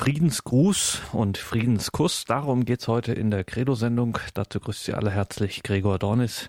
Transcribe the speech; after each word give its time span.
Friedensgruß 0.00 1.02
und 1.12 1.36
Friedenskuss, 1.36 2.24
darum 2.24 2.64
geht's 2.64 2.88
heute 2.88 3.12
in 3.12 3.30
der 3.30 3.44
Credo-Sendung. 3.44 4.16
Dazu 4.32 4.58
grüßt 4.58 4.84
Sie 4.84 4.94
alle 4.94 5.10
herzlich 5.10 5.62
Gregor 5.62 5.98
Dornis. 5.98 6.48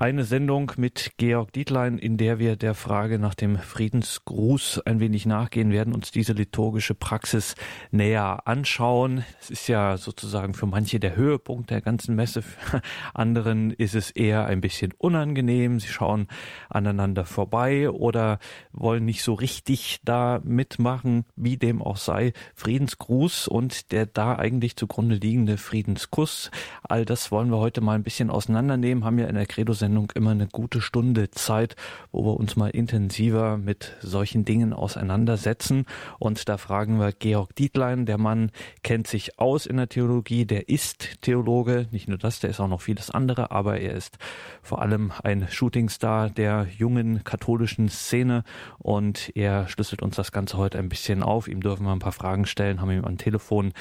Eine 0.00 0.24
Sendung 0.24 0.72
mit 0.78 1.12
Georg 1.18 1.52
Dietlein, 1.52 1.98
in 1.98 2.16
der 2.16 2.38
wir 2.38 2.56
der 2.56 2.72
Frage 2.72 3.18
nach 3.18 3.34
dem 3.34 3.58
Friedensgruß 3.58 4.80
ein 4.86 4.98
wenig 4.98 5.26
nachgehen 5.26 5.72
werden, 5.72 5.92
uns 5.92 6.10
diese 6.10 6.32
liturgische 6.32 6.94
Praxis 6.94 7.54
näher 7.90 8.46
anschauen. 8.46 9.26
Es 9.42 9.50
ist 9.50 9.68
ja 9.68 9.98
sozusagen 9.98 10.54
für 10.54 10.64
manche 10.64 11.00
der 11.00 11.16
Höhepunkt 11.16 11.68
der 11.68 11.82
ganzen 11.82 12.16
Messe. 12.16 12.40
Für 12.40 12.80
anderen 13.12 13.72
ist 13.72 13.94
es 13.94 14.10
eher 14.10 14.46
ein 14.46 14.62
bisschen 14.62 14.94
unangenehm. 14.96 15.80
Sie 15.80 15.88
schauen 15.88 16.28
aneinander 16.70 17.26
vorbei 17.26 17.90
oder 17.90 18.38
wollen 18.72 19.04
nicht 19.04 19.22
so 19.22 19.34
richtig 19.34 20.00
da 20.02 20.40
mitmachen, 20.42 21.26
wie 21.36 21.58
dem 21.58 21.82
auch 21.82 21.98
sei. 21.98 22.32
Friedensgruß 22.54 23.48
und 23.48 23.92
der 23.92 24.06
da 24.06 24.34
eigentlich 24.36 24.76
zugrunde 24.76 25.16
liegende 25.16 25.58
Friedenskuss. 25.58 26.50
All 26.84 27.04
das 27.04 27.30
wollen 27.30 27.50
wir 27.50 27.58
heute 27.58 27.82
mal 27.82 27.96
ein 27.96 28.02
bisschen 28.02 28.30
auseinandernehmen, 28.30 29.04
haben 29.04 29.18
ja 29.18 29.26
in 29.26 29.34
der 29.34 29.44
Credo 29.44 29.74
Sendung 29.90 30.12
immer 30.14 30.30
eine 30.30 30.46
gute 30.46 30.80
Stunde 30.80 31.32
Zeit, 31.32 31.74
wo 32.12 32.24
wir 32.24 32.38
uns 32.38 32.54
mal 32.54 32.70
intensiver 32.70 33.56
mit 33.56 33.96
solchen 34.00 34.44
Dingen 34.44 34.72
auseinandersetzen. 34.72 35.84
Und 36.20 36.48
da 36.48 36.58
fragen 36.58 37.00
wir 37.00 37.10
Georg 37.10 37.56
Dietlein, 37.56 38.06
der 38.06 38.16
Mann 38.16 38.52
kennt 38.84 39.08
sich 39.08 39.40
aus 39.40 39.66
in 39.66 39.78
der 39.78 39.88
Theologie, 39.88 40.46
der 40.46 40.68
ist 40.68 41.20
Theologe, 41.22 41.88
nicht 41.90 42.06
nur 42.06 42.18
das, 42.18 42.38
der 42.38 42.50
ist 42.50 42.60
auch 42.60 42.68
noch 42.68 42.82
vieles 42.82 43.10
andere, 43.10 43.50
aber 43.50 43.80
er 43.80 43.94
ist 43.94 44.18
vor 44.62 44.80
allem 44.80 45.10
ein 45.24 45.48
Shootingstar 45.48 46.30
der 46.30 46.68
jungen 46.78 47.24
katholischen 47.24 47.88
Szene 47.88 48.44
und 48.78 49.32
er 49.34 49.66
schlüsselt 49.66 50.02
uns 50.02 50.14
das 50.14 50.30
Ganze 50.30 50.56
heute 50.56 50.78
ein 50.78 50.88
bisschen 50.88 51.24
auf. 51.24 51.48
Ihm 51.48 51.62
dürfen 51.62 51.84
wir 51.84 51.90
ein 51.90 51.98
paar 51.98 52.12
Fragen 52.12 52.46
stellen, 52.46 52.80
haben 52.80 52.92
ihm 52.92 53.04
am 53.04 53.18
Telefon. 53.18 53.72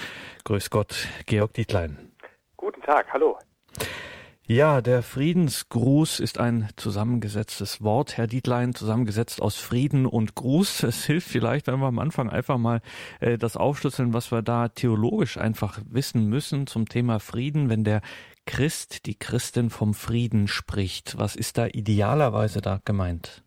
Grüß 0.44 0.72
Gott, 0.72 1.08
Georg 1.28 1.53
Dietlein. 1.53 2.00
Guten 2.58 2.81
Tag, 2.81 3.14
hallo. 3.14 3.38
Ja, 4.52 4.81
der 4.81 5.03
Friedensgruß 5.03 6.19
ist 6.19 6.39
ein 6.39 6.69
zusammengesetztes 6.75 7.83
Wort, 7.83 8.17
Herr 8.17 8.25
Dietlein, 8.25 8.73
zusammengesetzt 8.73 9.44
aus 9.44 9.61
Frieden 9.61 10.08
und 10.08 10.33
Gruß. 10.33 10.81
Es 10.89 11.05
hilft 11.05 11.28
vielleicht, 11.28 11.67
wenn 11.67 11.80
wir 11.80 11.86
am 11.86 12.00
Anfang 12.00 12.31
einfach 12.31 12.58
mal 12.58 12.81
äh, 13.22 13.38
das 13.38 13.55
aufschlüsseln, 13.55 14.11
was 14.11 14.31
wir 14.31 14.42
da 14.42 14.70
theologisch 14.70 15.38
einfach 15.38 15.77
wissen 15.88 16.30
müssen 16.30 16.66
zum 16.66 16.89
Thema 16.89 17.20
Frieden, 17.20 17.70
wenn 17.70 17.83
der 17.83 18.02
Christ, 18.47 19.05
die 19.05 19.20
Christin 19.20 19.70
vom 19.70 19.94
Frieden 19.94 20.47
spricht. 20.47 21.20
Was 21.20 21.36
ist 21.36 21.59
da 21.59 21.67
idealerweise 21.67 22.59
da 22.59 22.80
gemeint? 22.83 23.44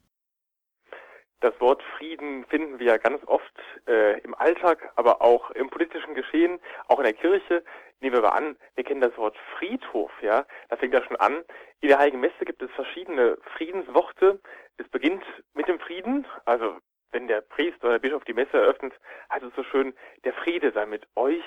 Das 1.40 1.60
Wort 1.60 1.82
Frieden 1.98 2.44
finden 2.44 2.78
wir 2.78 2.86
ja 2.86 2.96
ganz 2.98 3.20
oft 3.26 3.58
äh, 3.88 4.20
im 4.20 4.36
Alltag, 4.36 4.92
aber 4.94 5.20
auch 5.20 5.50
im 5.50 5.68
politischen 5.68 6.14
Geschehen, 6.14 6.60
auch 6.86 6.98
in 6.98 7.04
der 7.04 7.14
Kirche. 7.14 7.64
Nehmen 8.02 8.16
wir 8.16 8.22
mal 8.22 8.30
an, 8.30 8.56
wir 8.74 8.82
kennen 8.82 9.00
das 9.00 9.16
Wort 9.16 9.36
Friedhof, 9.56 10.10
ja, 10.22 10.44
da 10.68 10.76
fängt 10.76 10.92
das 10.92 11.04
schon 11.04 11.14
an. 11.16 11.44
In 11.80 11.88
der 11.88 12.00
Heiligen 12.00 12.18
Messe 12.18 12.44
gibt 12.44 12.60
es 12.60 12.70
verschiedene 12.72 13.38
Friedensworte. 13.56 14.40
Es 14.76 14.88
beginnt 14.88 15.22
mit 15.54 15.68
dem 15.68 15.78
Frieden, 15.78 16.26
also 16.44 16.78
wenn 17.12 17.28
der 17.28 17.42
Priester 17.42 17.84
oder 17.84 17.92
der 17.92 18.00
Bischof 18.00 18.24
die 18.24 18.34
Messe 18.34 18.58
eröffnet, 18.58 18.92
heißt 19.32 19.44
es 19.44 19.54
so 19.54 19.62
schön, 19.62 19.94
der 20.24 20.32
Friede 20.32 20.72
sei 20.72 20.84
mit 20.84 21.06
euch 21.14 21.44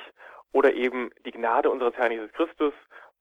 oder 0.53 0.73
eben 0.73 1.11
die 1.25 1.31
Gnade 1.31 1.69
unseres 1.69 1.95
Herrn 1.95 2.13
Jesus 2.13 2.31
Christus 2.31 2.73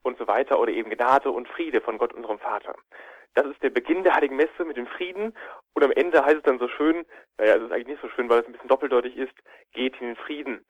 und 0.02 0.16
so 0.16 0.28
weiter 0.28 0.60
oder 0.60 0.70
eben 0.70 0.90
Gnade 0.90 1.32
und 1.32 1.48
Friede 1.48 1.80
von 1.80 1.98
Gott 1.98 2.14
unserem 2.14 2.38
Vater. 2.38 2.76
Das 3.34 3.46
ist 3.46 3.60
der 3.64 3.70
Beginn 3.70 4.04
der 4.04 4.14
Heiligen 4.14 4.36
Messe 4.36 4.64
mit 4.64 4.76
dem 4.76 4.86
Frieden 4.86 5.36
und 5.72 5.82
am 5.82 5.90
Ende 5.90 6.24
heißt 6.24 6.36
es 6.36 6.42
dann 6.44 6.60
so 6.60 6.68
schön, 6.68 7.04
naja, 7.38 7.56
es 7.56 7.62
ist 7.64 7.72
eigentlich 7.72 7.88
nicht 7.88 8.02
so 8.02 8.08
schön, 8.10 8.28
weil 8.30 8.42
es 8.42 8.46
ein 8.46 8.52
bisschen 8.52 8.68
doppeldeutig 8.68 9.16
ist, 9.16 9.34
geht 9.72 10.00
in 10.00 10.06
den 10.06 10.16
Frieden. 10.16 10.64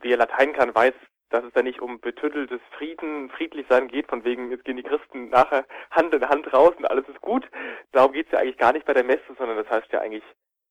Wer 0.00 0.16
Latein 0.16 0.54
kann, 0.54 0.74
weiß, 0.74 0.94
dass 1.32 1.44
es 1.44 1.52
da 1.52 1.62
nicht 1.62 1.80
um 1.80 2.00
betütteltes 2.00 2.60
Frieden, 2.76 3.30
friedlich 3.30 3.66
sein 3.68 3.88
geht, 3.88 4.08
von 4.08 4.24
wegen, 4.24 4.50
jetzt 4.50 4.64
gehen 4.64 4.76
die 4.76 4.82
Christen 4.82 5.30
nachher 5.30 5.66
Hand 5.90 6.14
in 6.14 6.28
Hand 6.28 6.52
raus 6.52 6.74
und 6.76 6.84
alles 6.86 7.08
ist 7.08 7.20
gut. 7.20 7.48
Darum 7.92 8.12
geht 8.12 8.26
es 8.26 8.32
ja 8.32 8.38
eigentlich 8.38 8.58
gar 8.58 8.72
nicht 8.72 8.86
bei 8.86 8.94
der 8.94 9.04
Messe, 9.04 9.34
sondern 9.38 9.56
das 9.56 9.70
heißt 9.70 9.92
ja 9.92 10.00
eigentlich 10.00 10.24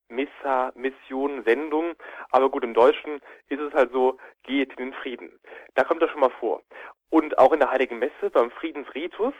Missa, 0.09 0.72
Mission, 0.75 1.44
Sendung. 1.44 1.96
Aber 2.31 2.50
gut, 2.50 2.63
im 2.63 2.74
Deutschen 2.74 3.22
ist 3.50 3.59
es 3.59 3.74
halt 3.74 3.91
so, 3.91 4.18
geht 4.44 4.72
in 4.72 4.91
den 4.91 4.94
Frieden. 4.94 5.40
Da 5.75 5.84
kommt 5.84 6.02
das 6.02 6.12
schon 6.12 6.19
mal 6.19 6.31
vor. 6.40 6.62
Und 7.09 7.38
auch 7.38 7.52
in 7.52 7.59
der 7.59 7.72
Heiligen 7.72 8.00
Messe, 8.00 8.30
beim 8.31 8.52
Friedensritus, 8.52 9.34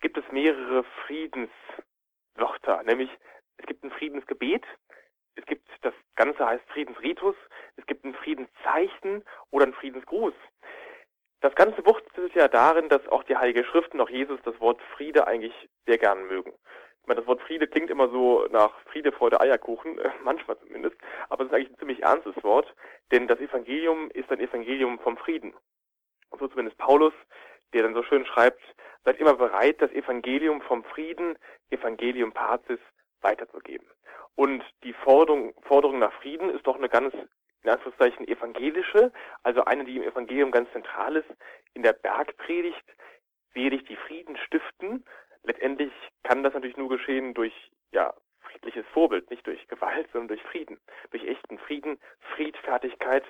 gibt 0.00 0.16
es 0.16 0.24
mehrere 0.32 0.84
Friedenswörter, 1.06 2.82
nämlich 2.84 3.10
es 3.58 3.66
gibt 3.66 3.84
ein 3.84 3.90
Friedensgebet, 3.90 4.64
es 5.34 5.46
gibt, 5.46 5.68
das 5.82 5.94
Ganze 6.16 6.46
heißt 6.46 6.64
Friedensritus, 6.68 7.36
es 7.76 7.86
gibt 7.86 8.04
ein 8.04 8.14
Friedenszeichen 8.14 9.24
oder 9.50 9.66
ein 9.66 9.72
Friedensgruß. 9.74 10.34
Das 11.40 11.54
Ganze 11.54 11.84
wurzelt 11.84 12.34
ja 12.34 12.48
darin, 12.48 12.88
dass 12.88 13.06
auch 13.08 13.24
die 13.24 13.36
Heilige 13.36 13.64
Schrift 13.64 13.92
und 13.94 14.00
auch 14.00 14.10
Jesus 14.10 14.40
das 14.44 14.58
Wort 14.60 14.80
Friede 14.96 15.26
eigentlich 15.26 15.54
sehr 15.86 15.98
gern 15.98 16.26
mögen. 16.28 16.52
Ich 17.02 17.08
meine, 17.08 17.18
das 17.18 17.26
Wort 17.26 17.42
Friede 17.42 17.66
klingt 17.66 17.90
immer 17.90 18.08
so 18.10 18.46
nach 18.52 18.78
Friede, 18.92 19.10
Freude, 19.10 19.40
Eierkuchen, 19.40 19.98
manchmal 20.22 20.58
zumindest, 20.60 20.96
aber 21.28 21.42
es 21.42 21.50
ist 21.50 21.54
eigentlich 21.54 21.70
ein 21.70 21.78
ziemlich 21.78 22.02
ernstes 22.02 22.44
Wort, 22.44 22.72
denn 23.10 23.26
das 23.26 23.40
Evangelium 23.40 24.10
ist 24.12 24.30
ein 24.30 24.38
Evangelium 24.38 25.00
vom 25.00 25.16
Frieden. 25.16 25.52
Und 26.30 26.38
so 26.38 26.46
zumindest 26.46 26.78
Paulus, 26.78 27.12
der 27.72 27.82
dann 27.82 27.94
so 27.94 28.04
schön 28.04 28.24
schreibt, 28.24 28.62
seid 29.04 29.18
immer 29.18 29.34
bereit, 29.34 29.82
das 29.82 29.90
Evangelium 29.90 30.62
vom 30.62 30.84
Frieden, 30.84 31.36
Evangelium 31.70 32.32
Pazis, 32.32 32.78
weiterzugeben. 33.20 33.86
Und 34.34 34.64
die 34.82 34.92
Forderung, 34.92 35.54
Forderung 35.62 35.98
nach 35.98 36.12
Frieden 36.14 36.50
ist 36.50 36.66
doch 36.66 36.76
eine 36.76 36.88
ganz 36.88 37.14
in 37.62 37.70
Anführungszeichen 37.70 38.26
evangelische, 38.26 39.12
also 39.42 39.64
eine, 39.64 39.84
die 39.84 39.96
im 39.96 40.02
Evangelium 40.02 40.50
ganz 40.50 40.70
zentral 40.72 41.16
ist. 41.16 41.28
In 41.74 41.82
der 41.82 41.92
Bergpredigt 41.92 42.84
werde 43.52 43.78
die 43.78 43.96
Frieden 43.96 44.36
stiften. 44.36 45.04
Letztendlich 45.44 45.92
kann 46.24 46.42
das 46.42 46.54
natürlich 46.54 46.76
nur 46.76 46.88
geschehen 46.88 47.34
durch 47.34 47.54
ja, 47.92 48.12
friedliches 48.40 48.86
Vorbild, 48.92 49.30
nicht 49.30 49.46
durch 49.46 49.66
Gewalt, 49.68 50.08
sondern 50.12 50.28
durch 50.28 50.42
Frieden, 50.42 50.78
durch 51.10 51.24
echten 51.24 51.58
Frieden, 51.58 51.98
Friedfertigkeit, 52.34 53.24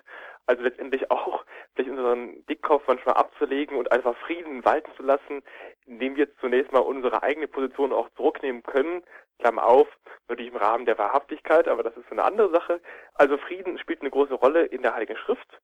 also 0.46 0.62
letztendlich 0.62 1.10
auch 1.10 1.44
vielleicht 1.74 1.90
unseren 1.90 2.44
Dickkopf 2.46 2.86
manchmal 2.86 3.14
abzulegen 3.14 3.76
und 3.76 3.92
einfach 3.92 4.16
Frieden 4.18 4.64
walten 4.64 4.90
zu 4.96 5.02
lassen, 5.02 5.42
indem 5.86 6.16
wir 6.16 6.34
zunächst 6.38 6.72
mal 6.72 6.80
unsere 6.80 7.22
eigene 7.22 7.48
Position 7.48 7.92
auch 7.92 8.08
zurücknehmen 8.10 8.62
können, 8.62 9.02
Klammer 9.42 9.66
auf, 9.66 9.88
natürlich 10.28 10.52
im 10.52 10.58
Rahmen 10.58 10.86
der 10.86 10.98
Wahrhaftigkeit, 10.98 11.66
aber 11.66 11.82
das 11.82 11.96
ist 11.96 12.10
eine 12.10 12.22
andere 12.22 12.50
Sache. 12.50 12.80
Also 13.14 13.36
Frieden 13.38 13.76
spielt 13.78 14.00
eine 14.00 14.10
große 14.10 14.34
Rolle 14.34 14.66
in 14.66 14.82
der 14.82 14.94
Heiligen 14.94 15.16
Schrift, 15.16 15.60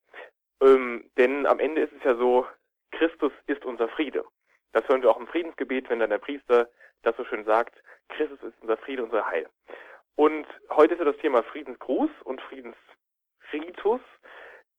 ähm, 0.60 1.08
denn 1.16 1.46
am 1.46 1.60
Ende 1.60 1.82
ist 1.82 1.92
es 1.96 2.02
ja 2.02 2.16
so, 2.16 2.44
Christus 2.90 3.32
ist 3.46 3.64
unser 3.64 3.88
Friede. 3.88 4.24
Das 4.72 4.86
hören 4.88 5.02
wir 5.02 5.10
auch 5.10 5.20
im 5.20 5.28
Friedensgebet, 5.28 5.88
wenn 5.88 6.00
dann 6.00 6.10
der 6.10 6.18
Priester 6.18 6.68
das 7.02 7.16
so 7.16 7.24
schön 7.24 7.44
sagt, 7.44 7.80
Christus 8.08 8.42
ist 8.42 8.60
unser 8.60 8.76
Friede, 8.78 9.04
unser 9.04 9.24
Heil. 9.26 9.48
Und 10.16 10.46
heute 10.70 10.94
ist 10.94 10.98
ja 10.98 11.04
das 11.04 11.18
Thema 11.18 11.44
Friedensgruß 11.44 12.10
und 12.24 12.40
Friedensritus. 12.40 14.00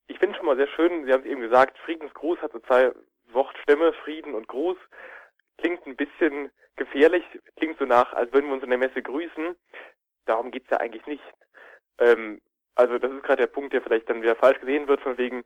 Ich 0.08 0.20
finde 0.20 0.36
schon 0.36 0.46
mal 0.46 0.58
sehr 0.58 0.68
schön, 0.68 1.06
Sie 1.06 1.14
haben 1.14 1.22
es 1.22 1.28
eben 1.28 1.42
gesagt, 1.42 1.78
Friedensgruß 1.80 2.42
hat 2.42 2.52
so 2.52 2.60
zwei 2.60 2.92
Wortstämme, 3.31 3.94
Frieden 3.94 4.34
und 4.36 4.50
Gruß. 4.50 4.78
Klingt 5.59 5.86
ein 5.86 5.96
bisschen 5.96 6.52
gefährlich, 6.75 7.24
klingt 7.58 7.78
so 7.78 7.86
nach, 7.86 8.14
als 8.14 8.31
würden 8.34 8.47
wir 8.47 8.53
uns 8.53 8.64
in 8.64 8.70
der 8.70 8.80
Messe 8.80 9.02
grüßen. 9.02 9.56
Darum 10.25 10.52
geht's 10.52 10.70
ja 10.70 10.78
eigentlich 10.78 11.06
nicht. 11.06 11.24
Ähm, 12.00 12.42
also 12.75 12.97
das 12.97 13.12
ist 13.12 13.24
gerade 13.24 13.44
der 13.44 13.47
Punkt, 13.47 13.74
der 13.74 13.81
vielleicht 13.81 14.09
dann 14.09 14.22
wieder 14.22 14.36
falsch 14.36 14.59
gesehen 14.59 14.88
wird, 14.88 15.02
von 15.02 15.18
wegen 15.18 15.44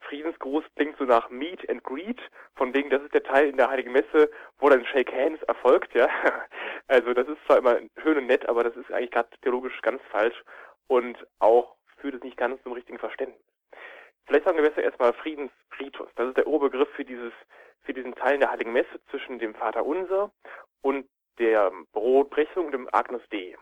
Friedensgruß 0.00 0.64
klingt 0.74 0.98
so 0.98 1.04
nach 1.04 1.30
Meet 1.30 1.68
and 1.70 1.84
Greet, 1.84 2.20
von 2.56 2.74
wegen, 2.74 2.90
das 2.90 3.02
ist 3.02 3.14
der 3.14 3.22
Teil 3.22 3.48
in 3.48 3.56
der 3.56 3.70
Heiligen 3.70 3.92
Messe, 3.92 4.30
wo 4.58 4.68
dann 4.68 4.84
Shake 4.84 5.12
Hands 5.12 5.42
erfolgt, 5.44 5.94
ja. 5.94 6.08
Also 6.88 7.14
das 7.14 7.28
ist 7.28 7.38
zwar 7.46 7.58
immer 7.58 7.78
schön 8.02 8.18
und 8.18 8.26
nett, 8.26 8.46
aber 8.48 8.64
das 8.64 8.76
ist 8.76 8.92
eigentlich 8.92 9.12
gerade 9.12 9.30
theologisch 9.40 9.80
ganz 9.82 10.02
falsch 10.10 10.42
und 10.88 11.16
auch 11.38 11.76
führt 11.98 12.16
es 12.16 12.22
nicht 12.22 12.36
ganz 12.36 12.60
zum 12.64 12.72
richtigen 12.72 12.98
Verständnis. 12.98 13.40
Vielleicht 14.26 14.44
sagen 14.44 14.58
wir 14.58 14.68
besser 14.68 14.82
erstmal 14.82 15.12
Friedensritus. 15.14 16.08
Das 16.16 16.28
ist 16.28 16.36
der 16.36 16.46
Oberbegriff 16.46 16.88
für 16.90 17.04
dieses, 17.04 17.32
für 17.82 17.94
diesen 17.94 18.14
Teil 18.14 18.34
in 18.34 18.40
der 18.40 18.50
Heiligen 18.50 18.72
Messe 18.72 19.00
zwischen 19.10 19.38
dem 19.38 19.54
Vater 19.54 19.84
Unser 19.84 20.32
und 20.80 21.08
der 21.38 21.72
Brotbrechung, 21.92 22.70
dem 22.70 22.88
Agnus 22.92 23.22
Dei. 23.30 23.56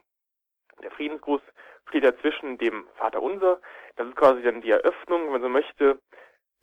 Der 0.82 0.90
Friedensgruß 0.90 1.42
steht 1.88 2.04
ja 2.04 2.16
zwischen 2.18 2.58
dem 2.58 2.86
Vater 2.96 3.22
Unser, 3.22 3.60
das 3.96 4.08
ist 4.08 4.16
quasi 4.16 4.42
dann 4.42 4.62
die 4.62 4.70
Eröffnung, 4.70 5.24
wenn 5.24 5.32
man 5.32 5.42
so 5.42 5.48
möchte, 5.48 6.00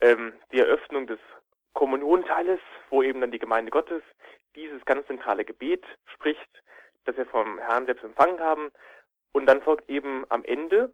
ähm, 0.01 0.33
die 0.51 0.59
Eröffnung 0.59 1.07
des 1.07 1.19
Kommunionteiles, 1.73 2.59
wo 2.89 3.03
eben 3.03 3.21
dann 3.21 3.31
die 3.31 3.39
Gemeinde 3.39 3.71
Gottes 3.71 4.01
dieses 4.55 4.83
ganz 4.85 5.05
zentrale 5.07 5.45
Gebet 5.45 5.85
spricht, 6.13 6.63
das 7.05 7.15
wir 7.17 7.25
vom 7.27 7.59
Herrn 7.59 7.85
selbst 7.85 8.03
empfangen 8.03 8.39
haben. 8.39 8.71
Und 9.31 9.45
dann 9.45 9.61
folgt 9.61 9.89
eben 9.89 10.25
am 10.29 10.43
Ende 10.43 10.93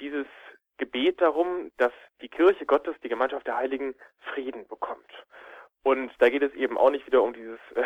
dieses 0.00 0.26
Gebet 0.76 1.20
darum, 1.20 1.70
dass 1.78 1.92
die 2.20 2.28
Kirche 2.28 2.66
Gottes, 2.66 2.94
die 3.02 3.08
Gemeinschaft 3.08 3.46
der 3.46 3.56
Heiligen, 3.56 3.94
Frieden 4.34 4.66
bekommt. 4.68 5.10
Und 5.82 6.12
da 6.18 6.28
geht 6.28 6.42
es 6.42 6.54
eben 6.54 6.78
auch 6.78 6.90
nicht 6.90 7.06
wieder 7.06 7.22
um 7.22 7.32
dieses 7.32 7.58
äh, 7.74 7.82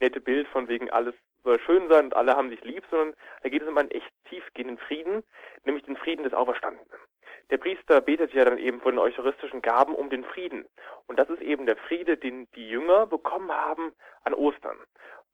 nette 0.00 0.20
Bild 0.20 0.48
von 0.48 0.68
wegen 0.68 0.90
alles 0.90 1.14
soll 1.42 1.60
schön 1.60 1.88
sein 1.88 2.06
und 2.06 2.16
alle 2.16 2.36
haben 2.36 2.50
sich 2.50 2.62
lieb, 2.64 2.84
sondern 2.90 3.14
da 3.42 3.48
geht 3.48 3.62
es 3.62 3.68
um 3.68 3.78
einen 3.78 3.90
echt 3.90 4.10
tiefgehenden 4.28 4.78
Frieden, 4.78 5.22
nämlich 5.64 5.84
den 5.84 5.96
Frieden 5.96 6.24
des 6.24 6.34
Auferstandenen. 6.34 6.86
der 7.50 7.58
Priester 7.58 8.00
betet 8.00 8.32
ja 8.32 8.44
dann 8.44 8.58
eben 8.58 8.80
von 8.80 8.92
den 8.92 8.98
eucharistischen 8.98 9.62
Gaben 9.62 9.94
um 9.94 10.10
den 10.10 10.24
Frieden. 10.24 10.66
Und 11.06 11.18
das 11.18 11.28
ist 11.30 11.40
eben 11.40 11.66
der 11.66 11.76
Friede, 11.76 12.16
den 12.16 12.46
die 12.54 12.68
Jünger 12.68 13.06
bekommen 13.06 13.50
haben 13.50 13.92
an 14.24 14.34
Ostern. 14.34 14.76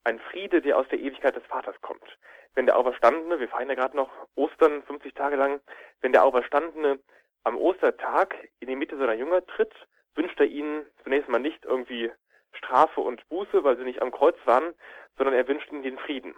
Ein 0.03 0.19
Friede, 0.19 0.61
der 0.61 0.77
aus 0.77 0.87
der 0.87 0.99
Ewigkeit 0.99 1.35
des 1.35 1.45
Vaters 1.45 1.75
kommt. 1.81 2.17
Wenn 2.55 2.65
der 2.65 2.77
Auferstandene, 2.77 3.39
wir 3.39 3.49
feiern 3.49 3.69
ja 3.69 3.75
gerade 3.75 3.95
noch 3.95 4.09
Ostern 4.35 4.81
50 4.83 5.13
Tage 5.13 5.35
lang, 5.35 5.59
wenn 6.01 6.13
der 6.13 6.23
Auferstandene 6.23 6.99
am 7.43 7.57
Ostertag 7.57 8.35
in 8.59 8.67
die 8.67 8.75
Mitte 8.75 8.97
seiner 8.97 9.13
Jünger 9.13 9.45
tritt, 9.45 9.73
wünscht 10.17 10.39
er 10.39 10.47
ihnen 10.47 10.85
zunächst 11.03 11.29
mal 11.29 11.39
nicht 11.39 11.63
irgendwie 11.63 12.11
Strafe 12.53 13.01
und 13.01 13.27
Buße, 13.29 13.63
weil 13.63 13.77
sie 13.77 13.83
nicht 13.83 14.01
am 14.01 14.11
Kreuz 14.11 14.35
waren, 14.45 14.73
sondern 15.15 15.35
er 15.35 15.47
wünscht 15.47 15.71
ihnen 15.71 15.83
den 15.83 15.97
Frieden. 15.97 16.35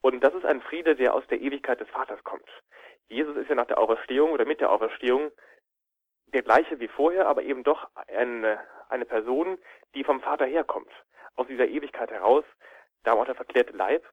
Und 0.00 0.22
das 0.22 0.34
ist 0.34 0.44
ein 0.44 0.62
Friede, 0.62 0.94
der 0.94 1.14
aus 1.14 1.26
der 1.26 1.40
Ewigkeit 1.40 1.80
des 1.80 1.88
Vaters 1.88 2.22
kommt. 2.24 2.48
Jesus 3.08 3.36
ist 3.36 3.48
ja 3.48 3.54
nach 3.54 3.66
der 3.66 3.78
Auferstehung 3.78 4.30
oder 4.30 4.44
mit 4.44 4.60
der 4.60 4.70
Auferstehung 4.70 5.32
der 6.32 6.42
gleiche 6.42 6.78
wie 6.78 6.88
vorher, 6.88 7.26
aber 7.26 7.42
eben 7.42 7.64
doch 7.64 7.88
eine, 8.06 8.60
eine 8.88 9.06
Person, 9.06 9.58
die 9.94 10.04
vom 10.04 10.20
Vater 10.20 10.46
herkommt, 10.46 10.90
aus 11.36 11.46
dieser 11.46 11.66
Ewigkeit 11.66 12.10
heraus, 12.10 12.44
da 13.04 13.12
auch 13.12 13.24
der 13.24 13.34
verklärte 13.34 13.72
Leib. 13.76 14.04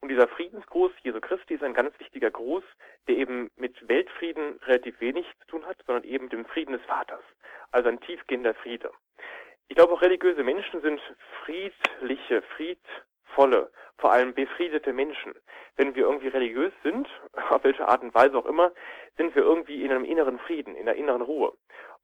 Und 0.00 0.10
dieser 0.10 0.28
Friedensgruß 0.28 0.92
Jesu 1.02 1.20
Christi 1.20 1.54
ist 1.54 1.62
ein 1.62 1.74
ganz 1.74 1.98
wichtiger 1.98 2.30
Gruß, 2.30 2.64
der 3.08 3.16
eben 3.16 3.50
mit 3.56 3.88
Weltfrieden 3.88 4.58
relativ 4.64 5.00
wenig 5.00 5.26
zu 5.40 5.46
tun 5.46 5.66
hat, 5.66 5.78
sondern 5.86 6.04
eben 6.04 6.28
dem 6.28 6.44
Frieden 6.44 6.72
des 6.72 6.84
Vaters. 6.84 7.22
Also 7.72 7.88
ein 7.88 8.00
tiefgehender 8.00 8.54
Friede. 8.54 8.90
Ich 9.68 9.76
glaube 9.76 9.94
auch 9.94 10.02
religiöse 10.02 10.44
Menschen 10.44 10.82
sind 10.82 11.00
friedliche, 11.44 12.42
friedvolle, 12.56 13.70
vor 13.96 14.12
allem 14.12 14.34
befriedete 14.34 14.92
Menschen. 14.92 15.34
Wenn 15.76 15.94
wir 15.94 16.04
irgendwie 16.04 16.28
religiös 16.28 16.72
sind, 16.82 17.08
auf 17.50 17.64
welche 17.64 17.88
Art 17.88 18.02
und 18.02 18.14
Weise 18.14 18.36
auch 18.36 18.46
immer, 18.46 18.72
sind 19.16 19.34
wir 19.34 19.42
irgendwie 19.42 19.82
in 19.82 19.90
einem 19.90 20.04
inneren 20.04 20.38
Frieden, 20.38 20.76
in 20.76 20.88
einer 20.88 20.98
inneren 20.98 21.22
Ruhe. 21.22 21.54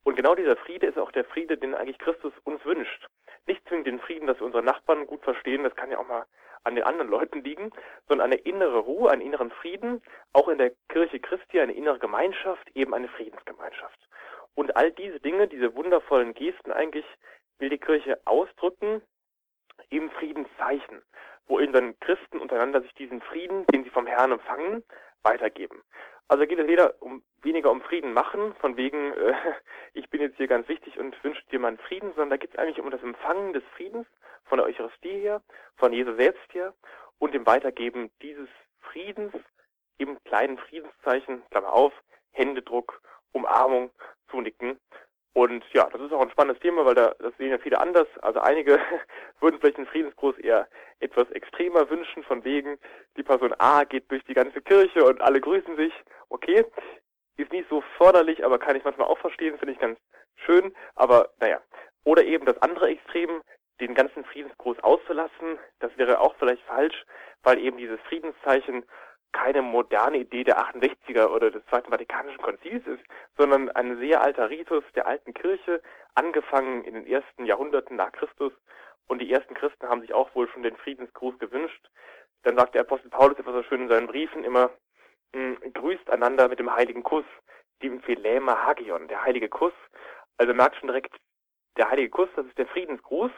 Und 0.04 0.16
genau 0.16 0.34
dieser 0.34 0.56
Friede 0.56 0.86
ist 0.86 0.98
auch 0.98 1.12
der 1.12 1.24
Friede, 1.24 1.58
den 1.58 1.74
eigentlich 1.74 1.98
Christus 1.98 2.32
uns 2.44 2.64
wünscht. 2.64 3.06
Nicht 3.46 3.66
zwingend 3.68 3.86
den 3.86 4.00
Frieden, 4.00 4.26
dass 4.26 4.38
wir 4.38 4.46
unsere 4.46 4.62
Nachbarn 4.62 5.06
gut 5.06 5.22
verstehen, 5.22 5.64
das 5.64 5.76
kann 5.76 5.90
ja 5.90 5.98
auch 5.98 6.08
mal 6.08 6.24
an 6.64 6.74
den 6.74 6.84
anderen 6.84 7.10
Leuten 7.10 7.42
liegen, 7.42 7.70
sondern 8.08 8.32
eine 8.32 8.40
innere 8.40 8.78
Ruhe, 8.78 9.10
einen 9.10 9.22
inneren 9.22 9.50
Frieden, 9.50 10.02
auch 10.32 10.48
in 10.48 10.58
der 10.58 10.72
Kirche 10.88 11.20
Christi 11.20 11.60
eine 11.60 11.72
innere 11.72 11.98
Gemeinschaft, 11.98 12.70
eben 12.74 12.94
eine 12.94 13.08
Friedensgemeinschaft. 13.08 13.98
Und 14.54 14.76
all 14.76 14.92
diese 14.92 15.20
Dinge, 15.20 15.48
diese 15.48 15.74
wundervollen 15.74 16.34
Gesten 16.34 16.72
eigentlich, 16.72 17.06
will 17.58 17.68
die 17.68 17.78
Kirche 17.78 18.20
ausdrücken 18.24 19.02
im 19.90 20.10
Friedenszeichen, 20.10 21.02
wo 21.46 21.60
eben 21.60 21.72
dann 21.72 21.98
Christen 22.00 22.38
untereinander 22.38 22.82
sich 22.82 22.94
diesen 22.94 23.20
Frieden, 23.20 23.66
den 23.66 23.84
sie 23.84 23.90
vom 23.90 24.06
Herrn 24.06 24.32
empfangen, 24.32 24.82
weitergeben. 25.22 25.82
Also 26.28 26.46
geht 26.46 26.58
es 26.58 26.66
weder 26.66 26.94
um 27.00 27.22
weniger 27.42 27.70
um 27.70 27.80
Frieden 27.80 28.12
machen, 28.12 28.54
von 28.56 28.76
wegen, 28.76 29.12
äh, 29.14 29.34
ich 29.94 30.10
bin 30.10 30.20
jetzt 30.20 30.36
hier 30.36 30.46
ganz 30.46 30.68
wichtig 30.68 30.98
und 30.98 31.22
wünsche 31.24 31.42
dir 31.50 31.58
meinen 31.58 31.78
Frieden, 31.78 32.10
sondern 32.10 32.30
da 32.30 32.36
geht 32.36 32.52
es 32.52 32.58
eigentlich 32.58 32.80
um 32.80 32.90
das 32.90 33.02
Empfangen 33.02 33.52
des 33.54 33.64
Friedens 33.76 34.06
von 34.44 34.58
der 34.58 34.66
Eucharistie 34.66 35.20
her, 35.20 35.42
von 35.76 35.92
Jesus 35.92 36.16
selbst 36.16 36.52
her 36.52 36.74
und 37.18 37.34
dem 37.34 37.46
Weitergeben 37.46 38.10
dieses 38.22 38.48
Friedens 38.80 39.32
im 39.96 40.22
kleinen 40.24 40.58
Friedenszeichen, 40.58 41.42
Klammer 41.50 41.72
auf, 41.72 41.92
Händedruck, 42.32 43.00
Umarmung, 43.32 43.90
Zunicken 44.30 44.78
und 45.38 45.64
ja, 45.72 45.88
das 45.92 46.00
ist 46.00 46.12
auch 46.12 46.20
ein 46.20 46.30
spannendes 46.30 46.60
Thema, 46.60 46.84
weil 46.84 46.96
da 46.96 47.14
das 47.20 47.32
sehen 47.36 47.50
ja 47.50 47.58
viele 47.58 47.78
anders. 47.78 48.08
Also 48.22 48.40
einige 48.40 48.80
würden 49.40 49.60
vielleicht 49.60 49.78
den 49.78 49.86
Friedensgruß 49.86 50.36
eher 50.38 50.66
etwas 50.98 51.30
extremer 51.30 51.88
wünschen, 51.90 52.24
von 52.24 52.42
wegen, 52.44 52.76
die 53.16 53.22
Person 53.22 53.54
A 53.58 53.84
geht 53.84 54.10
durch 54.10 54.24
die 54.24 54.34
ganze 54.34 54.60
Kirche 54.60 55.04
und 55.04 55.20
alle 55.20 55.40
grüßen 55.40 55.76
sich. 55.76 55.92
Okay, 56.28 56.64
ist 57.36 57.52
nicht 57.52 57.68
so 57.70 57.84
förderlich, 57.98 58.44
aber 58.44 58.58
kann 58.58 58.74
ich 58.74 58.82
manchmal 58.82 59.06
auch 59.06 59.18
verstehen, 59.18 59.56
finde 59.58 59.74
ich 59.74 59.78
ganz 59.78 60.00
schön. 60.44 60.74
Aber 60.96 61.30
naja. 61.38 61.60
Oder 62.02 62.24
eben 62.24 62.44
das 62.44 62.60
andere 62.60 62.88
Extrem, 62.88 63.40
den 63.80 63.94
ganzen 63.94 64.24
Friedensgruß 64.24 64.80
auszulassen, 64.80 65.60
das 65.78 65.96
wäre 65.96 66.20
auch 66.20 66.34
vielleicht 66.40 66.62
falsch, 66.62 67.04
weil 67.44 67.60
eben 67.60 67.76
dieses 67.76 68.00
Friedenszeichen 68.08 68.84
keine 69.32 69.62
moderne 69.62 70.18
Idee 70.18 70.44
der 70.44 70.58
68er 70.58 71.28
oder 71.28 71.50
des 71.50 71.64
Zweiten 71.66 71.90
Vatikanischen 71.90 72.40
Konzils 72.40 72.86
ist, 72.86 73.02
sondern 73.36 73.70
ein 73.70 73.98
sehr 73.98 74.20
alter 74.20 74.50
Ritus 74.50 74.84
der 74.94 75.06
alten 75.06 75.34
Kirche, 75.34 75.82
angefangen 76.14 76.84
in 76.84 76.94
den 76.94 77.06
ersten 77.06 77.44
Jahrhunderten 77.44 77.96
nach 77.96 78.12
Christus. 78.12 78.52
Und 79.06 79.20
die 79.20 79.30
ersten 79.32 79.54
Christen 79.54 79.88
haben 79.88 80.00
sich 80.00 80.12
auch 80.12 80.34
wohl 80.34 80.48
schon 80.48 80.62
den 80.62 80.76
Friedensgruß 80.76 81.38
gewünscht. 81.38 81.88
Dann 82.42 82.56
sagt 82.56 82.74
der 82.74 82.82
Apostel 82.82 83.10
Paulus 83.10 83.38
etwas 83.38 83.54
so 83.54 83.62
schön 83.62 83.82
in 83.82 83.88
seinen 83.88 84.06
Briefen 84.06 84.44
immer, 84.44 84.70
hm, 85.34 85.58
grüßt 85.72 86.10
einander 86.10 86.48
mit 86.48 86.58
dem 86.58 86.74
heiligen 86.74 87.02
Kuss, 87.02 87.24
dem 87.82 88.00
Philema 88.02 88.64
Hagion, 88.66 89.08
der 89.08 89.22
heilige 89.22 89.48
Kuss. 89.48 89.72
Also 90.36 90.54
merkt 90.54 90.76
schon 90.76 90.88
direkt, 90.88 91.14
der 91.78 91.90
heilige 91.90 92.10
Kuss, 92.10 92.28
das 92.36 92.46
ist 92.46 92.58
der 92.58 92.66
Friedensgruß. 92.66 93.30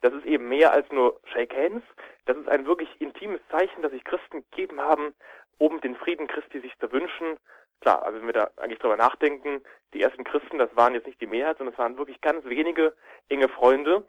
Das 0.00 0.12
ist 0.12 0.26
eben 0.26 0.48
mehr 0.48 0.72
als 0.72 0.90
nur 0.90 1.20
Shake 1.32 1.56
Hands. 1.56 1.82
Das 2.26 2.36
ist 2.36 2.48
ein 2.48 2.66
wirklich 2.66 2.88
intimes 3.00 3.40
Zeichen, 3.50 3.82
das 3.82 3.92
sich 3.92 4.04
Christen 4.04 4.44
gegeben 4.50 4.80
haben, 4.80 5.14
um 5.58 5.80
den 5.80 5.96
Frieden 5.96 6.26
Christi 6.26 6.60
sich 6.60 6.76
zu 6.78 6.90
wünschen. 6.92 7.38
Klar, 7.80 8.02
also 8.04 8.18
wenn 8.18 8.26
wir 8.26 8.32
da 8.32 8.50
eigentlich 8.56 8.78
drüber 8.78 8.96
nachdenken, 8.96 9.62
die 9.92 10.02
ersten 10.02 10.24
Christen, 10.24 10.58
das 10.58 10.74
waren 10.76 10.94
jetzt 10.94 11.06
nicht 11.06 11.20
die 11.20 11.26
Mehrheit, 11.26 11.58
sondern 11.58 11.74
es 11.74 11.78
waren 11.78 11.96
wirklich 11.96 12.20
ganz 12.20 12.44
wenige 12.44 12.94
enge 13.28 13.48
Freunde. 13.48 14.04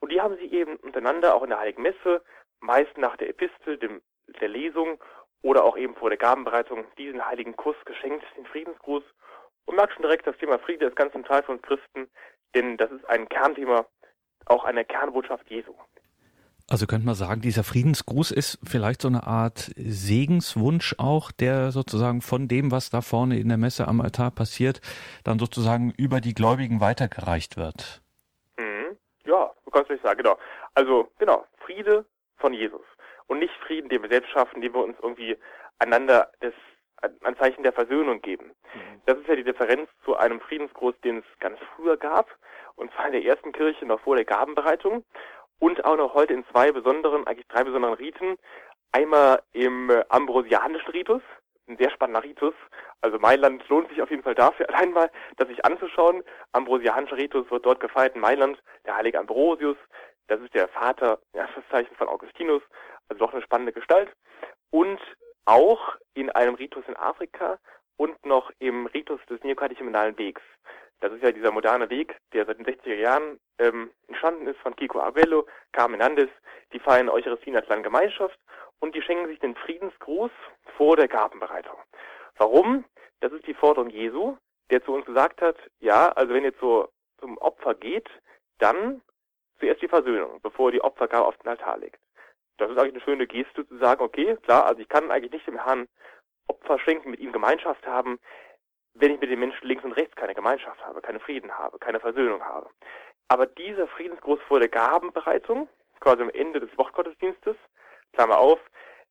Und 0.00 0.12
die 0.12 0.20
haben 0.20 0.36
sie 0.36 0.52
eben 0.52 0.76
untereinander 0.76 1.34
auch 1.34 1.42
in 1.42 1.50
der 1.50 1.60
Heiligen 1.60 1.82
Messe, 1.82 2.22
meist 2.60 2.96
nach 2.98 3.16
der 3.16 3.28
Epistel, 3.28 3.78
dem, 3.78 4.02
der 4.40 4.48
Lesung 4.48 4.98
oder 5.42 5.64
auch 5.64 5.76
eben 5.76 5.94
vor 5.94 6.10
der 6.10 6.18
Gabenbereitung 6.18 6.84
diesen 6.96 7.24
heiligen 7.24 7.56
Kuss 7.56 7.76
geschenkt, 7.84 8.24
den 8.36 8.46
Friedensgruß. 8.46 9.04
Und 9.66 9.76
merkt 9.76 9.92
schon 9.92 10.02
direkt, 10.02 10.26
das 10.26 10.36
Thema 10.38 10.58
Friede 10.58 10.86
ist 10.86 10.96
ganz 10.96 11.12
zentral 11.12 11.42
für 11.42 11.52
uns 11.52 11.62
Christen, 11.62 12.08
denn 12.54 12.76
das 12.76 12.90
ist 12.90 13.08
ein 13.08 13.28
Kernthema, 13.28 13.86
auch 14.46 14.64
eine 14.64 14.84
Kernbotschaft 14.84 15.48
Jesu. 15.50 15.74
Also 16.70 16.86
könnte 16.86 17.06
man 17.06 17.14
sagen, 17.14 17.40
dieser 17.40 17.64
Friedensgruß 17.64 18.30
ist 18.30 18.58
vielleicht 18.62 19.00
so 19.00 19.08
eine 19.08 19.26
Art 19.26 19.70
Segenswunsch 19.76 20.94
auch, 20.98 21.32
der 21.32 21.70
sozusagen 21.70 22.20
von 22.20 22.46
dem, 22.46 22.70
was 22.70 22.90
da 22.90 23.00
vorne 23.00 23.38
in 23.38 23.48
der 23.48 23.56
Messe 23.56 23.88
am 23.88 24.02
Altar 24.02 24.30
passiert, 24.30 24.82
dann 25.24 25.38
sozusagen 25.38 25.94
über 25.96 26.20
die 26.20 26.34
Gläubigen 26.34 26.82
weitergereicht 26.82 27.56
wird. 27.56 28.02
Mhm. 28.58 28.98
Ja, 29.24 29.50
du 29.64 29.70
kannst 29.70 29.90
nicht 29.90 30.02
sagen, 30.02 30.18
genau. 30.18 30.36
Also 30.74 31.10
genau, 31.18 31.46
Friede 31.64 32.04
von 32.36 32.52
Jesus 32.52 32.84
und 33.28 33.38
nicht 33.38 33.54
Frieden, 33.66 33.88
den 33.88 34.02
wir 34.02 34.10
selbst 34.10 34.30
schaffen, 34.30 34.60
den 34.60 34.74
wir 34.74 34.84
uns 34.84 34.96
irgendwie 35.02 35.38
einander 35.78 36.30
das 36.40 36.52
ein 37.00 37.36
Zeichen 37.36 37.62
der 37.62 37.72
Versöhnung 37.72 38.20
geben. 38.20 38.52
Mhm. 38.74 39.02
Das 39.06 39.18
ist 39.18 39.28
ja 39.28 39.36
die 39.36 39.44
Differenz 39.44 39.88
zu 40.04 40.16
einem 40.16 40.40
Friedensgruß, 40.40 40.94
den 41.02 41.18
es 41.18 41.24
ganz 41.38 41.58
früher 41.76 41.96
gab, 41.96 42.28
und 42.76 42.92
zwar 42.92 43.06
in 43.06 43.12
der 43.12 43.24
ersten 43.24 43.52
Kirche 43.52 43.86
noch 43.86 44.00
vor 44.00 44.16
der 44.16 44.24
Gabenbereitung 44.24 45.04
und 45.58 45.84
auch 45.84 45.96
noch 45.96 46.14
heute 46.14 46.34
in 46.34 46.44
zwei 46.46 46.72
besonderen, 46.72 47.26
eigentlich 47.26 47.48
drei 47.48 47.64
besonderen 47.64 47.94
Riten. 47.94 48.36
Einmal 48.92 49.42
im 49.52 49.90
äh, 49.90 50.04
ambrosianischen 50.08 50.90
Ritus, 50.92 51.22
ein 51.68 51.76
sehr 51.76 51.90
spannender 51.90 52.24
Ritus. 52.24 52.54
Also 53.00 53.18
Mailand 53.18 53.68
lohnt 53.68 53.88
sich 53.90 54.00
auf 54.00 54.10
jeden 54.10 54.22
Fall 54.22 54.34
dafür, 54.34 54.68
allein 54.72 54.92
mal 54.92 55.10
das 55.36 55.48
sich 55.48 55.64
anzuschauen. 55.64 56.22
Ambrosianischer 56.52 57.16
Ritus 57.16 57.50
wird 57.50 57.66
dort 57.66 57.80
gefeiert 57.80 58.14
in 58.14 58.20
Mailand. 58.20 58.62
Der 58.86 58.96
heilige 58.96 59.18
Ambrosius, 59.18 59.76
das 60.28 60.40
ist 60.40 60.54
der 60.54 60.68
Vater, 60.68 61.18
ja, 61.34 61.48
das 61.54 61.64
Zeichen 61.70 61.94
von 61.96 62.08
Augustinus, 62.08 62.62
also 63.08 63.24
doch 63.24 63.32
eine 63.32 63.42
spannende 63.42 63.72
Gestalt. 63.72 64.10
Und 64.70 65.00
auch 65.44 65.96
in 66.14 66.30
einem 66.30 66.54
Ritus 66.54 66.84
in 66.88 66.96
Afrika 66.96 67.58
und 67.96 68.24
noch 68.24 68.50
im 68.58 68.86
Ritus 68.86 69.20
des 69.28 69.42
neokatechumenalen 69.42 70.16
Wegs. 70.18 70.42
Das 71.00 71.12
ist 71.12 71.22
ja 71.22 71.30
dieser 71.30 71.52
moderne 71.52 71.90
Weg, 71.90 72.16
der 72.32 72.44
seit 72.46 72.58
den 72.58 72.66
60er 72.66 72.94
Jahren 72.94 73.38
ähm, 73.58 73.90
entstanden 74.08 74.46
ist 74.46 74.58
von 74.60 74.74
Kiko 74.74 75.00
Abuelo, 75.00 75.46
Carmen 75.72 76.02
Andes. 76.02 76.28
Die 76.72 76.80
feiern 76.80 77.08
Eucharistie 77.08 77.48
in 77.48 77.52
der 77.52 77.62
kleinen 77.62 77.82
Gemeinschaft 77.82 78.38
und 78.80 78.94
die 78.94 79.02
schenken 79.02 79.28
sich 79.28 79.38
den 79.38 79.54
Friedensgruß 79.54 80.30
vor 80.76 80.96
der 80.96 81.08
Gabenbereitung. 81.08 81.78
Warum? 82.36 82.84
Das 83.20 83.32
ist 83.32 83.46
die 83.46 83.54
Forderung 83.54 83.90
Jesu, 83.90 84.36
der 84.70 84.84
zu 84.84 84.92
uns 84.92 85.06
gesagt 85.06 85.40
hat, 85.40 85.56
ja, 85.80 86.10
also 86.12 86.34
wenn 86.34 86.44
ihr 86.44 86.54
so 86.60 86.88
zum 87.20 87.38
Opfer 87.38 87.74
geht, 87.74 88.08
dann 88.58 89.02
zuerst 89.58 89.82
die 89.82 89.88
Versöhnung, 89.88 90.40
bevor 90.42 90.70
die 90.70 90.82
Opfergabe 90.82 91.26
auf 91.26 91.36
den 91.38 91.48
Altar 91.48 91.78
legt. 91.78 92.00
Das 92.58 92.70
ist 92.70 92.78
eigentlich 92.78 92.94
eine 92.94 93.04
schöne 93.04 93.26
Geste 93.26 93.66
zu 93.66 93.78
sagen, 93.78 94.02
okay, 94.02 94.36
klar, 94.42 94.66
also 94.66 94.80
ich 94.80 94.88
kann 94.88 95.10
eigentlich 95.10 95.32
nicht 95.32 95.46
dem 95.46 95.64
Herrn 95.64 95.88
Opfer 96.48 96.78
schenken, 96.78 97.10
mit 97.10 97.20
ihm 97.20 97.32
Gemeinschaft 97.32 97.86
haben, 97.86 98.18
wenn 98.94 99.14
ich 99.14 99.20
mit 99.20 99.30
den 99.30 99.38
Menschen 99.38 99.66
links 99.66 99.84
und 99.84 99.92
rechts 99.92 100.16
keine 100.16 100.34
Gemeinschaft 100.34 100.84
habe, 100.84 101.00
keine 101.00 101.20
Frieden 101.20 101.56
habe, 101.56 101.78
keine 101.78 102.00
Versöhnung 102.00 102.44
habe. 102.44 102.68
Aber 103.28 103.46
dieser 103.46 103.86
Friedensgruß 103.86 104.40
vor 104.48 104.58
der 104.58 104.68
Gabenbereitung, 104.68 105.68
quasi 106.00 106.22
am 106.22 106.30
Ende 106.30 106.60
des 106.60 106.76
Wortgottesdienstes, 106.76 107.56
Klammer 108.12 108.38
auf, 108.38 108.58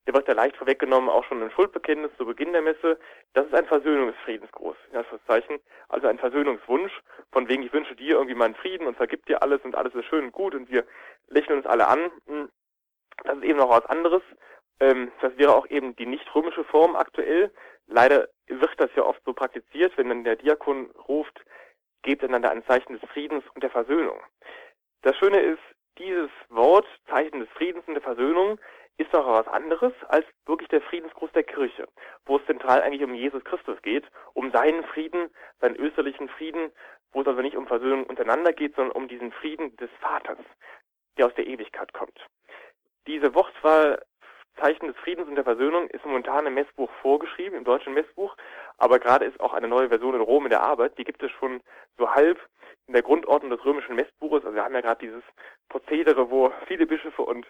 der 0.08 0.14
wird 0.14 0.28
ja 0.28 0.34
leicht 0.34 0.56
vorweggenommen, 0.56 1.10
auch 1.10 1.26
schon 1.26 1.42
im 1.42 1.52
Schuldbekenntnis 1.52 2.12
zu 2.18 2.26
Beginn 2.26 2.54
der 2.54 2.62
Messe. 2.62 2.98
Das 3.34 3.46
ist 3.46 3.54
ein 3.54 3.66
Versöhnungsfriedensgruß, 3.66 4.78
in 4.92 4.98
Anführungszeichen. 4.98 5.60
Also 5.90 6.08
ein 6.08 6.18
Versöhnungswunsch, 6.18 6.94
von 7.32 7.48
wegen 7.50 7.64
ich 7.64 7.74
wünsche 7.74 7.96
dir 7.96 8.16
irgendwie 8.16 8.36
meinen 8.36 8.56
Frieden 8.56 8.88
und 8.88 8.96
vergib 8.96 9.26
dir 9.26 9.44
alles 9.44 9.62
und 9.64 9.76
alles 9.76 9.94
ist 9.94 10.06
schön 10.06 10.26
und 10.26 10.32
gut 10.32 10.56
und 10.56 10.72
wir 10.72 10.86
lächeln 11.28 11.58
uns 11.58 11.68
alle 11.68 11.88
an. 11.88 12.10
Das 13.24 13.38
ist 13.38 13.44
eben 13.44 13.60
noch 13.60 13.70
was 13.70 13.86
anderes. 13.86 14.24
Ähm, 14.80 15.12
das 15.22 15.38
wäre 15.38 15.56
auch 15.56 15.68
eben 15.68 15.96
die 15.96 16.06
nicht 16.06 16.34
römische 16.36 16.64
Form 16.64 16.96
aktuell, 16.96 17.52
leider 17.88 18.28
wird 18.48 18.72
das 18.78 18.90
ja 18.96 19.04
oft 19.04 19.22
so 19.26 19.34
praktiziert, 19.34 19.98
wenn 19.98 20.10
dann 20.10 20.24
der 20.24 20.36
Diakon 20.36 20.92
ruft, 21.08 21.44
gebt 22.04 22.24
einander 22.24 22.52
ein 22.52 22.66
Zeichen 22.66 23.00
des 23.00 23.10
Friedens 23.10 23.44
und 23.54 23.64
der 23.64 23.72
Versöhnung. 23.72 24.20
Das 25.02 25.16
Schöne 25.18 25.40
ist, 25.40 25.62
dieses 25.98 26.30
Wort, 26.50 26.86
Zeichen 27.10 27.40
des 27.40 27.50
Friedens 27.50 27.88
und 27.88 27.96
der 27.96 28.04
Versöhnung, 28.04 28.60
ist 28.98 29.14
doch 29.14 29.28
was 29.28 29.48
anderes 29.48 29.94
als 30.08 30.26
wirklich 30.46 30.70
der 30.70 30.82
Friedensgruß 30.82 31.32
der 31.34 31.44
Kirche, 31.44 31.88
wo 32.26 32.38
es 32.38 32.46
zentral 32.46 32.82
eigentlich 32.82 33.04
um 33.04 33.14
Jesus 33.14 33.44
Christus 33.44 33.80
geht, 33.82 34.06
um 34.34 34.52
seinen 34.52 34.84
Frieden, 34.86 35.30
seinen 35.60 35.76
österlichen 35.76 36.30
Frieden, 36.30 36.72
wo 37.12 37.22
es 37.22 37.28
also 37.28 37.42
nicht 37.42 37.56
um 37.56 37.68
Versöhnung 37.68 38.06
untereinander 38.06 38.54
geht, 38.54 38.76
sondern 38.76 38.96
um 38.96 39.08
diesen 39.08 39.32
Frieden 39.32 39.76
des 39.78 39.90
Vaters, 40.02 40.40
der 41.18 41.28
aus 41.28 41.36
der 41.36 41.48
Ewigkeit 41.48 41.94
kommt. 41.94 42.20
Diese 43.08 43.34
Wortwahl 43.34 44.02
Zeichen 44.60 44.88
des 44.88 44.98
Friedens 44.98 45.30
und 45.30 45.36
der 45.36 45.44
Versöhnung 45.44 45.88
ist 45.88 46.06
momentan 46.06 46.46
im 46.46 46.56
Messbuch 46.56 46.90
vorgeschrieben, 47.02 47.58
im 47.58 47.64
deutschen 47.64 47.94
Messbuch, 47.94 48.36
aber 48.78 49.00
gerade 49.00 49.26
ist 49.26 49.40
auch 49.40 49.54
eine 49.54 49.68
neue 49.68 49.90
Version 49.90 50.16
in 50.16 50.22
Rom 50.22 50.46
in 50.46 50.50
der 50.50 50.64
Arbeit, 50.64 50.98
die 50.98 51.04
gibt 51.04 51.24
es 51.24 51.32
schon 51.32 51.62
so 51.98 52.10
halb 52.10 52.40
in 52.88 52.94
der 52.94 53.04
Grundordnung 53.04 53.52
des 53.52 53.64
römischen 53.66 53.96
Messbuches. 53.96 54.46
Also 54.46 54.56
wir 54.56 54.64
haben 54.64 54.74
ja 54.74 54.82
gerade 54.82 55.06
dieses 55.06 55.24
Prozedere, 55.70 56.32
wo 56.32 56.52
viele 56.68 56.86
Bischöfe 56.86 57.22
und 57.22 57.46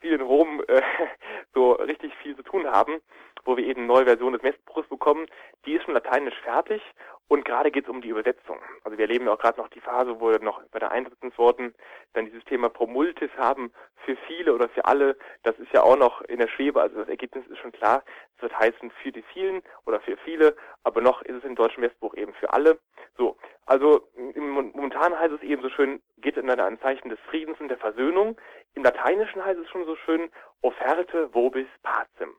viele 0.00 0.16
in 0.16 0.20
Rom 0.20 0.62
äh, 0.68 0.82
so 1.54 1.72
richtig 1.72 2.14
viel 2.16 2.36
zu 2.36 2.42
tun 2.42 2.66
haben, 2.66 3.00
wo 3.44 3.56
wir 3.56 3.64
eben 3.64 3.80
eine 3.80 3.88
neue 3.88 4.04
Version 4.04 4.34
des 4.34 4.42
Messbuches 4.42 4.86
bekommen. 4.88 5.26
Die 5.64 5.74
ist 5.74 5.84
schon 5.84 5.94
lateinisch 5.94 6.38
fertig 6.42 6.82
und 7.28 7.44
gerade 7.44 7.70
geht 7.70 7.84
es 7.84 7.90
um 7.90 8.02
die 8.02 8.10
Übersetzung. 8.10 8.58
Also 8.84 8.98
wir 8.98 9.06
erleben 9.06 9.26
ja 9.26 9.32
auch 9.32 9.38
gerade 9.38 9.58
noch 9.58 9.68
die 9.68 9.80
Phase, 9.80 10.20
wo 10.20 10.30
wir 10.30 10.38
noch 10.40 10.62
bei 10.70 10.78
der 10.78 10.92
Einsetzungsworten 10.92 11.74
dann 12.12 12.26
dieses 12.26 12.44
Thema 12.44 12.68
Promultis 12.68 13.30
haben 13.38 13.72
für 14.04 14.16
viele 14.26 14.52
oder 14.52 14.68
für 14.68 14.84
alle. 14.84 15.16
Das 15.42 15.58
ist 15.58 15.72
ja 15.72 15.82
auch 15.82 15.96
noch 15.96 16.20
in 16.22 16.38
der 16.38 16.48
Schwebe. 16.48 16.80
Also 16.82 16.98
das 16.98 17.08
Ergebnis 17.08 17.46
ist 17.46 17.58
schon 17.58 17.72
klar. 17.72 18.04
Es 18.36 18.42
wird 18.42 18.58
heißen 18.58 18.90
für 19.02 19.12
die 19.12 19.22
vielen 19.22 19.62
oder 19.86 20.00
für 20.00 20.16
viele, 20.18 20.54
aber 20.84 21.00
noch 21.00 21.22
ist 21.22 21.36
es 21.36 21.44
im 21.44 21.54
deutschen 21.54 21.80
Messbuch 21.80 22.14
eben 22.14 22.34
für 22.34 22.52
alle. 22.52 22.78
So, 23.16 23.36
also 23.66 24.08
momentan 24.36 25.18
heißt 25.18 25.32
es 25.32 25.42
eben 25.42 25.62
so 25.62 25.70
schön, 25.70 26.02
geht 26.18 26.36
in 26.36 26.50
ein 26.50 26.80
Zeichen 26.80 27.08
des 27.08 27.20
Friedens 27.20 27.58
und 27.60 27.68
der 27.68 27.78
Versöhnung. 27.78 28.36
Im 28.74 28.82
Lateinischen 28.82 29.44
heißt 29.44 29.58
es 29.58 29.70
schon 29.70 29.86
so 29.86 29.96
schön, 29.96 30.30
offerte 30.60 31.32
vobis 31.32 31.68
pacem. 31.82 32.36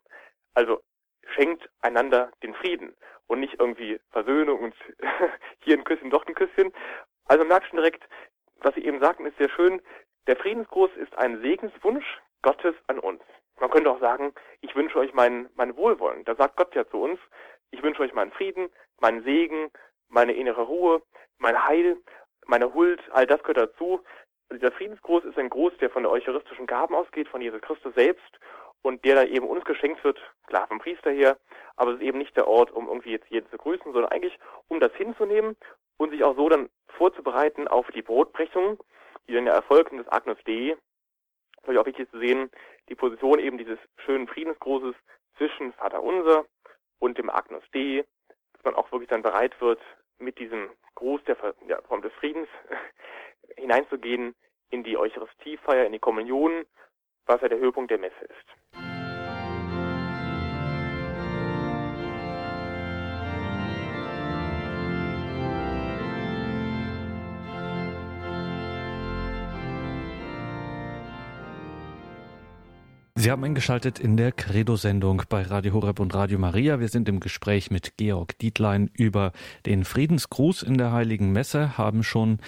Also 0.53 0.81
schenkt 1.27 1.69
einander 1.81 2.31
den 2.41 2.53
Frieden 2.53 2.95
und 3.27 3.39
nicht 3.39 3.59
irgendwie 3.59 3.99
Versöhnung 4.11 4.59
und 4.59 4.75
hier 5.63 5.77
ein 5.77 5.83
Küsschen, 5.83 6.09
doch 6.09 6.25
ein 6.27 6.35
Küsschen. 6.35 6.73
Also 7.25 7.45
merkt 7.45 7.67
schon 7.67 7.77
direkt, 7.77 8.03
was 8.57 8.75
Sie 8.75 8.85
eben 8.85 8.99
sagten, 8.99 9.25
ist 9.25 9.37
sehr 9.37 9.49
schön. 9.49 9.81
Der 10.27 10.37
Friedensgruß 10.37 10.91
ist 10.95 11.17
ein 11.17 11.41
Segenswunsch 11.41 12.05
Gottes 12.41 12.75
an 12.87 12.99
uns. 12.99 13.21
Man 13.59 13.69
könnte 13.69 13.91
auch 13.91 13.99
sagen, 13.99 14.33
ich 14.61 14.75
wünsche 14.75 14.97
euch 14.97 15.13
mein, 15.13 15.49
mein 15.55 15.75
Wohlwollen. 15.75 16.25
Da 16.25 16.35
sagt 16.35 16.57
Gott 16.57 16.73
ja 16.75 16.87
zu 16.87 17.01
uns, 17.01 17.19
ich 17.71 17.83
wünsche 17.83 18.01
euch 18.01 18.13
meinen 18.13 18.31
Frieden, 18.31 18.69
meinen 18.99 19.23
Segen, 19.23 19.71
meine 20.09 20.33
innere 20.33 20.63
Ruhe, 20.63 21.01
mein 21.37 21.65
Heil, 21.65 21.97
meine 22.45 22.73
Huld, 22.73 23.01
all 23.11 23.25
das 23.25 23.41
gehört 23.43 23.57
dazu. 23.57 24.03
Also 24.49 24.59
dieser 24.59 24.71
Friedensgruß 24.71 25.25
ist 25.25 25.37
ein 25.37 25.49
Gruß, 25.49 25.73
der 25.77 25.89
von 25.89 26.03
der 26.03 26.11
eucharistischen 26.11 26.67
Gaben 26.67 26.95
ausgeht, 26.95 27.27
von 27.27 27.41
Jesus 27.41 27.61
Christus 27.61 27.93
selbst 27.95 28.39
und 28.83 29.03
der 29.05 29.15
dann 29.15 29.27
eben 29.27 29.47
uns 29.47 29.65
geschenkt 29.65 30.03
wird, 30.03 30.19
klar 30.45 30.67
vom 30.67 30.79
Priester 30.79 31.09
her, 31.09 31.37
aber 31.75 31.91
es 31.91 31.97
ist 31.97 32.03
eben 32.03 32.19
nicht 32.19 32.35
der 32.37 32.47
Ort, 32.47 32.71
um 32.71 32.87
irgendwie 32.87 33.11
jetzt 33.11 33.29
jeden 33.29 33.49
zu 33.49 33.57
grüßen, 33.57 33.91
sondern 33.91 34.11
eigentlich 34.11 34.37
um 34.67 34.79
das 34.79 34.93
hinzunehmen 34.93 35.57
und 35.97 36.11
sich 36.11 36.23
auch 36.23 36.35
so 36.35 36.49
dann 36.49 36.69
vorzubereiten 36.89 37.67
auf 37.67 37.87
die 37.91 38.01
Brotbrechung, 38.01 38.77
die 39.27 39.33
dann 39.33 39.47
ja 39.47 39.53
erfolgt 39.53 39.91
und 39.91 39.99
das 39.99 40.09
Agnus 40.09 40.37
Dei. 40.45 40.75
Natürlich 41.57 41.79
auch 41.79 41.85
wichtig 41.85 42.11
zu 42.11 42.19
sehen, 42.19 42.51
die 42.89 42.95
Position 42.95 43.39
eben 43.39 43.57
dieses 43.57 43.79
schönen 44.05 44.27
Friedensgrußes 44.27 44.95
zwischen 45.37 45.73
Vater 45.73 46.03
Unser 46.03 46.45
und 46.99 47.17
dem 47.17 47.29
Agnus 47.29 47.63
Dei, 47.73 48.03
dass 48.53 48.63
man 48.65 48.75
auch 48.75 48.91
wirklich 48.91 49.09
dann 49.09 49.21
bereit 49.21 49.59
wird, 49.61 49.79
mit 50.19 50.37
diesem 50.39 50.69
Gruß 50.95 51.23
der 51.23 51.37
ja, 51.67 51.81
Form 51.83 52.01
des 52.01 52.13
Friedens 52.13 52.49
hineinzugehen 53.57 54.35
in 54.69 54.83
die 54.83 54.97
Eucharistiefeier, 54.97 55.85
in 55.85 55.93
die 55.93 55.99
Kommunion, 55.99 56.65
was 57.25 57.41
ja 57.41 57.49
der 57.49 57.59
Höhepunkt 57.59 57.91
der 57.91 57.99
Messe 57.99 58.23
ist. 58.25 58.83
Sie 73.23 73.31
haben 73.31 73.45
eingeschaltet 73.45 74.01
in 74.01 74.17
der 74.17 74.33
Credo-Sendung 74.33 75.21
bei 75.29 75.43
Radio 75.43 75.71
Horeb 75.71 76.01
und 76.01 76.13
Radio 76.13 76.37
Maria. 76.37 76.81
Wir 76.81 76.89
sind 76.89 77.07
im 77.07 77.21
Gespräch 77.21 77.71
mit 77.71 77.95
Georg 77.95 78.37
Dietlein 78.39 78.89
über 78.97 79.31
den 79.65 79.85
Friedensgruß 79.85 80.61
in 80.61 80.77
der 80.77 80.91
Heiligen 80.91 81.31
Messe, 81.31 81.77
haben 81.77 82.03
schon 82.03 82.39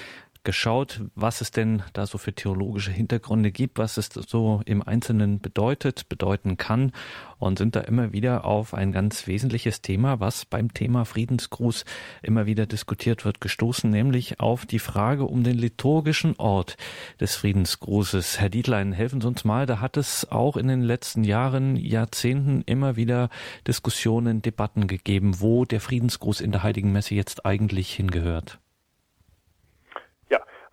geschaut, 0.45 1.01
was 1.15 1.41
es 1.41 1.51
denn 1.51 1.83
da 1.91 2.05
so 2.05 2.17
für 2.17 2.33
theologische 2.33 2.91
Hintergründe 2.91 3.51
gibt, 3.51 3.77
was 3.77 3.97
es 3.97 4.09
so 4.09 4.61
im 4.65 4.81
Einzelnen 4.81 5.41
bedeutet, 5.41 6.07
bedeuten 6.07 6.55
kann 6.55 6.93
und 7.37 7.57
sind 7.57 7.75
da 7.75 7.81
immer 7.81 8.13
wieder 8.13 8.45
auf 8.45 8.73
ein 8.73 8.93
ganz 8.93 9.27
wesentliches 9.27 9.81
Thema, 9.81 10.21
was 10.21 10.45
beim 10.45 10.73
Thema 10.73 11.03
Friedensgruß 11.03 11.83
immer 12.23 12.45
wieder 12.45 12.65
diskutiert 12.65 13.25
wird, 13.25 13.41
gestoßen, 13.41 13.89
nämlich 13.89 14.39
auf 14.39 14.65
die 14.65 14.79
Frage 14.79 15.25
um 15.25 15.43
den 15.43 15.57
liturgischen 15.57 16.35
Ort 16.37 16.77
des 17.19 17.35
Friedensgrußes. 17.35 18.39
Herr 18.39 18.49
Dietlein, 18.49 18.93
helfen 18.93 19.19
Sie 19.21 19.27
uns 19.27 19.43
mal, 19.43 19.65
da 19.65 19.81
hat 19.81 19.97
es 19.97 20.31
auch 20.31 20.55
in 20.55 20.67
den 20.67 20.81
letzten 20.81 21.23
Jahren, 21.23 21.75
Jahrzehnten 21.75 22.61
immer 22.65 22.95
wieder 22.95 23.29
Diskussionen, 23.67 24.41
Debatten 24.41 24.87
gegeben, 24.87 25.41
wo 25.41 25.65
der 25.65 25.81
Friedensgruß 25.81 26.39
in 26.39 26.51
der 26.51 26.63
Heiligen 26.63 26.91
Messe 26.91 27.15
jetzt 27.15 27.45
eigentlich 27.45 27.93
hingehört. 27.93 28.59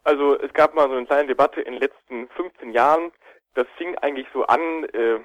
Also 0.04 0.38
es 0.38 0.52
gab 0.52 0.74
mal 0.74 0.88
so 0.88 0.96
eine 0.96 1.06
kleine 1.06 1.28
Debatte 1.28 1.60
in 1.60 1.74
den 1.74 1.82
letzten 1.82 2.28
15 2.30 2.72
Jahren. 2.72 3.12
Das 3.54 3.66
fing 3.76 3.96
eigentlich 3.98 4.26
so 4.32 4.44
an 4.44 4.84
äh, 4.84 5.20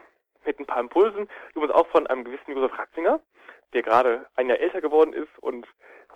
mit 0.45 0.59
ein 0.59 0.65
paar 0.65 0.79
Impulsen. 0.79 1.27
Übrigens 1.55 1.75
auch 1.75 1.87
von 1.87 2.07
einem 2.07 2.23
gewissen 2.23 2.51
Josef 2.51 2.77
Ratzinger, 2.77 3.19
der 3.73 3.81
gerade 3.81 4.27
ein 4.35 4.49
Jahr 4.49 4.59
älter 4.59 4.81
geworden 4.81 5.13
ist 5.13 5.37
und 5.41 5.67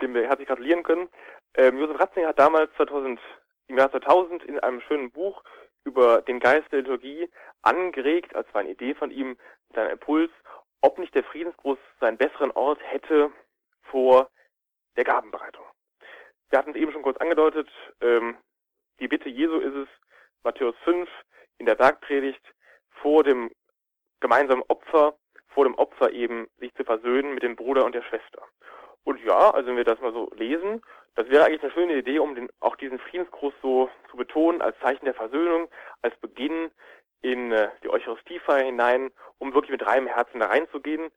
dem 0.01 0.13
wir 0.13 0.27
herzlich 0.27 0.48
gratulieren 0.48 0.84
können. 0.84 1.10
Ähm, 1.56 1.77
Josef 1.80 2.00
Ratzinger 2.00 2.30
hat 2.30 2.39
damals 2.39 2.72
2000, 2.77 3.20
im 3.68 3.77
Jahr 3.77 3.91
2000 3.91 4.44
in 4.44 4.60
einem 4.60 4.82
schönen 4.82 5.12
Buch 5.12 5.44
über 5.84 6.22
den 6.22 6.39
Geist 6.39 6.72
der 6.72 6.80
Liturgie 6.80 7.30
angeregt, 7.63 8.36
als 8.36 8.51
war 8.53 8.62
eine 8.62 8.72
Idee 8.72 8.94
von 8.94 9.10
ihm, 9.10 9.38
sein 9.74 9.89
Impuls, 9.89 10.32
ob 10.82 11.00
nicht 11.00 11.15
der 11.15 11.24
Friedensgruß 11.24 11.77
seinen 12.00 12.18
besseren 12.18 12.51
Ort 12.51 12.80
hätte 12.84 13.32
vor 13.84 14.30
der 14.96 15.03
Gabenbereitung. 15.03 15.65
Wir 16.50 16.60
hatten 16.60 16.72
es 16.72 16.75
eben 16.75 16.91
schon 16.91 17.01
kurz 17.01 17.18
angedeutet, 17.18 17.70
ähm, 18.01 18.38
die 19.01 19.08
Bitte 19.08 19.29
Jesu 19.29 19.58
ist 19.58 19.75
es, 19.75 19.88
Matthäus 20.43 20.75
5 20.84 21.10
in 21.58 21.65
der 21.65 21.75
Bergpredigt, 21.75 22.41
vor 23.01 23.24
dem 23.24 23.51
gemeinsamen 24.20 24.63
Opfer, 24.67 25.15
vor 25.48 25.65
dem 25.65 25.75
Opfer 25.75 26.12
eben 26.12 26.48
sich 26.60 26.74
zu 26.75 26.84
versöhnen 26.84 27.34
mit 27.34 27.43
dem 27.43 27.55
Bruder 27.55 27.84
und 27.84 27.96
der 27.96 28.03
Schwester. 28.03 28.43
Und 29.03 29.20
ja, 29.25 29.51
also 29.51 29.67
wenn 29.67 29.77
wir 29.77 29.84
das 29.84 30.00
mal 30.00 30.13
so 30.13 30.31
lesen, 30.36 30.81
das 31.15 31.27
wäre 31.29 31.46
eigentlich 31.46 31.63
eine 31.63 31.72
schöne 31.72 31.98
Idee, 31.98 32.20
um 32.20 32.36
den, 32.36 32.50
auch 32.60 32.75
diesen 32.75 33.00
Friedensgruß 33.00 33.53
so 33.62 33.89
zu 34.10 34.17
betonen, 34.17 34.62
als 34.62 34.77
Zeichen 34.79 35.05
der 35.05 35.15
Versöhnung, 35.15 35.67
als 36.03 36.15
Beginn 36.17 36.72
in 37.22 37.51
äh, 37.51 37.70
die 37.84 37.89
Eucharistiefeier 37.89 38.63
hinein, 38.63 39.12
um 39.39 39.53
wirklich 39.53 39.72
mit 39.72 39.86
reinem 39.86 40.08
Herzen 40.08 40.39
da 40.39 40.48
reinzugehen 40.48 41.12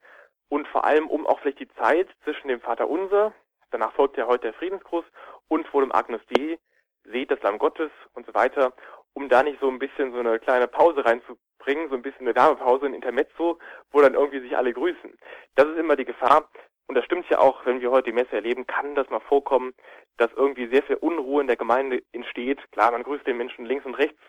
und 0.48 0.66
vor 0.68 0.84
allem, 0.84 1.08
um 1.08 1.26
auch 1.26 1.38
vielleicht 1.40 1.60
die 1.60 1.72
Zeit 1.74 2.08
zwischen 2.24 2.48
dem 2.48 2.60
Vater 2.60 2.88
Unser, 2.88 3.34
danach 3.70 3.92
folgt 3.92 4.16
ja 4.16 4.26
heute 4.26 4.44
der 4.44 4.54
Friedensgruß, 4.54 5.04
und 5.48 5.68
vor 5.68 5.82
dem 5.82 5.92
Agnus 5.92 6.22
Dei, 6.30 6.58
seht 7.04 7.30
das 7.30 7.42
Lamm 7.42 7.58
Gottes 7.58 7.90
und 8.14 8.26
so 8.26 8.34
weiter, 8.34 8.72
um 9.12 9.28
da 9.28 9.42
nicht 9.42 9.60
so 9.60 9.68
ein 9.68 9.78
bisschen 9.78 10.12
so 10.12 10.18
eine 10.18 10.38
kleine 10.38 10.68
Pause 10.68 11.04
reinzubringen, 11.04 11.88
so 11.88 11.94
ein 11.94 12.02
bisschen 12.02 12.22
eine 12.26 12.34
Damepause, 12.34 12.86
ein 12.86 12.94
Intermezzo, 12.94 13.58
wo 13.92 14.00
dann 14.00 14.14
irgendwie 14.14 14.40
sich 14.40 14.56
alle 14.56 14.72
grüßen. 14.72 15.16
Das 15.54 15.66
ist 15.66 15.78
immer 15.78 15.96
die 15.96 16.04
Gefahr. 16.04 16.48
Und 16.86 16.96
das 16.96 17.04
stimmt 17.06 17.28
ja 17.30 17.38
auch, 17.38 17.64
wenn 17.64 17.80
wir 17.80 17.90
heute 17.90 18.10
die 18.10 18.12
Messe 18.12 18.32
erleben, 18.32 18.66
kann 18.66 18.94
das 18.94 19.08
mal 19.08 19.20
vorkommen, 19.20 19.72
dass 20.18 20.30
irgendwie 20.34 20.66
sehr 20.66 20.82
viel 20.82 20.96
Unruhe 20.96 21.40
in 21.40 21.46
der 21.46 21.56
Gemeinde 21.56 22.02
entsteht. 22.12 22.60
Klar, 22.72 22.92
man 22.92 23.02
grüßt 23.02 23.26
den 23.26 23.38
Menschen 23.38 23.64
links 23.64 23.86
und 23.86 23.94
rechts 23.94 24.20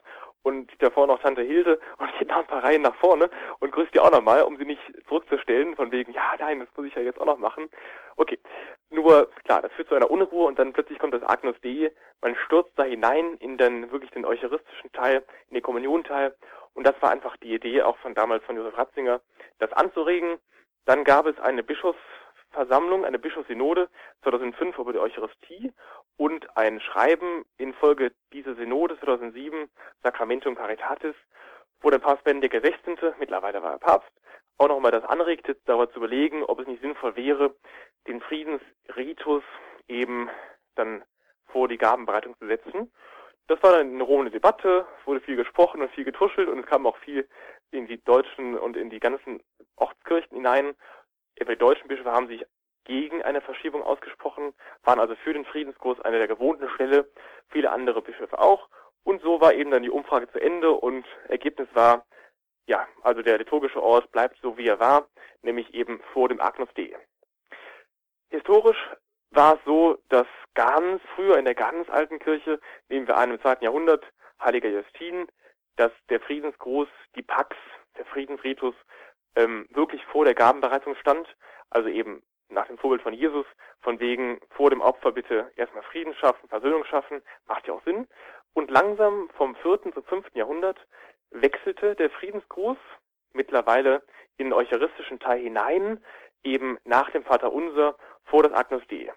und 0.46 0.72
da 0.80 0.92
vorne 0.92 1.12
noch 1.12 1.22
Tante 1.22 1.42
Hilde 1.42 1.80
und 1.98 2.18
geht 2.18 2.30
noch 2.30 2.38
ein 2.38 2.48
paar 2.48 2.64
Reihen 2.64 2.84
nach 2.84 2.96
vorne 2.96 3.30
und 3.60 3.72
grüßt 3.72 3.94
die 3.94 4.00
auch 4.00 4.12
nochmal, 4.12 4.44
um 4.44 4.58
sie 4.58 4.66
nicht 4.66 4.82
zurückzustellen, 5.08 5.76
von 5.76 5.92
wegen, 5.92 6.14
ja, 6.14 6.34
nein, 6.40 6.60
das 6.60 6.70
muss 6.78 6.86
ich 6.86 6.96
ja 6.96 7.02
jetzt 7.02 7.20
auch 7.20 7.26
noch 7.26 7.40
machen. 7.40 7.68
Okay, 8.16 8.40
nur, 8.90 9.30
klar, 9.44 9.62
das 9.62 9.72
führt 9.74 9.90
zu 9.90 9.96
einer 9.96 10.12
Unruhe 10.12 10.46
und 10.46 10.60
dann 10.60 10.74
plötzlich 10.74 11.00
kommt 11.00 11.14
das 11.14 11.24
Agnus 11.24 11.56
Dei, 11.62 11.92
man 12.22 12.36
stürzt 12.46 12.78
da 12.78 12.84
hinein 12.84 13.36
in 13.38 13.58
den 13.58 13.92
wirklich 13.92 14.12
den 14.12 14.26
eucharistischen 14.26 14.92
Teil, 14.92 15.24
in 15.50 15.56
den 15.56 15.64
Kommunionteil 15.64 16.36
und 16.74 16.86
das 16.86 17.02
war 17.02 17.12
einfach 17.12 17.36
die 17.38 17.54
Idee 17.54 17.82
auch 17.82 17.98
von 17.98 18.14
damals 18.14 18.44
von 18.44 18.56
Josef 18.58 18.78
Ratzinger, 18.78 19.22
das 19.60 19.72
anzuregen. 19.74 20.38
Dann 20.86 21.04
gab 21.04 21.26
es 21.26 21.40
eine 21.40 21.64
Bischofsversammlung, 21.64 23.06
eine 23.06 23.18
Bischofssynode 23.18 23.90
2005 24.24 24.78
über 24.78 24.94
die 24.94 25.00
Eucharistie 25.00 25.74
und 26.18 26.56
ein 26.58 26.80
Schreiben 26.82 27.46
infolge 27.58 28.12
dieser 28.34 28.56
Synode 28.56 29.00
2007, 29.00 29.70
Sacramentum 30.04 30.56
Caritatis, 30.56 31.16
wo 31.82 31.90
der 31.90 32.00
Papst 32.00 32.24
Benedikt 32.24 32.62
XVI., 32.64 33.14
mittlerweile 33.20 33.64
war 33.64 33.72
er 33.72 33.80
Papst, 33.80 34.12
auch 34.58 34.68
nochmal 34.68 34.92
das 34.92 35.04
anregte, 35.06 35.58
darüber 35.66 35.90
zu 35.90 35.98
überlegen, 35.98 36.44
ob 36.44 36.60
es 36.60 36.68
nicht 36.68 36.82
sinnvoll 36.82 37.16
wäre, 37.16 37.56
den 38.08 38.22
Friedensritus 38.22 39.44
eben 39.88 40.30
dann 40.76 41.04
vor 41.48 41.68
die 41.68 41.78
Gabenbereitung 41.78 42.38
zu 42.38 42.48
setzen. 42.48 42.92
Das 43.48 43.62
war 43.62 43.74
dann 43.74 43.94
eine 43.94 44.04
Rom 44.04 44.22
eine 44.22 44.32
Debatte, 44.32 44.86
es 45.00 45.08
wurde 45.08 45.22
viel 45.22 45.36
gesprochen 45.36 45.82
und 45.82 45.92
viel 45.92 46.04
getuschelt 46.04 46.50
und 46.50 46.60
es 46.60 46.66
kam 46.66 46.88
auch 46.88 46.98
viel 46.98 47.28
in 47.72 47.88
die 47.88 48.04
deutschen 48.04 48.58
und 48.58 48.76
in 48.76 48.90
die 48.90 49.00
ganzen 49.00 49.42
Ortskirchen 49.76 50.36
hinein. 50.38 50.76
Die 51.40 51.56
deutschen 51.56 51.88
Bischöfe 51.88 52.12
haben 52.12 52.28
sich 52.28 52.46
gegen 52.86 53.22
eine 53.24 53.42
Verschiebung 53.42 53.84
ausgesprochen, 53.84 54.54
waren 54.84 55.00
also 55.00 55.16
für 55.16 55.34
den 55.34 55.46
Friedenskurs 55.46 56.00
eine 56.02 56.18
der 56.18 56.28
gewohnten 56.28 56.70
Stelle, 56.70 57.10
viele 57.50 57.72
andere 57.72 58.02
Bischöfe 58.02 58.40
auch. 58.40 58.70
Und 59.04 59.22
so 59.22 59.42
war 59.42 59.54
eben 59.54 59.72
dann 59.72 59.84
die 59.84 59.92
Umfrage 59.92 60.32
zu 60.32 60.40
Ende 60.40 60.72
und 60.72 61.06
Ergebnis 61.28 61.68
war, 61.74 62.06
ja, 62.68 62.88
also 63.04 63.22
der 63.22 63.38
liturgische 63.38 63.82
Ort 63.82 64.12
bleibt 64.12 64.38
so 64.42 64.58
wie 64.58 64.68
er 64.68 64.80
war, 64.80 65.08
nämlich 65.44 65.74
eben 65.74 66.02
vor 66.14 66.30
dem 66.30 66.42
Agnus 66.42 66.70
Dei. 66.76 66.96
Historisch 68.36 68.78
war 69.32 69.56
es 69.56 69.60
so, 69.64 69.98
dass 70.10 70.28
ganz 70.56 71.02
früher 71.16 71.38
in 71.38 71.46
der 71.46 71.56
ganz 71.56 71.90
alten 71.90 72.20
Kirche, 72.20 72.60
nehmen 72.90 73.08
wir 73.08 73.16
an 73.16 73.32
im 73.32 73.40
zweiten 73.40 73.64
Jahrhundert, 73.64 74.04
Heiliger 74.44 74.68
Justin, 74.68 75.28
dass 75.78 75.94
der 76.10 76.20
Friedensgruß, 76.20 76.90
die 77.16 77.22
Pax, 77.22 77.56
der 77.98 78.06
Friedensritus, 78.06 78.76
ähm, 79.38 79.68
wirklich 79.70 80.04
vor 80.08 80.26
der 80.26 80.36
Gabenbereitung 80.36 80.96
stand, 80.96 81.34
also 81.70 81.88
eben 81.88 82.24
nach 82.50 82.68
dem 82.68 82.78
Vorbild 82.78 83.02
von 83.02 83.14
Jesus, 83.14 83.46
von 83.80 84.02
wegen 84.02 84.42
vor 84.50 84.70
dem 84.70 84.82
Opfer 84.82 85.14
bitte 85.14 85.50
erstmal 85.56 85.84
Frieden 85.84 86.14
schaffen, 86.16 86.50
Versöhnung 86.50 86.84
schaffen, 86.84 87.22
macht 87.48 87.68
ja 87.68 87.74
auch 87.74 87.84
Sinn. 87.86 88.06
Und 88.54 88.70
langsam 88.70 89.30
vom 89.38 89.56
vierten 89.56 89.94
zum 89.94 90.04
fünften 90.04 90.38
Jahrhundert 90.38 90.86
wechselte 91.32 91.96
der 91.96 92.10
Friedensgruß 92.10 92.78
mittlerweile 93.32 94.04
in 94.38 94.48
den 94.48 94.54
eucharistischen 94.54 95.20
Teil 95.20 95.40
hinein, 95.40 96.04
eben 96.46 96.78
nach 96.86 97.10
dem 97.12 97.24
Vater 97.24 97.52
Unser 97.52 97.96
vor 98.26 98.44
das 98.44 98.54
Agnus 98.54 98.84
Dei. 98.88 99.12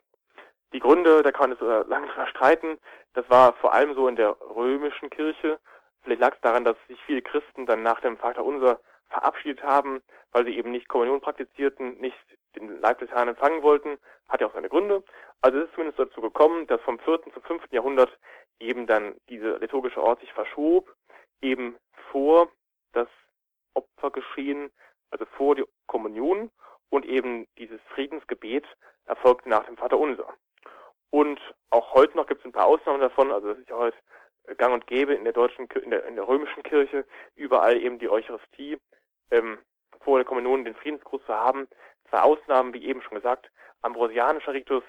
Die 0.73 0.81
Gründe, 0.81 1.23
da 1.23 1.33
kann 1.33 1.51
man 1.51 1.59
es 1.59 1.63
äh, 1.63 1.89
lange 1.89 2.09
drüber 2.09 2.27
streiten, 2.27 2.79
das 3.15 3.29
war 3.31 3.55
vor 3.55 3.73
allem 3.73 3.95
so 3.95 4.09
in 4.09 4.17
der 4.17 4.37
römischen 4.55 5.11
Kirche. 5.11 5.59
Vielleicht 6.03 6.21
lag 6.21 6.35
es 6.35 6.41
daran, 6.41 6.65
dass 6.65 6.77
sich 6.89 7.01
viele 7.05 7.23
Christen 7.23 7.67
dann 7.67 7.83
nach 7.83 8.01
dem 8.01 8.17
Vater 8.17 8.45
Unser 8.45 8.81
verabschiedet 9.09 9.63
haben, 9.63 10.03
weil 10.33 10.45
sie 10.45 10.57
eben 10.57 10.71
nicht 10.71 10.89
Kommunion 10.89 11.21
praktizierten, 11.21 11.99
nicht 11.99 12.17
den 12.55 12.81
Leib 12.81 12.99
des 12.99 13.11
Herrn 13.11 13.29
empfangen 13.29 13.63
wollten. 13.63 13.99
Hat 14.29 14.41
ja 14.41 14.47
auch 14.47 14.55
seine 14.55 14.69
Gründe. 14.69 15.03
Also 15.41 15.59
es 15.59 15.65
ist 15.67 15.75
zumindest 15.75 15.99
dazu 15.99 16.21
gekommen, 16.21 16.67
dass 16.67 16.81
vom 16.83 16.99
4. 16.99 17.23
zum 17.33 17.43
5. 17.43 17.65
Jahrhundert 17.71 18.11
eben 18.61 18.87
dann 18.87 19.15
diese 19.29 19.57
liturgische 19.57 20.03
Ort 20.03 20.21
sich 20.21 20.33
verschob, 20.33 20.95
eben 21.41 21.77
vor 22.11 22.51
das 22.93 23.09
Opfergeschehen, 23.75 24.71
also 25.11 25.25
vor 25.37 25.55
die 25.55 25.65
Kommunion 25.87 26.51
und 26.91 27.05
eben 27.07 27.47
dieses 27.59 27.81
Friedensgebet 27.95 28.65
erfolgte 29.07 29.49
nach 29.49 29.65
dem 29.65 29.77
Vater 29.77 29.99
Unser. 29.99 30.35
Und 31.11 31.41
auch 31.71 31.95
heute 31.95 32.17
noch 32.17 32.27
gibt 32.27 32.41
es 32.41 32.47
ein 32.47 32.53
paar 32.53 32.67
Ausnahmen 32.67 33.01
davon, 33.01 33.33
also 33.33 33.49
das 33.49 33.59
ist 33.59 33.71
ja 33.71 33.77
heute 33.77 33.97
gang 34.57 34.73
und 34.73 34.87
gäbe 34.87 35.15
in 35.15 35.25
der 35.25 35.33
deutschen, 35.33 35.67
in 35.83 35.91
der, 35.91 36.05
in 36.07 36.17
der 36.17 36.27
römischen 36.27 36.63
Kirche, 36.63 37.05
überall 37.35 37.77
eben 37.77 37.99
die 37.99 38.09
Eucharistie, 38.09 38.79
ähm, 39.31 39.59
vor 40.01 40.19
der 40.19 40.25
Kommunion 40.25 40.65
den 40.65 40.75
Friedensgruß 40.75 41.25
zu 41.27 41.35
haben. 41.35 41.69
Zwei 42.09 42.21
Ausnahmen, 42.21 42.73
wie 42.73 42.85
eben 42.87 43.03
schon 43.03 43.17
gesagt, 43.17 43.51
ambrosianischer 43.83 44.55
Ritus, 44.55 44.85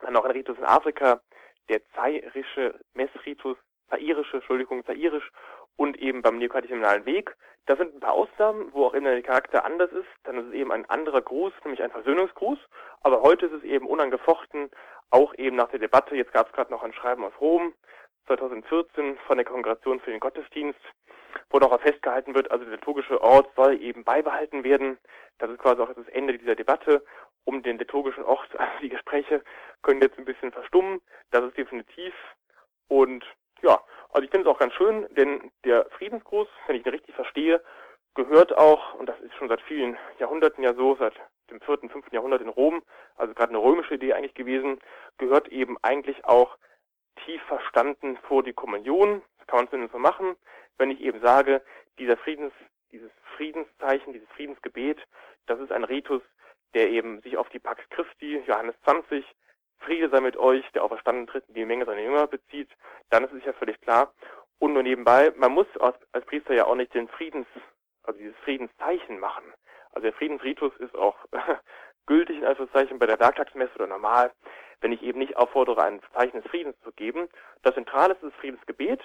dann 0.00 0.12
noch 0.12 0.24
ein 0.24 0.30
Ritus 0.30 0.56
in 0.56 0.64
Afrika, 0.64 1.20
der 1.68 1.80
zairische 1.94 2.78
Messritus, 2.94 3.56
zairische, 3.88 4.36
Entschuldigung, 4.36 4.84
zairisch 4.84 5.30
und 5.80 5.96
eben 5.98 6.20
beim 6.20 6.36
neokatechumenalen 6.36 7.06
Weg. 7.06 7.34
Da 7.64 7.74
sind 7.74 7.94
ein 7.94 8.00
paar 8.00 8.12
Ausnahmen, 8.12 8.68
wo 8.74 8.84
auch 8.84 8.92
immer 8.92 9.12
der 9.12 9.22
Charakter 9.22 9.64
anders 9.64 9.90
ist. 9.92 10.10
Dann 10.24 10.36
ist 10.36 10.48
es 10.48 10.52
eben 10.52 10.70
ein 10.70 10.84
anderer 10.90 11.22
Gruß, 11.22 11.54
nämlich 11.64 11.82
ein 11.82 11.90
Versöhnungsgruß. 11.90 12.58
Aber 13.00 13.22
heute 13.22 13.46
ist 13.46 13.54
es 13.54 13.62
eben 13.62 13.86
unangefochten, 13.86 14.70
auch 15.08 15.32
eben 15.38 15.56
nach 15.56 15.70
der 15.70 15.78
Debatte. 15.78 16.14
Jetzt 16.14 16.34
gab 16.34 16.48
es 16.48 16.52
gerade 16.52 16.70
noch 16.70 16.82
ein 16.82 16.92
Schreiben 16.92 17.24
aus 17.24 17.32
Rom, 17.40 17.72
2014 18.26 19.16
von 19.26 19.38
der 19.38 19.46
Kongregation 19.46 20.00
für 20.00 20.10
den 20.10 20.20
Gottesdienst, 20.20 20.78
wo 21.48 21.58
noch 21.58 21.80
festgehalten 21.80 22.34
wird, 22.34 22.50
also 22.50 22.66
der 22.66 22.74
liturgische 22.74 23.18
Ort 23.22 23.48
soll 23.56 23.80
eben 23.80 24.04
beibehalten 24.04 24.64
werden. 24.64 24.98
Das 25.38 25.48
ist 25.48 25.60
quasi 25.60 25.80
auch 25.80 25.94
das 25.94 26.08
Ende 26.08 26.36
dieser 26.36 26.56
Debatte 26.56 27.02
um 27.44 27.62
den 27.62 27.78
liturgischen 27.78 28.24
Ort. 28.24 28.50
Also 28.58 28.80
die 28.82 28.90
Gespräche 28.90 29.42
können 29.80 30.02
jetzt 30.02 30.18
ein 30.18 30.26
bisschen 30.26 30.52
verstummen. 30.52 31.00
Das 31.30 31.42
ist 31.42 31.56
definitiv. 31.56 32.12
Und 32.88 33.24
ja, 33.62 33.80
also 34.12 34.24
ich 34.24 34.30
finde 34.30 34.48
es 34.48 34.54
auch 34.54 34.58
ganz 34.58 34.74
schön, 34.74 35.06
denn 35.14 35.50
der 35.64 35.86
Friedensgruß, 35.90 36.48
wenn 36.66 36.76
ich 36.76 36.84
ihn 36.84 36.92
richtig 36.92 37.14
verstehe, 37.14 37.62
gehört 38.14 38.56
auch, 38.56 38.94
und 38.94 39.08
das 39.08 39.18
ist 39.20 39.34
schon 39.34 39.48
seit 39.48 39.60
vielen 39.62 39.96
Jahrhunderten 40.18 40.64
ja 40.64 40.74
so, 40.74 40.96
seit 40.96 41.14
dem 41.50 41.60
vierten, 41.60 41.90
fünften 41.90 42.14
Jahrhundert 42.14 42.42
in 42.42 42.48
Rom, 42.48 42.82
also 43.16 43.34
gerade 43.34 43.50
eine 43.50 43.62
römische 43.62 43.94
Idee 43.94 44.14
eigentlich 44.14 44.34
gewesen, 44.34 44.78
gehört 45.18 45.48
eben 45.48 45.76
eigentlich 45.82 46.24
auch 46.24 46.56
tief 47.24 47.42
verstanden 47.42 48.18
vor 48.28 48.42
die 48.42 48.52
Kommunion. 48.52 49.22
Das 49.38 49.46
kann 49.46 49.58
man 49.58 49.68
zumindest 49.68 49.92
so 49.92 49.98
machen. 49.98 50.36
Wenn 50.78 50.90
ich 50.90 51.00
eben 51.00 51.20
sage, 51.20 51.62
dieser 51.98 52.16
Friedens, 52.16 52.52
dieses 52.92 53.10
Friedenszeichen, 53.36 54.12
dieses 54.12 54.28
Friedensgebet, 54.30 54.98
das 55.46 55.60
ist 55.60 55.72
ein 55.72 55.84
Ritus, 55.84 56.22
der 56.74 56.90
eben 56.90 57.20
sich 57.22 57.36
auf 57.36 57.48
die 57.50 57.58
Pax 57.58 57.82
Christi, 57.90 58.42
Johannes 58.46 58.74
20, 58.84 59.24
Friede 59.80 60.10
sei 60.10 60.20
mit 60.20 60.36
euch, 60.36 60.64
der 60.72 60.84
auferstanden 60.84 61.26
tritt 61.26 61.44
die 61.48 61.64
Menge 61.64 61.84
seiner 61.86 62.02
Jünger 62.02 62.26
bezieht, 62.26 62.68
dann 63.10 63.24
ist 63.24 63.32
es 63.32 63.44
ja 63.44 63.52
völlig 63.52 63.80
klar. 63.80 64.12
Und 64.58 64.74
nur 64.74 64.82
nebenbei, 64.82 65.32
man 65.36 65.52
muss 65.52 65.66
als, 65.80 65.96
als 66.12 66.26
Priester 66.26 66.54
ja 66.54 66.66
auch 66.66 66.74
nicht 66.74 66.94
den 66.94 67.08
Friedens, 67.08 67.46
also 68.02 68.18
dieses 68.18 68.36
Friedenszeichen 68.44 69.18
machen. 69.18 69.44
Also 69.92 70.02
der 70.02 70.12
Friedensritus 70.12 70.76
ist 70.76 70.94
auch 70.94 71.16
gültig 72.06 72.38
in 72.38 72.44
Anführungszeichen 72.44 72.98
bei 72.98 73.06
der 73.06 73.18
Werktagsmesse 73.18 73.74
oder 73.76 73.86
normal, 73.86 74.32
wenn 74.80 74.92
ich 74.92 75.02
eben 75.02 75.18
nicht 75.18 75.36
auffordere, 75.36 75.82
ein 75.82 76.00
Zeichen 76.14 76.42
des 76.42 76.50
Friedens 76.50 76.76
zu 76.82 76.92
geben. 76.92 77.28
Das 77.62 77.74
Zentrale 77.74 78.14
ist 78.14 78.22
das 78.22 78.34
Friedensgebet. 78.34 79.02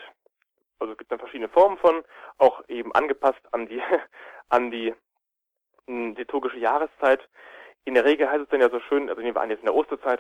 Also 0.80 0.92
es 0.92 0.98
gibt 0.98 1.12
dann 1.12 1.20
verschiedene 1.20 1.50
Formen 1.50 1.78
von, 1.78 2.04
auch 2.38 2.68
eben 2.68 2.94
angepasst 2.94 3.42
an 3.52 3.68
die, 3.68 3.82
an 4.50 4.72
die 4.72 4.94
hm, 5.88 6.16
liturgische 6.16 6.58
Jahreszeit. 6.58 7.28
In 7.86 7.94
der 7.94 8.04
Regel 8.04 8.30
heißt 8.30 8.44
es 8.44 8.50
dann 8.50 8.62
ja 8.62 8.70
so 8.70 8.80
schön, 8.82 9.10
also 9.10 9.22
nehmen 9.22 9.36
wir 9.36 9.42
an, 9.42 9.50
jetzt 9.50 9.60
in 9.60 9.68
der 9.68 9.76
Osterzeit 9.76 10.20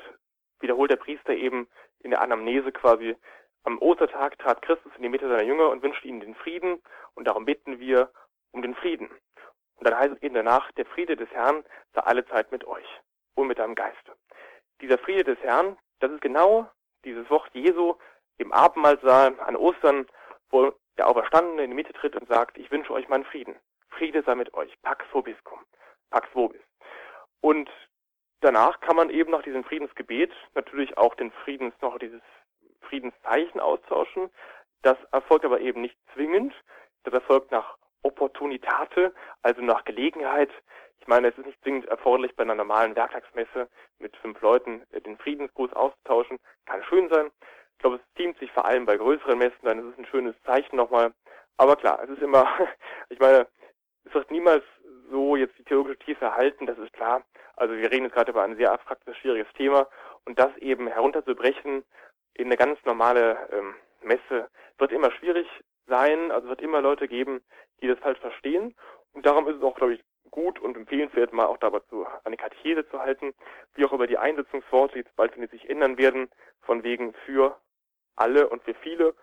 wiederholt 0.66 0.90
der 0.90 0.98
Priester 0.98 1.34
eben 1.34 1.68
in 2.00 2.10
der 2.10 2.22
Anamnese 2.22 2.72
quasi, 2.72 3.16
am 3.64 3.80
Ostertag 3.80 4.38
trat 4.40 4.62
Christus 4.64 4.92
in 4.96 5.04
die 5.04 5.10
Mitte 5.10 5.28
seiner 5.28 5.44
Jünger 5.44 5.70
und 5.70 5.84
wünschte 5.84 6.08
ihnen 6.08 6.20
den 6.20 6.36
Frieden 6.36 6.82
und 7.14 7.26
darum 7.28 7.46
bitten 7.46 7.80
wir 7.80 8.12
um 8.52 8.64
den 8.64 8.76
Frieden. 8.76 9.10
Und 9.76 9.88
dann 9.88 9.98
heißt 9.98 10.14
es 10.14 10.22
eben 10.24 10.34
danach, 10.34 10.72
der 10.74 10.86
Friede 10.86 11.16
des 11.16 11.30
Herrn 11.32 11.64
sei 11.94 12.02
alle 12.02 12.26
Zeit 12.26 12.52
mit 12.52 12.66
euch 12.66 12.88
und 13.36 13.48
mit 13.48 13.60
deinem 13.60 13.76
Geiste. 13.76 14.16
Dieser 14.82 14.98
Friede 14.98 15.24
des 15.24 15.40
Herrn, 15.40 15.78
das 16.00 16.12
ist 16.12 16.22
genau 16.22 16.70
dieses 17.04 17.30
Wort 17.30 17.50
Jesu 17.54 17.96
im 18.38 18.52
Abendmahlsaal 18.52 19.40
an 19.40 19.56
Ostern, 19.56 20.08
wo 20.50 20.74
der 20.98 21.08
Auferstandene 21.08 21.64
in 21.64 21.72
die 21.72 21.76
Mitte 21.76 21.94
tritt 21.94 22.16
und 22.16 22.28
sagt, 22.28 22.58
ich 22.58 22.72
wünsche 22.72 22.94
euch 22.94 23.08
meinen 23.08 23.26
Frieden. 23.26 23.56
Friede 23.90 24.24
sei 24.24 24.36
mit 24.36 24.54
euch. 24.54 24.74
Pax 24.82 25.06
vobiscum. 25.12 25.60
Pax 26.10 26.28
vobis. 26.34 26.62
Und 27.42 27.70
danach 28.42 28.80
kann 28.82 28.96
man 28.96 29.10
eben 29.10 29.32
nach 29.32 29.44
diesem 29.44 29.64
Friedensgebet 29.64 30.32
natürlich 30.54 30.98
auch 30.98 31.16
den 31.16 31.32
Friedens, 31.32 31.74
noch 31.82 31.98
dieses 32.00 32.22
Friedenszeichen 32.82 33.60
austauschen. 33.60 34.30
Das 34.82 34.98
erfolgt 35.12 35.46
aber 35.46 35.60
eben 35.60 35.82
nicht 35.82 35.98
zwingend. 36.14 36.54
Das 37.04 37.14
erfolgt 37.14 37.52
nach 37.52 37.78
Opportunitate, 38.04 39.14
also 39.42 39.62
nach 39.62 39.84
Gelegenheit. 39.84 40.52
Ich 41.00 41.08
meine, 41.08 41.28
es 41.28 41.38
ist 41.38 41.46
nicht 41.46 41.62
zwingend 41.62 41.86
erforderlich, 41.86 42.36
bei 42.36 42.44
einer 42.44 42.56
normalen 42.56 42.96
Werktagsmesse 42.96 43.68
mit 44.00 44.16
fünf 44.18 44.42
Leuten 44.42 44.84
äh, 44.92 45.02
den 45.02 45.18
Friedensgruß 45.18 45.74
auszutauschen. 45.74 46.40
Kann 46.66 46.84
schön 46.84 47.10
sein. 47.10 47.32
Ich 47.74 47.80
glaube, 47.80 47.98
es 47.98 48.16
ziemt 48.16 48.40
sich 48.40 48.52
vor 48.52 48.66
allem 48.66 48.86
bei 48.86 48.98
größeren 48.98 49.38
Messen, 49.38 49.64
dann 49.64 49.80
ist 49.80 49.94
es 49.94 49.98
ein 49.98 50.06
schönes 50.06 50.36
Zeichen 50.44 50.76
nochmal. 50.78 51.14
Aber 51.58 51.76
klar, 51.76 52.02
es 52.04 52.10
ist 52.10 52.22
immer, 52.22 52.48
ich 53.10 53.20
meine, 53.20 53.48
es 54.06 54.14
wird 54.14 54.32
niemals 54.32 54.64
so 55.10 55.36
jetzt 55.36 55.58
die 55.58 55.64
theologische 55.64 56.00
Tiefe 56.00 56.26
erhalten, 56.26 56.66
das 56.66 56.78
ist 56.78 56.94
klar. 56.94 57.24
Also 57.56 57.76
wir 57.76 57.92
reden 57.92 58.06
jetzt 58.06 58.14
gerade 58.14 58.32
über 58.32 58.44
ein 58.44 58.58
sehr 58.58 58.72
abstraktes, 58.72 59.18
schwieriges 59.18 59.52
Thema 59.54 59.88
und 60.26 60.38
das 60.40 60.56
eben 60.58 60.88
herunterzubrechen 60.88 61.84
in 62.34 62.46
eine 62.48 62.58
ganz 62.58 62.84
normale 62.86 63.38
ähm, 63.52 63.76
Messe 64.02 64.50
wird 64.78 64.92
immer 64.92 65.12
schwierig 65.12 65.48
sein, 65.88 66.32
also 66.32 66.48
wird 66.50 66.62
immer 66.62 66.82
Leute 66.82 67.08
geben, 67.08 67.42
die 67.82 67.88
das 67.88 68.00
falsch 68.00 68.20
verstehen. 68.20 68.76
Und 69.14 69.26
darum 69.26 69.48
ist 69.48 69.58
es 69.58 69.64
auch, 69.64 69.76
glaube 69.76 69.94
ich, 69.94 70.04
gut 70.32 70.60
und 70.60 70.76
empfehlenswert, 70.76 71.32
mal 71.32 71.46
auch 71.46 71.58
dabei 71.58 71.80
zu, 71.90 72.06
eine 72.26 72.36
Katechese 72.36 72.88
zu 72.90 73.00
halten, 73.00 73.34
wie 73.76 73.86
auch 73.86 73.94
über 73.94 74.08
die 74.08 74.18
Einsetzungsworte, 74.18 74.98
jetzt 74.98 75.16
bald, 75.16 75.34
wenn 75.36 75.44
die 75.44 75.58
sich 75.58 75.70
ändern 75.70 75.98
werden, 75.98 76.30
von 76.62 76.84
wegen 76.84 77.14
für 77.26 77.58
alle 78.16 78.50
und 78.50 78.64
für 78.64 78.74
viele. 78.74 79.16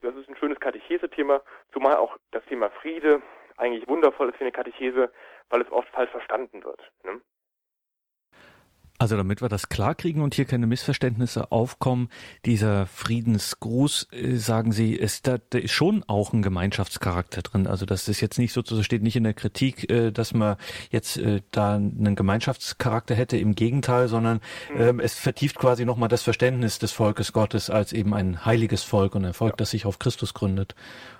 Das 0.00 0.14
ist 0.16 0.28
ein 0.28 0.36
schönes 0.36 0.58
Katechese-Thema, 0.58 1.42
zumal 1.72 1.96
auch 1.96 2.16
das 2.32 2.44
Thema 2.46 2.70
Friede 2.70 3.22
eigentlich 3.56 3.88
wundervoll 3.88 4.28
ist 4.28 4.36
für 4.36 4.44
eine 4.44 4.52
Katechese, 4.52 5.12
weil 5.48 5.62
es 5.62 5.72
oft 5.72 5.88
falsch 5.88 6.10
verstanden 6.10 6.62
wird. 6.64 6.80
Ne? 7.04 7.20
Also 8.98 9.16
damit 9.16 9.42
wir 9.42 9.50
das 9.50 9.68
klarkriegen 9.68 10.22
und 10.22 10.34
hier 10.34 10.46
keine 10.46 10.66
Missverständnisse 10.66 11.52
aufkommen, 11.52 12.08
dieser 12.46 12.86
Friedensgruß, 12.86 14.08
äh, 14.12 14.36
sagen 14.36 14.72
Sie, 14.72 14.94
ist 14.94 15.26
da, 15.26 15.36
da 15.50 15.58
ist 15.58 15.72
schon 15.72 16.02
auch 16.06 16.32
ein 16.32 16.40
Gemeinschaftscharakter 16.40 17.42
drin. 17.42 17.66
Also 17.66 17.84
das 17.84 18.08
ist 18.08 18.22
jetzt 18.22 18.38
nicht 18.38 18.54
sozusagen, 18.54 18.84
steht 18.84 19.02
nicht 19.02 19.16
in 19.16 19.24
der 19.24 19.34
Kritik, 19.34 19.90
äh, 19.90 20.12
dass 20.12 20.32
man 20.32 20.56
jetzt 20.90 21.18
äh, 21.18 21.42
da 21.50 21.74
einen 21.74 22.16
Gemeinschaftscharakter 22.16 23.14
hätte, 23.14 23.36
im 23.36 23.54
Gegenteil, 23.54 24.08
sondern 24.08 24.40
mhm. 24.72 24.80
ähm, 24.80 25.00
es 25.00 25.18
vertieft 25.18 25.58
quasi 25.58 25.84
nochmal 25.84 26.08
das 26.08 26.22
Verständnis 26.22 26.78
des 26.78 26.92
Volkes 26.92 27.34
Gottes 27.34 27.68
als 27.68 27.92
eben 27.92 28.14
ein 28.14 28.46
heiliges 28.46 28.82
Volk 28.82 29.14
und 29.14 29.26
ein 29.26 29.34
Volk, 29.34 29.52
ja. 29.52 29.56
das 29.56 29.72
sich 29.72 29.84
auf 29.84 29.98
Christus 29.98 30.32
gründet. 30.32 30.74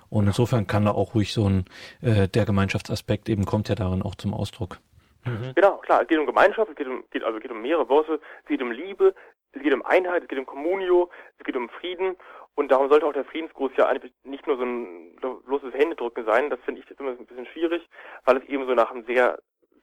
Und 0.09 0.27
insofern 0.27 0.67
kann 0.67 0.85
da 0.85 0.91
auch 0.91 1.15
ruhig 1.15 1.33
so 1.33 1.47
ein, 1.47 1.65
äh, 2.01 2.27
der 2.27 2.45
Gemeinschaftsaspekt 2.45 3.29
eben 3.29 3.45
kommt 3.45 3.69
ja 3.69 3.75
darin 3.75 4.01
auch 4.01 4.15
zum 4.15 4.33
Ausdruck. 4.33 4.79
Mhm. 5.25 5.53
Genau, 5.55 5.77
klar, 5.77 6.01
es 6.01 6.07
geht 6.07 6.17
um 6.17 6.25
Gemeinschaft, 6.25 6.69
es 6.69 6.77
geht 6.77 6.87
um, 6.87 7.03
geht, 7.11 7.23
also 7.23 7.39
geht 7.39 7.51
um 7.51 7.61
mehrere 7.61 7.87
Worte, 7.89 8.19
es 8.43 8.47
geht 8.47 8.61
um 8.61 8.71
Liebe, 8.71 9.13
es 9.51 9.61
geht 9.61 9.73
um 9.73 9.85
Einheit, 9.85 10.23
es 10.23 10.29
geht 10.29 10.39
um 10.39 10.45
Communio, 10.45 11.09
es 11.37 11.45
geht 11.45 11.55
um 11.55 11.69
Frieden 11.69 12.15
und 12.55 12.71
darum 12.71 12.89
sollte 12.89 13.05
auch 13.05 13.13
der 13.13 13.25
Friedensgruß 13.25 13.71
ja 13.77 13.87
eigentlich 13.87 14.13
nicht 14.23 14.47
nur 14.47 14.57
so 14.57 14.63
ein 14.63 15.15
bloßes 15.45 15.73
Händedrücken 15.73 16.25
sein, 16.25 16.49
das 16.49 16.59
finde 16.61 16.81
ich 16.81 16.89
jetzt 16.89 16.99
immer 16.99 17.11
ein 17.11 17.25
bisschen 17.25 17.45
schwierig, 17.47 17.87
weil 18.25 18.37
es 18.37 18.45
eben 18.45 18.65
so 18.65 18.73
nach 18.73 18.91
einem 18.91 19.05
sehr, 19.05 19.39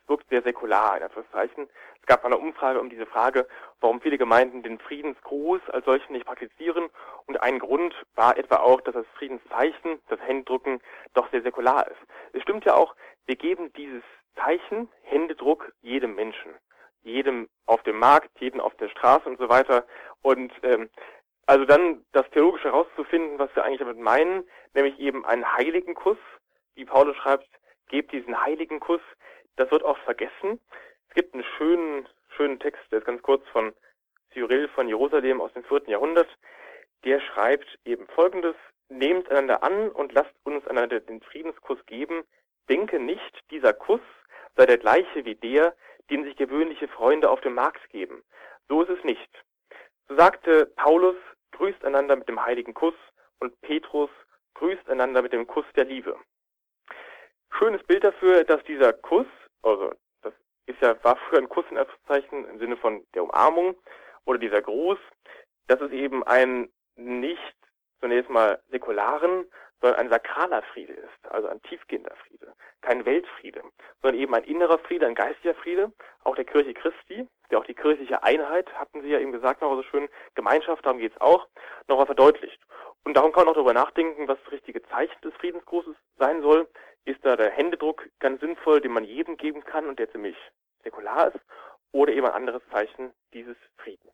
wirkt 0.06 0.28
sehr 0.28 0.42
säkular, 0.42 0.96
in 0.96 1.02
Anführungszeichen. 1.02 1.68
Es 2.00 2.06
gab 2.06 2.24
eine 2.24 2.38
Umfrage 2.38 2.80
um 2.80 2.90
diese 2.90 3.06
Frage, 3.06 3.46
warum 3.80 4.00
viele 4.00 4.18
Gemeinden 4.18 4.62
den 4.62 4.78
Friedensgruß 4.78 5.62
als 5.70 5.84
solchen 5.84 6.12
nicht 6.12 6.26
praktizieren 6.26 6.88
und 7.26 7.42
ein 7.42 7.58
Grund 7.58 7.94
war 8.14 8.36
etwa 8.36 8.56
auch, 8.56 8.80
dass 8.82 8.94
das 8.94 9.06
Friedenszeichen, 9.18 10.00
das 10.08 10.20
Händedrücken, 10.20 10.80
doch 11.14 11.30
sehr 11.30 11.42
säkular 11.42 11.86
ist. 11.88 12.00
Es 12.32 12.42
stimmt 12.42 12.64
ja 12.64 12.74
auch, 12.74 12.94
wir 13.26 13.36
geben 13.36 13.72
dieses 13.72 14.02
Zeichen, 14.36 14.88
Händedruck 15.02 15.72
jedem 15.82 16.14
Menschen. 16.14 16.52
Jedem 17.02 17.48
auf 17.66 17.82
dem 17.82 17.98
Markt, 17.98 18.30
jedem 18.40 18.60
auf 18.60 18.74
der 18.76 18.88
Straße 18.88 19.28
und 19.28 19.38
so 19.38 19.48
weiter. 19.48 19.86
Und 20.22 20.52
ähm, 20.62 20.88
also 21.46 21.64
dann 21.64 22.04
das 22.12 22.28
Theologische 22.30 22.68
herauszufinden, 22.68 23.38
was 23.38 23.54
wir 23.54 23.64
eigentlich 23.64 23.80
damit 23.80 23.98
meinen, 23.98 24.44
nämlich 24.72 24.98
eben 24.98 25.26
einen 25.26 25.50
heiligen 25.56 25.94
Kuss, 25.94 26.18
wie 26.74 26.84
Paulus 26.84 27.16
schreibt, 27.16 27.48
gebt 27.88 28.12
diesen 28.12 28.40
heiligen 28.40 28.80
Kuss, 28.80 29.02
das 29.56 29.70
wird 29.70 29.82
oft 29.82 30.02
vergessen. 30.02 30.60
Es 31.08 31.14
gibt 31.14 31.34
einen 31.34 31.44
schönen, 31.56 32.08
schönen 32.36 32.58
Text, 32.58 32.82
der 32.90 32.98
ist 33.00 33.04
ganz 33.04 33.22
kurz 33.22 33.46
von 33.48 33.72
Cyril 34.32 34.68
von 34.68 34.88
Jerusalem 34.88 35.40
aus 35.40 35.52
dem 35.52 35.64
vierten 35.64 35.90
Jahrhundert. 35.90 36.28
Der 37.04 37.20
schreibt 37.20 37.78
eben 37.84 38.06
folgendes, 38.08 38.56
nehmt 38.88 39.30
einander 39.30 39.62
an 39.62 39.90
und 39.90 40.12
lasst 40.12 40.34
uns 40.44 40.66
einander 40.66 41.00
den 41.00 41.20
Friedenskuss 41.20 41.84
geben. 41.86 42.24
Denke 42.68 42.98
nicht, 42.98 43.44
dieser 43.50 43.72
Kuss 43.72 44.00
sei 44.56 44.66
der 44.66 44.78
gleiche 44.78 45.24
wie 45.24 45.34
der, 45.34 45.74
den 46.10 46.24
sich 46.24 46.36
gewöhnliche 46.36 46.88
Freunde 46.88 47.30
auf 47.30 47.40
dem 47.40 47.54
Markt 47.54 47.88
geben. 47.90 48.22
So 48.68 48.82
ist 48.82 48.90
es 48.90 49.04
nicht. 49.04 49.30
So 50.08 50.16
sagte 50.16 50.66
Paulus, 50.76 51.16
grüßt 51.52 51.84
einander 51.84 52.16
mit 52.16 52.28
dem 52.28 52.44
heiligen 52.44 52.74
Kuss 52.74 52.94
und 53.40 53.58
Petrus 53.62 54.10
grüßt 54.54 54.88
einander 54.88 55.22
mit 55.22 55.32
dem 55.32 55.46
Kuss 55.46 55.66
der 55.76 55.84
Liebe. 55.84 56.16
Schönes 57.58 57.82
Bild 57.84 58.04
dafür, 58.04 58.44
dass 58.44 58.62
dieser 58.64 58.92
Kuss, 58.92 59.26
also 59.64 59.92
das 60.22 60.32
ist 60.66 60.80
ja, 60.80 61.02
war 61.04 61.16
früher 61.16 61.38
ein 61.38 61.48
Kuss 61.48 61.64
in 61.70 61.78
Anführungszeichen 61.78 62.48
im 62.48 62.58
Sinne 62.58 62.76
von 62.76 63.04
der 63.14 63.24
Umarmung 63.24 63.76
oder 64.24 64.38
dieser 64.38 64.62
Gruß, 64.62 64.98
dass 65.66 65.80
es 65.80 65.90
eben 65.90 66.22
ein 66.24 66.68
nicht 66.96 67.56
zunächst 68.00 68.30
mal 68.30 68.60
säkularen, 68.70 69.46
sondern 69.80 70.00
ein 70.00 70.10
sakraler 70.10 70.62
Friede 70.62 70.94
ist, 70.94 71.30
also 71.30 71.48
ein 71.48 71.60
tiefgehender 71.62 72.14
Friede, 72.16 72.54
kein 72.80 73.04
Weltfriede, 73.04 73.62
sondern 74.00 74.20
eben 74.20 74.34
ein 74.34 74.44
innerer 74.44 74.78
Friede, 74.78 75.06
ein 75.06 75.14
geistiger 75.14 75.54
Friede, 75.54 75.92
auch 76.22 76.36
der 76.36 76.44
Kirche 76.44 76.72
Christi, 76.74 77.28
der 77.50 77.58
auch 77.58 77.64
die 77.64 77.74
kirchliche 77.74 78.22
Einheit, 78.22 78.72
hatten 78.78 79.02
Sie 79.02 79.08
ja 79.08 79.18
eben 79.18 79.32
gesagt, 79.32 79.60
noch 79.60 79.74
so 79.74 79.82
schön, 79.82 80.08
Gemeinschaft, 80.34 80.84
darum 80.86 80.98
geht's 80.98 81.20
auch, 81.20 81.46
nochmal 81.88 82.06
verdeutlicht. 82.06 82.60
Und 83.04 83.14
darum 83.14 83.32
kann 83.32 83.44
man 83.44 83.50
auch 83.50 83.56
darüber 83.56 83.74
nachdenken, 83.74 84.26
was 84.26 84.38
das 84.44 84.52
richtige 84.52 84.82
Zeichen 84.84 85.20
des 85.22 85.34
Friedensgrußes 85.34 85.94
sein 86.16 86.40
soll. 86.40 86.66
Ist 87.04 87.20
da 87.22 87.36
der 87.36 87.50
Händedruck 87.50 88.08
ganz 88.18 88.40
sinnvoll, 88.40 88.80
den 88.80 88.92
man 88.92 89.04
jedem 89.04 89.36
geben 89.36 89.62
kann 89.64 89.86
und 89.86 89.98
der 89.98 90.10
ziemlich 90.10 90.36
säkular 90.82 91.28
ist, 91.28 91.40
oder 91.92 92.12
eben 92.12 92.26
ein 92.26 92.32
anderes 92.32 92.62
Zeichen 92.70 93.10
dieses 93.32 93.56
Friedens? 93.76 94.10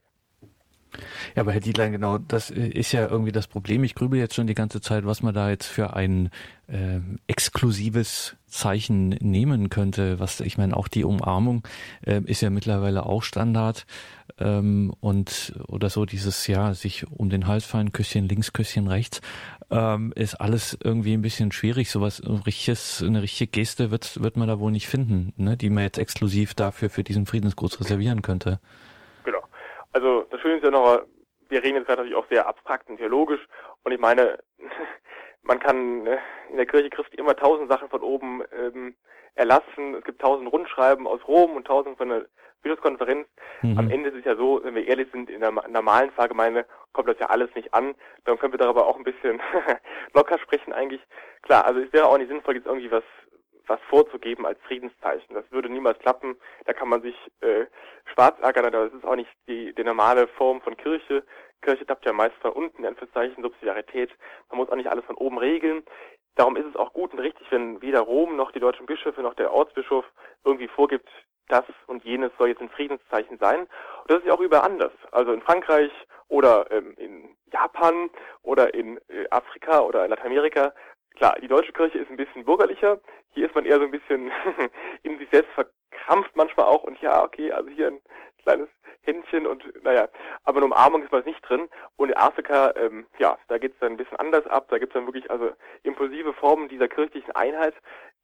Ja, 1.34 1.42
aber 1.42 1.52
Herr 1.52 1.60
Dietlein, 1.60 1.92
genau, 1.92 2.18
das 2.18 2.50
äh, 2.50 2.68
ist 2.68 2.92
ja 2.92 3.06
irgendwie 3.08 3.32
das 3.32 3.46
Problem. 3.46 3.84
Ich 3.84 3.94
grübel 3.94 4.18
jetzt 4.18 4.34
schon 4.34 4.46
die 4.46 4.54
ganze 4.54 4.80
Zeit, 4.80 5.06
was 5.06 5.22
man 5.22 5.34
da 5.34 5.50
jetzt 5.50 5.66
für 5.66 5.94
ein 5.94 6.30
äh, 6.66 6.98
exklusives 7.28 8.36
Zeichen 8.46 9.10
nehmen 9.20 9.68
könnte. 9.68 10.18
Was 10.18 10.40
ich 10.40 10.58
meine, 10.58 10.76
auch 10.76 10.88
die 10.88 11.04
Umarmung 11.04 11.62
äh, 12.04 12.20
ist 12.24 12.40
ja 12.40 12.50
mittlerweile 12.50 13.06
auch 13.06 13.22
Standard 13.22 13.86
ähm, 14.40 14.92
und 15.00 15.54
oder 15.68 15.90
so 15.90 16.04
dieses 16.04 16.46
ja 16.46 16.74
sich 16.74 17.06
um 17.10 17.30
den 17.30 17.46
Hals 17.46 17.64
fallen, 17.64 17.92
Küsschen 17.92 18.28
links, 18.28 18.52
Küsschen 18.52 18.88
rechts, 18.88 19.20
ähm, 19.70 20.12
ist 20.16 20.34
alles 20.34 20.78
irgendwie 20.82 21.14
ein 21.14 21.22
bisschen 21.22 21.52
schwierig. 21.52 21.90
Sowas 21.90 22.22
richtiges, 22.46 23.02
eine 23.06 23.22
richtige 23.22 23.50
Geste 23.50 23.90
wird 23.90 24.22
wird 24.22 24.36
man 24.36 24.48
da 24.48 24.58
wohl 24.58 24.72
nicht 24.72 24.88
finden, 24.88 25.32
ne, 25.36 25.56
die 25.56 25.70
man 25.70 25.84
jetzt 25.84 25.98
exklusiv 25.98 26.54
dafür 26.54 26.90
für 26.90 27.04
diesen 27.04 27.26
Friedensgruß 27.26 27.80
reservieren 27.80 28.22
könnte. 28.22 28.60
Also 29.92 30.26
das 30.30 30.40
Schöne 30.40 30.56
ist 30.56 30.64
ja 30.64 30.70
noch, 30.70 31.02
wir 31.48 31.62
reden 31.62 31.76
jetzt 31.76 31.86
gerade 31.86 32.02
natürlich 32.02 32.16
auch 32.16 32.28
sehr 32.28 32.46
abstrakt 32.46 32.88
und 32.88 32.98
theologisch 32.98 33.40
und 33.82 33.92
ich 33.92 33.98
meine, 33.98 34.38
man 35.42 35.58
kann 35.58 36.04
ne, 36.04 36.18
in 36.50 36.56
der 36.56 36.66
Kirche 36.66 36.90
Christi 36.90 37.16
immer 37.16 37.34
tausend 37.34 37.70
Sachen 37.70 37.88
von 37.88 38.02
oben 38.02 38.42
ähm, 38.52 38.94
erlassen. 39.34 39.94
Es 39.94 40.04
gibt 40.04 40.20
tausend 40.20 40.52
Rundschreiben 40.52 41.06
aus 41.06 41.26
Rom 41.26 41.52
und 41.52 41.66
tausend 41.66 41.96
von 41.98 42.08
der 42.08 42.26
Bischofskonferenz. 42.62 43.26
Mhm. 43.62 43.78
Am 43.78 43.90
Ende 43.90 44.10
ist 44.10 44.18
es 44.18 44.24
ja 44.24 44.36
so, 44.36 44.60
wenn 44.62 44.74
wir 44.74 44.86
ehrlich 44.86 45.08
sind, 45.12 45.30
in 45.30 45.40
der 45.40 45.50
normalen 45.50 46.10
Pfarrgemeinde 46.12 46.66
kommt 46.92 47.08
das 47.08 47.18
ja 47.18 47.26
alles 47.26 47.54
nicht 47.54 47.72
an. 47.72 47.94
Dann 48.24 48.38
können 48.38 48.52
wir 48.52 48.58
darüber 48.58 48.86
auch 48.86 48.96
ein 48.96 49.04
bisschen 49.04 49.40
locker 50.14 50.38
sprechen 50.38 50.72
eigentlich. 50.72 51.00
Klar, 51.42 51.66
also 51.66 51.80
es 51.80 51.92
wäre 51.92 52.06
auch 52.06 52.18
nicht 52.18 52.28
sinnvoll, 52.28 52.56
jetzt 52.56 52.66
irgendwie 52.66 52.90
was 52.90 53.04
was 53.70 53.80
vorzugeben 53.88 54.44
als 54.44 54.60
Friedenszeichen. 54.62 55.34
Das 55.34 55.50
würde 55.50 55.70
niemals 55.70 55.98
klappen. 56.00 56.36
Da 56.66 56.72
kann 56.72 56.88
man 56.88 57.02
sich 57.02 57.14
äh, 57.40 57.66
schwarz 58.12 58.36
ärgern, 58.40 58.66
aber 58.66 58.88
das 58.88 58.92
ist 58.92 59.04
auch 59.04 59.14
nicht 59.14 59.30
die, 59.46 59.72
die 59.72 59.84
normale 59.84 60.26
Form 60.26 60.60
von 60.60 60.76
Kirche. 60.76 61.24
Kirche 61.62 61.86
tappt 61.86 62.04
ja 62.04 62.12
meist 62.12 62.34
von 62.40 62.52
unten, 62.52 62.82
in 62.82 62.86
Anführungszeichen, 62.88 63.42
Subsidiarität. 63.42 64.10
Man 64.50 64.58
muss 64.58 64.68
auch 64.70 64.76
nicht 64.76 64.90
alles 64.90 65.04
von 65.04 65.16
oben 65.16 65.38
regeln. 65.38 65.84
Darum 66.40 66.56
ist 66.56 66.64
es 66.64 66.76
auch 66.76 66.94
gut 66.94 67.12
und 67.12 67.18
richtig, 67.18 67.46
wenn 67.50 67.82
weder 67.82 68.00
Rom 68.00 68.34
noch 68.34 68.50
die 68.50 68.60
deutschen 68.60 68.86
Bischöfe 68.86 69.20
noch 69.20 69.34
der 69.34 69.52
Ortsbischof 69.52 70.06
irgendwie 70.42 70.68
vorgibt, 70.68 71.10
das 71.48 71.66
und 71.86 72.02
jenes 72.02 72.32
soll 72.38 72.48
jetzt 72.48 72.62
ein 72.62 72.70
Friedenszeichen 72.70 73.36
sein. 73.36 73.60
Und 73.60 74.10
das 74.10 74.20
ist 74.20 74.26
ja 74.26 74.32
auch 74.32 74.40
überall 74.40 74.64
anders. 74.64 74.92
Also 75.12 75.34
in 75.34 75.42
Frankreich 75.42 75.92
oder 76.28 76.64
ähm, 76.70 76.94
in 76.96 77.36
Japan 77.52 78.08
oder 78.40 78.72
in 78.72 78.96
äh, 79.08 79.26
Afrika 79.30 79.80
oder 79.80 80.04
in 80.04 80.10
Lateinamerika 80.10 80.72
Klar, 81.16 81.36
die 81.42 81.48
deutsche 81.48 81.72
Kirche 81.72 81.98
ist 81.98 82.10
ein 82.10 82.16
bisschen 82.16 82.46
bürgerlicher. 82.46 82.98
Hier 83.34 83.44
ist 83.44 83.54
man 83.54 83.66
eher 83.66 83.76
so 83.76 83.82
ein 83.82 83.90
bisschen 83.90 84.30
in 85.02 85.18
sich 85.18 85.28
selbst 85.30 85.50
verkrampft 85.52 86.34
manchmal 86.36 86.64
auch 86.64 86.84
und 86.84 86.98
ja, 87.02 87.22
okay, 87.22 87.52
also 87.52 87.68
hier 87.68 87.88
ein 87.88 88.00
kleines 88.42 88.68
Händchen 89.02 89.46
und 89.46 89.64
naja, 89.82 90.08
aber 90.44 90.58
eine 90.58 90.66
Umarmung 90.66 91.02
ist 91.02 91.12
man 91.12 91.24
nicht 91.24 91.40
drin. 91.48 91.68
Und 91.96 92.10
in 92.10 92.16
Afrika, 92.16 92.72
ähm, 92.76 93.06
ja, 93.18 93.38
da 93.48 93.58
geht's 93.58 93.78
dann 93.80 93.92
ein 93.92 93.96
bisschen 93.96 94.18
anders 94.18 94.46
ab. 94.46 94.66
Da 94.68 94.78
gibt's 94.78 94.94
dann 94.94 95.06
wirklich 95.06 95.30
also 95.30 95.50
impulsive 95.82 96.32
Formen 96.34 96.68
dieser 96.68 96.88
kirchlichen 96.88 97.32
Einheit. 97.32 97.74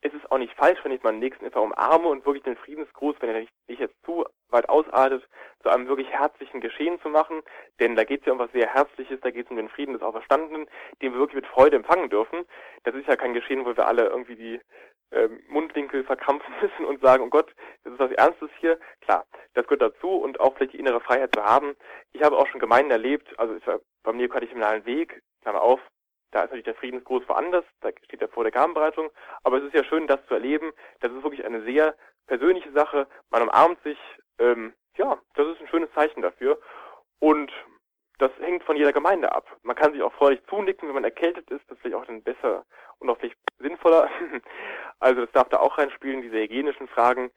Es 0.02 0.12
ist 0.12 0.30
auch 0.30 0.38
nicht 0.38 0.54
falsch, 0.54 0.78
wenn 0.82 0.92
ich 0.92 1.02
meinen 1.02 1.18
Nächsten 1.18 1.46
einfach 1.46 1.62
umarme 1.62 2.08
und 2.08 2.26
wirklich 2.26 2.44
den 2.44 2.56
Friedensgruß, 2.56 3.16
wenn 3.20 3.30
er 3.30 3.40
nicht, 3.40 3.52
nicht 3.66 3.80
jetzt 3.80 3.96
zu 4.04 4.26
weit 4.50 4.68
ausartet, 4.68 5.26
zu 5.62 5.70
einem 5.70 5.88
wirklich 5.88 6.10
herzlichen 6.10 6.60
Geschehen 6.60 7.00
zu 7.00 7.08
machen. 7.08 7.42
Denn 7.80 7.96
da 7.96 8.04
geht's 8.04 8.26
ja 8.26 8.32
um 8.32 8.38
was 8.38 8.52
sehr 8.52 8.72
Herzliches, 8.72 9.20
da 9.22 9.30
geht's 9.30 9.50
um 9.50 9.56
den 9.56 9.68
Frieden 9.68 9.94
des 9.94 10.02
Auferstandenen, 10.02 10.66
den 11.02 11.12
wir 11.12 11.18
wirklich 11.18 11.42
mit 11.42 11.46
Freude 11.46 11.76
empfangen 11.76 12.10
dürfen. 12.10 12.44
Das 12.84 12.94
ist 12.94 13.08
ja 13.08 13.16
kein 13.16 13.34
Geschehen, 13.34 13.64
wo 13.64 13.76
wir 13.76 13.86
alle 13.86 14.06
irgendwie 14.06 14.36
die 14.36 14.60
ähm, 15.12 15.42
Mundwinkel 15.48 16.04
verkrampfen 16.04 16.54
müssen 16.60 16.84
und 16.84 17.00
sagen, 17.00 17.24
oh 17.24 17.30
Gott, 17.30 17.54
das 17.84 17.92
ist 17.94 17.98
was 17.98 18.12
Ernstes 18.12 18.50
hier. 18.60 18.78
Klar, 19.00 19.26
das 19.54 19.66
gehört 19.66 19.82
dazu 19.82 20.10
und 20.10 20.40
auch 20.40 20.54
vielleicht 20.56 20.72
die 20.72 20.78
innere 20.78 21.00
Freiheit 21.00 21.34
zu 21.34 21.44
haben. 21.44 21.76
Ich 22.12 22.22
habe 22.22 22.36
auch 22.36 22.46
schon 22.48 22.60
Gemeinden 22.60 22.90
erlebt, 22.90 23.38
also 23.38 23.54
es 23.54 23.66
war 23.66 23.80
beim 24.02 24.16
neokatechumenalen 24.16 24.84
Weg, 24.86 25.22
Klammer 25.42 25.62
auf, 25.62 25.80
da 26.32 26.40
ist 26.40 26.50
natürlich 26.50 26.64
der 26.64 26.74
Friedensgruß 26.74 27.28
woanders, 27.28 27.64
da 27.80 27.90
steht 28.04 28.20
er 28.20 28.28
vor 28.28 28.44
der 28.44 28.52
Gabenbereitung, 28.52 29.10
aber 29.42 29.58
es 29.58 29.64
ist 29.64 29.74
ja 29.74 29.84
schön, 29.84 30.06
das 30.06 30.24
zu 30.26 30.34
erleben. 30.34 30.72
Das 31.00 31.12
ist 31.12 31.22
wirklich 31.22 31.44
eine 31.44 31.62
sehr 31.62 31.94
persönliche 32.26 32.72
Sache. 32.72 33.06
Man 33.30 33.42
umarmt 33.42 33.82
sich, 33.82 33.98
ähm, 34.38 34.74
ja, 34.96 35.18
das 35.34 35.46
ist 35.48 35.60
ein 35.60 35.68
schönes 35.68 35.90
Zeichen 35.94 36.22
dafür. 36.22 36.60
Und 37.20 37.52
das 38.18 38.30
hängt 38.40 38.64
von 38.64 38.76
jeder 38.76 38.92
Gemeinde 38.92 39.32
ab. 39.32 39.46
Man 39.62 39.76
kann 39.76 39.92
sich 39.92 40.02
auch 40.02 40.12
freudig 40.14 40.46
zunicken, 40.48 40.88
wenn 40.88 40.94
man 40.94 41.04
erkältet 41.04 41.50
ist, 41.50 41.62
das 41.68 41.76
ist 41.76 41.82
vielleicht 41.82 41.96
auch 41.96 42.06
dann 42.06 42.22
besser 42.22 42.64
und 42.98 43.10
auch 43.10 43.18
vielleicht 43.18 43.36
sinnvoller. 43.58 44.08
Also 44.98 45.20
das 45.20 45.32
darf 45.32 45.50
da 45.50 45.58
auch 45.58 45.76
reinspielen, 45.76 46.22
diese 46.22 46.38
hygienischen 46.38 46.88
Fragen. 46.88 47.30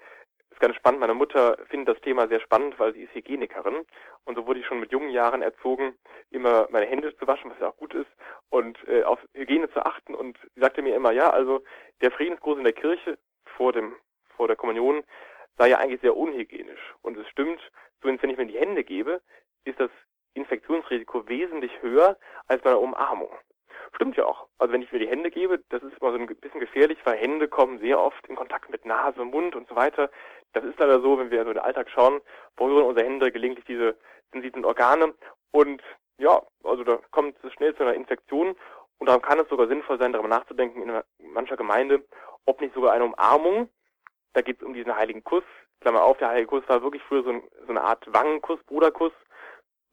Ist 0.49 0.61
ganz 0.61 0.77
spannend. 0.77 1.01
Meine 1.01 1.13
Mutter 1.13 1.57
findet 1.67 1.93
das 1.93 2.01
Thema 2.01 2.29
sehr 2.29 2.39
spannend, 2.39 2.79
weil 2.79 2.93
sie 2.93 3.03
ist 3.03 3.13
Hygienikerin. 3.13 3.85
Und 4.23 4.35
so 4.35 4.47
wurde 4.47 4.61
ich 4.61 4.65
schon 4.65 4.79
mit 4.79 4.93
jungen 4.93 5.09
Jahren 5.09 5.41
erzogen, 5.41 5.93
immer 6.31 6.69
meine 6.71 6.85
Hände 6.85 7.13
zu 7.17 7.27
waschen, 7.27 7.51
was 7.51 7.59
ja 7.59 7.67
auch 7.67 7.75
gut 7.75 7.93
ist, 7.93 8.07
und 8.49 8.77
äh, 8.87 9.03
auf 9.03 9.19
Hygiene 9.33 9.69
zu 9.71 9.85
achten. 9.85 10.15
Und 10.15 10.37
sie 10.55 10.61
sagte 10.61 10.81
mir 10.81 10.95
immer, 10.95 11.11
ja, 11.11 11.31
also 11.31 11.61
der 11.99 12.11
Friedensgruß 12.11 12.57
in 12.57 12.63
der 12.63 12.71
Kirche 12.71 13.17
vor 13.43 13.73
dem 13.73 13.93
vor 14.37 14.47
der 14.47 14.55
Kommunion 14.55 15.03
sei 15.57 15.67
ja 15.67 15.79
eigentlich 15.79 15.99
sehr 15.99 16.15
unhygienisch. 16.15 16.95
Und 17.01 17.17
es 17.17 17.27
stimmt, 17.27 17.59
zumindest 17.99 18.23
wenn 18.23 18.29
ich 18.29 18.37
mir 18.37 18.45
die 18.45 18.57
Hände 18.57 18.85
gebe, 18.85 19.21
ist 19.65 19.81
das 19.81 19.91
Infektionsrisiko 20.33 21.27
wesentlich 21.27 21.71
höher 21.81 22.17
als 22.47 22.61
bei 22.61 22.69
einer 22.69 22.79
Umarmung. 22.79 23.31
Stimmt 23.95 24.17
ja 24.17 24.25
auch. 24.25 24.47
Also 24.59 24.73
wenn 24.73 24.81
ich 24.81 24.91
mir 24.91 24.99
die 24.99 25.07
Hände 25.07 25.31
gebe, 25.31 25.59
das 25.69 25.81
ist 25.81 25.97
immer 25.99 26.11
so 26.11 26.17
ein 26.17 26.27
bisschen 26.27 26.59
gefährlich, 26.59 26.99
weil 27.05 27.17
Hände 27.17 27.47
kommen 27.47 27.79
sehr 27.79 27.99
oft 27.99 28.27
in 28.27 28.35
Kontakt 28.35 28.69
mit 28.69 28.85
Nase, 28.85 29.25
Mund 29.25 29.55
und 29.55 29.67
so 29.67 29.75
weiter. 29.75 30.09
Das 30.53 30.63
ist 30.63 30.79
leider 30.79 31.01
so, 31.01 31.17
wenn 31.17 31.31
wir 31.31 31.43
so 31.43 31.49
in 31.49 31.55
den 31.55 31.63
Alltag 31.63 31.89
schauen, 31.89 32.21
berühren 32.55 32.85
unsere 32.85 33.05
Hände 33.05 33.31
gelegentlich 33.31 33.65
diese 33.65 33.97
sensiblen 34.31 34.65
Organe 34.65 35.13
und 35.51 35.81
ja, 36.17 36.41
also 36.63 36.83
da 36.83 36.99
kommt 37.11 37.35
es 37.43 37.53
schnell 37.53 37.75
zu 37.75 37.83
einer 37.83 37.93
Infektion 37.93 38.55
und 38.99 39.07
darum 39.07 39.21
kann 39.21 39.39
es 39.39 39.47
sogar 39.49 39.67
sinnvoll 39.67 39.97
sein, 39.99 40.11
darüber 40.11 40.27
nachzudenken 40.27 40.81
in 40.81 41.01
mancher 41.33 41.57
Gemeinde, 41.57 42.03
ob 42.45 42.61
nicht 42.61 42.73
sogar 42.73 42.93
eine 42.93 43.05
Umarmung, 43.05 43.69
da 44.33 44.41
geht 44.41 44.57
es 44.61 44.67
um 44.67 44.73
diesen 44.73 44.95
heiligen 44.95 45.23
Kuss, 45.23 45.43
Klammer 45.81 46.03
auf, 46.03 46.17
der 46.17 46.29
heilige 46.29 46.47
Kuss 46.47 46.63
war 46.67 46.83
wirklich 46.83 47.01
früher 47.03 47.23
so, 47.23 47.29
ein, 47.29 47.43
so 47.61 47.69
eine 47.69 47.81
Art 47.81 48.05
Wangenkuss, 48.13 48.61
Bruderkuss, 48.65 49.13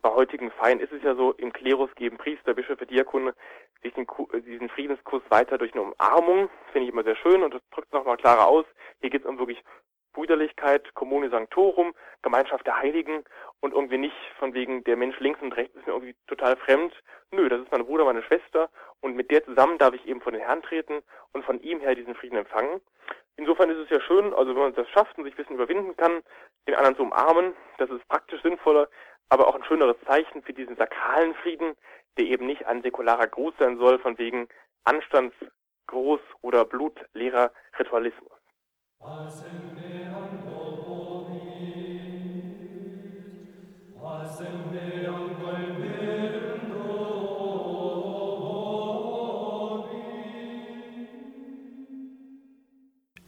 bei 0.07 0.15
heutigen 0.15 0.53
Feiern 0.53 0.79
ist 0.79 0.93
es 0.93 1.03
ja 1.03 1.17
so, 1.17 1.33
im 1.33 1.53
Klerus 1.53 1.91
geben 1.97 2.17
Priester, 2.17 2.55
Bischöfe, 2.55 2.87
Diakone 2.87 3.35
sich 3.83 3.93
den, 3.95 4.07
diesen 4.47 4.69
Friedenskuss 4.69 5.23
weiter 5.31 5.59
durch 5.59 5.73
eine 5.73 5.83
Umarmung. 5.83 6.49
Finde 6.71 6.87
ich 6.87 6.93
immer 6.93 7.03
sehr 7.03 7.17
schön 7.17 7.43
und 7.43 7.53
das 7.53 7.63
drückt 7.73 7.89
es 7.89 7.93
nochmal 7.93 8.17
klarer 8.17 8.47
aus. 8.47 8.65
Hier 9.01 9.11
geht 9.11 9.23
es 9.23 9.29
um 9.29 9.39
wirklich 9.41 9.65
Brüderlichkeit, 10.13 10.95
Commune 10.95 11.29
Sanctorum, 11.29 11.93
Gemeinschaft 12.23 12.65
der 12.67 12.79
Heiligen 12.79 13.25
und 13.61 13.75
irgendwie 13.75 13.99
nicht 13.99 14.17
von 14.39 14.55
wegen 14.55 14.85
der 14.85 14.97
Mensch 14.97 15.19
links 15.19 15.43
und 15.43 15.57
rechts 15.57 15.75
ist 15.75 15.89
mir 15.89 15.93
irgendwie 15.93 16.15
total 16.29 16.57
fremd. 16.57 16.95
Nö, 17.33 17.49
das 17.49 17.61
ist 17.61 17.73
mein 17.73 17.85
Bruder, 17.85 18.05
meine 18.05 18.23
Schwester 18.23 18.71
und 19.01 19.17
mit 19.17 19.33
der 19.33 19.45
zusammen 19.45 19.77
darf 19.77 19.93
ich 19.93 20.07
eben 20.07 20.21
vor 20.21 20.31
den 20.31 20.41
Herrn 20.41 20.63
treten 20.63 21.03
und 21.33 21.45
von 21.45 21.61
ihm 21.61 21.81
her 21.81 21.97
diesen 21.97 22.15
Frieden 22.15 22.39
empfangen. 22.39 22.81
Insofern 23.37 23.71
ist 23.71 23.79
es 23.79 23.91
ja 23.91 24.01
schön, 24.01 24.33
also 24.33 24.55
wenn 24.55 24.63
man 24.63 24.75
das 24.75 24.89
schafft 24.91 25.19
und 25.19 25.25
sich 25.25 25.35
ein 25.35 25.37
bisschen 25.37 25.57
überwinden 25.57 25.97
kann, 25.97 26.23
den 26.67 26.75
anderen 26.77 26.97
zu 26.97 27.03
umarmen, 27.03 27.55
das 27.79 27.91
ist 27.91 28.07
praktisch 28.09 28.41
sinnvoller, 28.43 28.89
aber 29.29 29.49
auch 29.49 29.55
ein 29.55 29.65
schöneres 29.65 29.97
Zeichen 30.07 30.43
für 30.43 30.53
diesen 30.53 30.77
sakralen 30.77 31.35
Frieden, 31.37 31.77
der 32.17 32.27
eben 32.27 32.47
nicht 32.47 32.67
ein 32.67 32.83
säkularer 32.83 33.27
Gruß 33.27 33.55
sein 33.59 33.79
soll, 33.79 33.99
von 33.99 34.19
wegen 34.19 34.49
Anstandsgruß 34.85 36.21
oder 36.43 36.65
blutleerer 36.65 37.53
Ritualismus. 37.79 38.33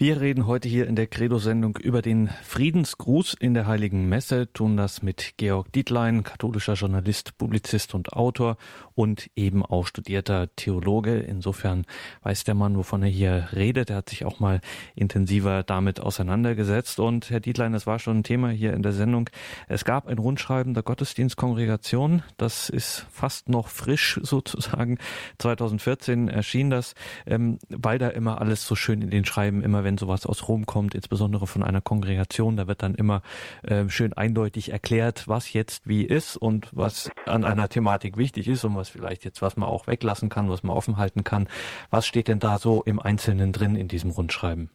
Wir 0.00 0.20
reden 0.20 0.46
heute 0.46 0.68
hier 0.68 0.86
in 0.86 0.94
der 0.94 1.08
Credo-Sendung 1.08 1.76
über 1.78 2.02
den 2.02 2.28
Friedensgruß 2.44 3.34
in 3.34 3.52
der 3.52 3.66
Heiligen 3.66 4.08
Messe, 4.08 4.48
tun 4.52 4.76
das 4.76 5.02
mit 5.02 5.34
Georg 5.38 5.72
Dietlein, 5.72 6.22
katholischer 6.22 6.74
Journalist, 6.74 7.36
Publizist 7.36 7.96
und 7.96 8.12
Autor 8.12 8.58
und 8.94 9.28
eben 9.34 9.66
auch 9.66 9.88
studierter 9.88 10.54
Theologe. 10.54 11.18
Insofern 11.18 11.84
weiß 12.22 12.44
der 12.44 12.54
Mann, 12.54 12.76
wovon 12.76 13.02
er 13.02 13.08
hier 13.08 13.48
redet. 13.52 13.90
Er 13.90 13.96
hat 13.96 14.10
sich 14.10 14.24
auch 14.24 14.38
mal 14.38 14.60
intensiver 14.94 15.64
damit 15.64 15.98
auseinandergesetzt. 15.98 17.00
Und 17.00 17.28
Herr 17.30 17.40
Dietlein, 17.40 17.74
es 17.74 17.88
war 17.88 17.98
schon 17.98 18.18
ein 18.18 18.22
Thema 18.22 18.50
hier 18.50 18.74
in 18.74 18.84
der 18.84 18.92
Sendung. 18.92 19.28
Es 19.66 19.84
gab 19.84 20.06
ein 20.06 20.18
Rundschreiben 20.18 20.74
der 20.74 20.84
Gottesdienstkongregation. 20.84 22.22
Das 22.36 22.68
ist 22.68 23.04
fast 23.10 23.48
noch 23.48 23.66
frisch 23.66 24.20
sozusagen. 24.22 24.98
2014 25.38 26.28
erschien 26.28 26.70
das, 26.70 26.94
ähm, 27.26 27.58
weil 27.68 27.98
da 27.98 28.06
immer 28.10 28.40
alles 28.40 28.64
so 28.64 28.76
schön 28.76 29.02
in 29.02 29.10
den 29.10 29.24
Schreiben 29.24 29.60
immer 29.60 29.87
wenn 29.88 29.96
sowas 29.96 30.26
aus 30.26 30.46
Rom 30.48 30.66
kommt, 30.66 30.94
insbesondere 30.94 31.46
von 31.46 31.62
einer 31.62 31.80
Kongregation, 31.80 32.58
da 32.58 32.68
wird 32.68 32.82
dann 32.82 32.94
immer 32.94 33.22
äh, 33.66 33.88
schön 33.88 34.12
eindeutig 34.12 34.70
erklärt, 34.70 35.26
was 35.28 35.54
jetzt 35.54 35.88
wie 35.88 36.04
ist 36.04 36.36
und 36.36 36.68
was 36.76 37.10
an 37.24 37.42
einer 37.42 37.70
Thematik 37.70 38.18
wichtig 38.18 38.48
ist 38.48 38.64
und 38.64 38.76
was 38.76 38.90
vielleicht 38.90 39.24
jetzt, 39.24 39.40
was 39.40 39.56
man 39.56 39.66
auch 39.66 39.86
weglassen 39.86 40.28
kann, 40.28 40.50
was 40.50 40.62
man 40.62 40.76
offen 40.76 40.98
halten 40.98 41.24
kann. 41.24 41.48
Was 41.90 42.06
steht 42.06 42.28
denn 42.28 42.38
da 42.38 42.58
so 42.58 42.82
im 42.84 43.00
Einzelnen 43.00 43.52
drin 43.52 43.76
in 43.76 43.88
diesem 43.88 44.10
Rundschreiben? 44.10 44.70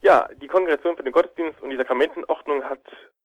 Ja, 0.00 0.28
die 0.42 0.48
Kongregation 0.48 0.96
für 0.96 1.04
den 1.04 1.12
Gottesdienst 1.12 1.62
und 1.62 1.70
die 1.70 1.76
Sakramentenordnung 1.76 2.64
hat 2.64 2.82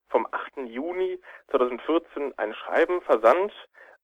vom 0.10 0.28
8. 0.30 0.70
Juni 0.70 1.20
2014 1.50 2.38
ein 2.38 2.54
Schreiben 2.54 3.02
versandt 3.02 3.52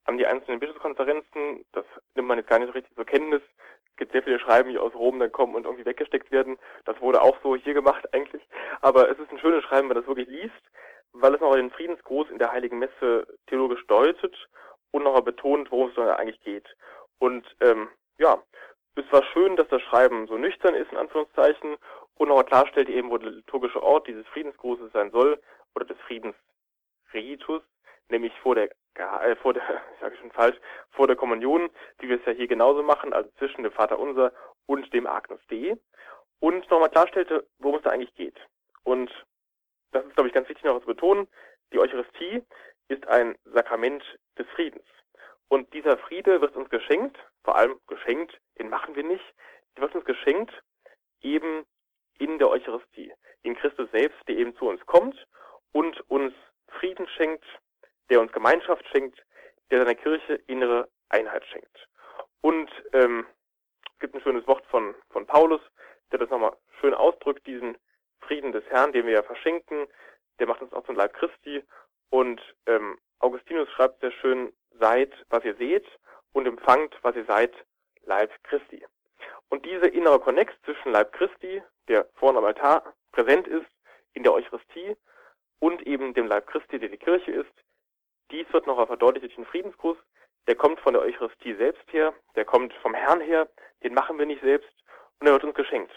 an 0.05 0.17
die 0.17 0.25
einzelnen 0.25 0.59
Bischofskonferenzen. 0.59 1.65
Das 1.71 1.85
nimmt 2.15 2.29
man 2.29 2.39
jetzt 2.39 2.49
gar 2.49 2.57
nicht 2.57 2.69
so 2.69 2.73
richtig 2.73 2.95
zur 2.95 3.05
Kenntnis 3.05 3.43
gibt 3.97 4.12
sehr 4.12 4.23
viele 4.23 4.39
Schreiben, 4.39 4.69
die 4.69 4.77
aus 4.77 4.93
Rom 4.93 5.19
dann 5.19 5.31
kommen 5.31 5.55
und 5.55 5.65
irgendwie 5.65 5.86
weggesteckt 5.86 6.31
werden. 6.31 6.58
Das 6.86 6.99
wurde 7.01 7.21
auch 7.21 7.38
so 7.43 7.55
hier 7.55 7.73
gemacht 7.73 8.05
eigentlich. 8.13 8.43
Aber 8.81 9.10
es 9.10 9.17
ist 9.19 9.31
ein 9.31 9.39
schönes 9.39 9.63
Schreiben, 9.63 9.89
wenn 9.89 9.95
man 9.95 10.03
das 10.03 10.08
wirklich 10.08 10.27
liest, 10.27 10.53
weil 11.13 11.34
es 11.34 11.41
noch 11.41 11.55
den 11.55 11.71
Friedensgruß 11.71 12.29
in 12.29 12.39
der 12.39 12.51
Heiligen 12.51 12.79
Messe 12.79 13.27
theologisch 13.47 13.86
deutet 13.88 14.36
und 14.91 15.03
noch 15.03 15.19
betont, 15.21 15.71
worum 15.71 15.89
es 15.89 15.95
da 15.95 16.15
eigentlich 16.15 16.41
geht. 16.41 16.67
Und 17.19 17.45
ähm, 17.62 17.89
ja, 18.17 18.41
es 18.95 19.12
war 19.12 19.23
schön, 19.34 19.55
dass 19.55 19.67
das 19.69 19.81
Schreiben 19.81 20.27
so 20.27 20.38
nüchtern 20.38 20.75
ist, 20.75 20.91
in 20.91 20.97
Anführungszeichen, 20.97 21.77
und 22.17 22.29
noch 22.29 22.45
klarstellt 22.45 22.88
eben, 22.89 23.10
wo 23.10 23.17
der 23.17 23.31
liturgische 23.31 23.84
Ort 23.84 24.08
dieses 24.08 24.25
Friedensgrußes 24.27 24.91
sein 24.93 25.12
soll, 25.12 25.41
oder 25.75 25.86
des 25.86 25.97
Friedensritus, 26.08 27.62
nämlich 28.09 28.33
vor 28.39 28.55
der 28.55 28.69
äh, 28.95 29.35
vor 29.35 29.53
der, 29.53 29.63
ich 29.93 29.99
sage 29.99 30.17
schon 30.17 30.31
falsch, 30.31 30.57
vor 30.91 31.07
der 31.07 31.15
Kommunion, 31.15 31.69
wie 31.99 32.09
wir 32.09 32.19
es 32.19 32.25
ja 32.25 32.31
hier 32.31 32.47
genauso 32.47 32.83
machen, 32.83 33.13
also 33.13 33.29
zwischen 33.37 33.63
dem 33.63 33.71
Vater 33.71 33.99
Unser 33.99 34.31
und 34.65 34.91
dem 34.93 35.07
Agnus 35.07 35.39
Dei. 35.49 35.77
Und 36.39 36.69
nochmal 36.69 36.89
klarstellte, 36.89 37.47
worum 37.59 37.77
es 37.77 37.83
da 37.83 37.91
eigentlich 37.91 38.13
geht. 38.15 38.37
Und 38.83 39.11
das 39.91 40.05
ist, 40.05 40.15
glaube 40.15 40.27
ich, 40.27 40.33
ganz 40.33 40.49
wichtig 40.49 40.65
noch 40.65 40.79
zu 40.79 40.85
betonen, 40.85 41.27
die 41.73 41.79
Eucharistie 41.79 42.43
ist 42.87 43.07
ein 43.07 43.37
Sakrament 43.45 44.03
des 44.37 44.47
Friedens. 44.49 44.85
Und 45.47 45.73
dieser 45.73 45.97
Friede 45.97 46.41
wird 46.41 46.55
uns 46.55 46.69
geschenkt, 46.69 47.17
vor 47.43 47.55
allem 47.55 47.79
geschenkt, 47.87 48.39
den 48.59 48.69
machen 48.69 48.95
wir 48.95 49.03
nicht, 49.03 49.23
der 49.75 49.83
wird 49.83 49.95
uns 49.95 50.05
geschenkt 50.05 50.51
eben 51.21 51.65
in 52.19 52.37
der 52.39 52.49
Eucharistie, 52.49 53.13
in 53.43 53.55
Christus 53.55 53.89
selbst, 53.91 54.17
der 54.27 54.37
eben 54.37 54.55
zu 54.55 54.67
uns 54.67 54.85
kommt 54.85 55.15
und 55.71 55.99
uns 56.09 56.33
Frieden 56.67 57.07
schenkt, 57.07 57.45
der 58.09 58.21
uns 58.21 58.31
Gemeinschaft 58.31 58.85
schenkt, 58.89 59.23
der 59.71 59.79
seiner 59.79 59.95
Kirche 59.95 60.35
innere 60.47 60.87
Einheit 61.09 61.45
schenkt. 61.45 61.87
Und 62.41 62.69
ähm, 62.93 63.25
es 63.93 63.99
gibt 63.99 64.15
ein 64.15 64.21
schönes 64.21 64.45
Wort 64.47 64.65
von, 64.67 64.93
von 65.09 65.25
Paulus, 65.25 65.61
der 66.11 66.19
das 66.19 66.29
nochmal 66.29 66.55
schön 66.79 66.93
ausdrückt, 66.93 67.45
diesen 67.47 67.77
Frieden 68.19 68.51
des 68.51 68.63
Herrn, 68.69 68.91
den 68.91 69.05
wir 69.05 69.13
ja 69.13 69.23
verschenken, 69.23 69.87
der 70.39 70.47
macht 70.47 70.61
uns 70.61 70.73
auch 70.73 70.85
zum 70.85 70.95
Leib 70.95 71.13
Christi. 71.13 71.63
Und 72.09 72.41
ähm, 72.67 72.97
Augustinus 73.19 73.69
schreibt 73.71 74.01
sehr 74.01 74.11
schön, 74.11 74.53
seid, 74.79 75.13
was 75.29 75.43
ihr 75.43 75.55
seht 75.55 75.85
und 76.33 76.47
empfangt, 76.47 76.97
was 77.01 77.15
ihr 77.15 77.25
seid, 77.25 77.53
Leib 78.03 78.31
Christi. 78.43 78.85
Und 79.49 79.65
diese 79.65 79.87
innere 79.87 80.19
Konnex 80.19 80.53
zwischen 80.63 80.91
Leib 80.91 81.13
Christi, 81.13 81.63
der 81.87 82.07
vorne 82.15 82.39
am 82.39 82.45
Altar 82.45 82.93
präsent 83.11 83.47
ist, 83.47 83.65
in 84.13 84.23
der 84.23 84.33
Eucharistie, 84.33 84.95
und 85.59 85.81
eben 85.87 86.13
dem 86.13 86.27
Leib 86.27 86.47
Christi, 86.47 86.79
der 86.79 86.89
die 86.89 86.97
Kirche 86.97 87.31
ist, 87.31 87.53
wird 88.55 88.67
noch 88.67 88.87
verdeutlicht 88.87 89.25
durch 89.25 89.35
den 89.35 89.45
Friedensgruß. 89.45 89.97
Der 90.47 90.55
kommt 90.55 90.79
von 90.79 90.93
der 90.93 91.01
Eucharistie 91.01 91.55
selbst 91.55 91.91
her, 91.91 92.13
der 92.35 92.45
kommt 92.45 92.73
vom 92.75 92.93
Herrn 92.93 93.19
her, 93.19 93.49
den 93.83 93.93
machen 93.93 94.17
wir 94.17 94.25
nicht 94.25 94.41
selbst 94.41 94.71
und 95.19 95.27
er 95.27 95.33
wird 95.33 95.43
uns 95.43 95.55
geschenkt. 95.55 95.91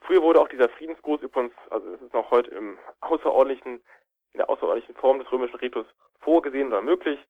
Früher 0.00 0.22
wurde 0.22 0.40
auch 0.40 0.48
dieser 0.48 0.68
Friedensgruß 0.70 1.20
übrigens, 1.20 1.52
also 1.70 1.92
es 1.92 2.00
ist 2.00 2.14
noch 2.14 2.30
heute 2.30 2.50
im 2.52 2.78
außerordentlichen, 3.00 3.82
in 4.32 4.38
der 4.38 4.48
außerordentlichen 4.48 4.94
Form 4.94 5.18
des 5.18 5.30
römischen 5.30 5.56
Ritus 5.56 5.86
vorgesehen 6.20 6.68
oder 6.68 6.80
möglich, 6.80 7.20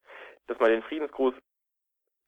dass 0.47 0.59
man 0.61 0.71
den 0.71 0.83
Friedensgruß 0.83 1.35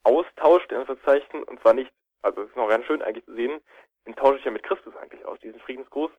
austauscht, 0.03 0.73
in 0.73 0.87
Verzeichen, 0.87 1.45
und 1.45 1.61
zwar 1.61 1.75
nicht, 1.75 1.93
also 2.23 2.43
es 2.43 2.49
ist 2.49 2.57
noch 2.57 2.69
ganz 2.69 2.85
schön 2.87 3.03
eigentlich 3.03 3.25
zu 3.27 3.35
sehen, 3.35 3.61
den 4.07 4.17
tausche 4.17 4.39
ich 4.39 4.45
ja 4.45 4.51
mit 4.51 4.65
Christus 4.65 4.97
eigentlich 4.97 5.25
aus, 5.25 5.39
diesen 5.39 5.61
Friedensgruß, 5.61 6.11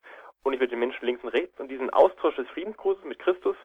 und 0.43 0.53
ich 0.53 0.59
mit 0.59 0.71
den 0.71 0.79
Menschen 0.79 1.05
links 1.05 1.23
und 1.23 1.29
rechts, 1.29 1.59
und 1.59 1.67
diesen 1.67 1.89
Austausch 1.89 2.35
des 2.35 2.47
Friedensgrußes 2.49 3.03
mit 3.03 3.19
Christus, 3.19 3.57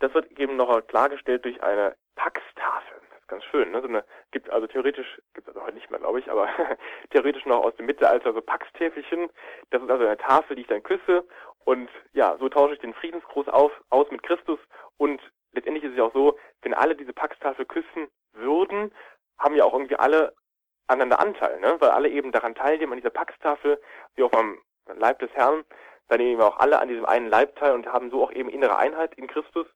das 0.00 0.12
wird 0.14 0.30
eben 0.38 0.56
noch 0.56 0.68
klargestellt 0.90 1.44
durch 1.44 1.62
eine 1.62 1.96
Paxtafel. 2.16 3.00
Das 3.10 3.20
ist 3.20 3.28
ganz 3.28 3.44
schön. 3.44 3.70
Ne? 3.70 3.80
So 3.80 3.88
eine, 3.88 4.04
gibt 4.32 4.50
also 4.50 4.66
theoretisch, 4.66 5.06
gibt 5.34 5.48
es 5.48 5.54
also 5.54 5.64
heute 5.64 5.76
nicht 5.76 5.90
mehr, 5.90 6.00
glaube 6.00 6.18
ich, 6.18 6.30
aber 6.30 6.48
theoretisch 7.10 7.46
noch 7.46 7.64
aus 7.64 7.74
dem 7.76 7.86
Mittelalter 7.86 8.32
so 8.32 8.42
Paxtäfelchen. 8.42 9.30
Das 9.70 9.82
ist 9.82 9.90
also 9.90 10.04
eine 10.04 10.18
Tafel, 10.18 10.56
die 10.56 10.62
ich 10.62 10.68
dann 10.68 10.82
küsse. 10.82 11.24
Und 11.64 11.88
ja, 12.12 12.36
so 12.38 12.48
tausche 12.48 12.74
ich 12.74 12.80
den 12.80 12.94
Friedensgruß 12.94 13.48
auf, 13.48 13.72
aus 13.90 14.10
mit 14.10 14.22
Christus. 14.24 14.58
Und 14.96 15.22
letztendlich 15.52 15.84
ist 15.84 15.92
es 15.92 15.98
ja 15.98 16.04
auch 16.04 16.12
so, 16.12 16.36
wenn 16.62 16.74
alle 16.74 16.96
diese 16.96 17.12
Paxtafel 17.12 17.64
küssen 17.66 18.08
würden, 18.32 18.92
haben 19.38 19.54
ja 19.54 19.64
auch 19.64 19.72
irgendwie 19.72 19.96
alle 19.96 20.34
aneinander 20.88 21.20
Anteil, 21.20 21.60
ne? 21.60 21.76
weil 21.78 21.90
alle 21.90 22.08
eben 22.08 22.32
daran 22.32 22.56
teilnehmen, 22.56 22.92
an 22.92 22.98
dieser 22.98 23.10
Paxtafel, 23.10 23.80
wie 24.16 24.24
auch 24.24 24.32
am 24.32 24.58
Leib 24.96 25.20
des 25.20 25.30
Herrn 25.34 25.64
da 26.10 26.16
nehmen 26.16 26.40
wir 26.40 26.46
auch 26.48 26.58
alle 26.58 26.80
an 26.80 26.88
diesem 26.88 27.06
einen 27.06 27.28
Leib 27.28 27.54
teil 27.54 27.72
und 27.72 27.86
haben 27.86 28.10
so 28.10 28.24
auch 28.24 28.32
eben 28.32 28.48
innere 28.48 28.76
Einheit 28.76 29.14
in 29.14 29.28
Christus. 29.28 29.66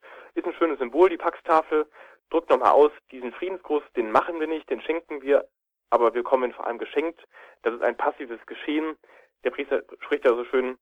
Ist 0.45 0.51
ein 0.51 0.59
schönes 0.59 0.79
Symbol, 0.79 1.09
die 1.09 1.17
Paxtafel. 1.17 1.87
Drückt 2.29 2.51
nochmal 2.51 2.73
aus, 2.73 2.91
diesen 3.11 3.33
Friedensgruß, 3.33 3.83
den 3.97 4.11
machen 4.11 4.41
wir 4.41 4.47
nicht, 4.47 4.69
den 4.69 4.83
schenken 4.83 5.23
wir, 5.23 5.49
aber 5.89 6.13
wir 6.13 6.23
kommen 6.23 6.53
vor 6.53 6.67
allem 6.67 6.77
geschenkt. 6.77 7.25
Das 7.63 7.73
ist 7.73 7.83
ein 7.83 7.97
passives 7.97 8.45
Geschehen. 8.45 8.99
Der 9.43 9.51
Priester 9.51 9.83
spricht 10.01 10.27
ja 10.27 10.35
so 10.35 10.45
schön, 10.45 10.77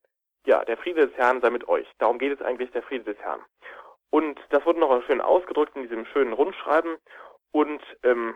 ja, 0.47 0.65
der 0.65 0.77
Friede 0.77 1.07
des 1.07 1.17
Herrn 1.17 1.41
sei 1.41 1.51
mit 1.51 1.69
euch. 1.69 1.87
Darum 1.99 2.19
geht 2.19 2.33
es 2.33 2.45
eigentlich, 2.45 2.73
der 2.73 2.83
Friede 2.83 3.05
des 3.05 3.23
Herrn. 3.23 3.41
Und 4.11 4.41
das 4.51 4.67
wurde 4.67 4.81
noch 4.81 5.05
schön 5.05 5.21
ausgedrückt 5.21 5.77
in 5.77 5.83
diesem 5.83 6.07
schönen 6.07 6.33
Rundschreiben. 6.33 6.97
Und 7.53 7.83
ähm, 8.03 8.35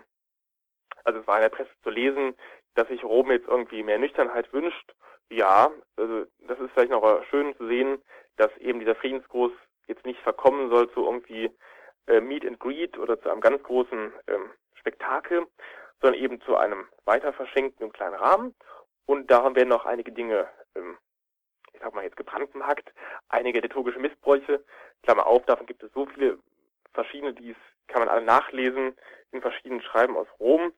also 1.02 1.18
es 1.18 1.26
war 1.26 1.36
in 1.36 1.42
der 1.42 1.48
Presse 1.48 1.72
zu 1.82 1.90
lesen, 1.90 2.36
dass 2.74 2.86
sich 2.86 3.02
Rom 3.02 3.32
jetzt 3.32 3.48
irgendwie 3.48 3.82
mehr 3.82 3.98
Nüchternheit 3.98 4.52
wünscht. 4.52 4.94
Ja, 5.28 5.72
also 5.96 6.26
das 6.38 6.60
ist 6.60 6.70
vielleicht 6.72 6.92
noch 6.92 7.24
schön 7.30 7.56
zu 7.56 7.66
sehen, 7.66 8.00
dass 8.36 8.56
eben 8.58 8.78
dieser 8.78 8.94
Friedensgruß 8.94 9.52
jetzt 9.87 10.05
nicht 10.05 10.20
verkommen 10.20 10.70
soll 10.70 10.90
zu 10.92 11.05
irgendwie 11.05 11.51
äh, 12.07 12.20
Meet 12.20 12.46
and 12.46 12.61
Greet 12.61 12.99
oder 12.99 13.20
zu 13.20 13.31
einem 13.31 13.40
ganz 13.40 13.62
großen 13.62 14.12
ähm, 14.29 14.51
Spektakel, 14.75 15.46
sondern 16.01 16.20
eben 16.20 16.40
zu 16.42 16.57
einem 16.57 16.87
weiter 17.05 17.33
verschenkten 17.33 17.92
kleinen 17.92 18.14
Rahmen. 18.14 18.55
Und 19.07 19.31
daran 19.31 19.55
werden 19.55 19.68
noch 19.68 19.87
einige 19.87 20.12
Dinge, 20.12 20.49
ähm, 20.75 20.99
ich 21.72 21.81
sag 21.81 21.94
mal 21.94 22.05
jetzt 22.05 22.16
gebrandmarkt, 22.16 22.92
einige 23.29 23.61
liturgische 23.61 23.99
Missbräuche. 23.99 24.64
Klammer 25.03 25.27
auf, 25.27 25.44
davon 25.46 25.66
gibt 25.66 25.83
es 25.83 25.92
so 25.92 26.07
viele 26.07 26.38
verschiedene, 26.94 27.35
die 27.35 27.55
kann 27.87 28.01
man 28.01 28.09
alle 28.09 28.25
nachlesen 28.25 28.96
in 29.31 29.40
verschiedenen 29.40 29.83
Schreiben 29.83 30.16
aus 30.16 30.27
Rom, 30.40 30.72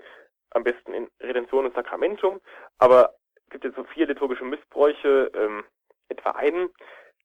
am 0.50 0.64
besten 0.64 0.92
in 0.92 1.08
Redention 1.20 1.66
und 1.66 1.74
Sacramentum. 1.74 2.40
Aber 2.78 3.14
es 3.44 3.50
gibt 3.50 3.64
jetzt 3.64 3.76
so 3.76 3.84
vier 3.84 4.06
liturgische 4.06 4.44
Missbräuche, 4.44 5.30
ähm, 5.34 5.64
etwa 6.08 6.32
einen, 6.32 6.70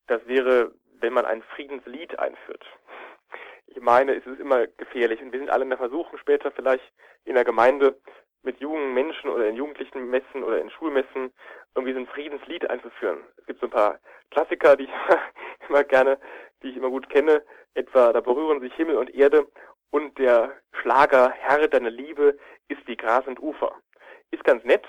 das 0.07 0.25
wäre, 0.27 0.73
wenn 1.03 1.13
man 1.13 1.25
ein 1.25 1.43
Friedenslied 1.43 2.17
einführt. 2.17 2.65
Ich 3.67 3.81
meine, 3.81 4.15
es 4.15 4.25
ist 4.25 4.39
immer 4.39 4.65
gefährlich 4.65 5.21
und 5.21 5.31
wir 5.31 5.39
sind 5.39 5.49
alle 5.49 5.63
in 5.63 5.69
der 5.69 5.77
Versuchung 5.77 6.17
später 6.17 6.51
vielleicht 6.51 6.83
in 7.25 7.35
der 7.35 7.43
Gemeinde 7.43 7.99
mit 8.41 8.59
jungen 8.59 8.93
Menschen 8.93 9.29
oder 9.29 9.47
in 9.47 9.55
jugendlichen 9.55 10.09
Messen 10.09 10.43
oder 10.43 10.59
in 10.59 10.69
Schulmessen 10.69 11.31
irgendwie 11.75 11.93
so 11.93 11.99
ein 11.99 12.07
Friedenslied 12.07 12.69
einzuführen. 12.69 13.19
Es 13.37 13.45
gibt 13.45 13.59
so 13.59 13.67
ein 13.67 13.71
paar 13.71 13.99
Klassiker, 14.31 14.75
die 14.75 14.85
ich 14.85 14.89
immer 15.69 15.83
gerne, 15.83 16.17
die 16.61 16.69
ich 16.69 16.77
immer 16.77 16.89
gut 16.89 17.09
kenne, 17.09 17.43
etwa 17.73 18.13
da 18.13 18.21
berühren 18.21 18.61
sich 18.61 18.73
Himmel 18.73 18.97
und 18.97 19.13
Erde 19.13 19.47
und 19.91 20.17
der 20.17 20.51
Schlager 20.81 21.31
Herr, 21.31 21.67
deine 21.67 21.89
Liebe 21.89 22.37
ist 22.67 22.85
wie 22.87 22.97
Gras 22.97 23.27
und 23.27 23.41
Ufer. 23.41 23.75
Ist 24.31 24.43
ganz 24.43 24.63
nett, 24.63 24.85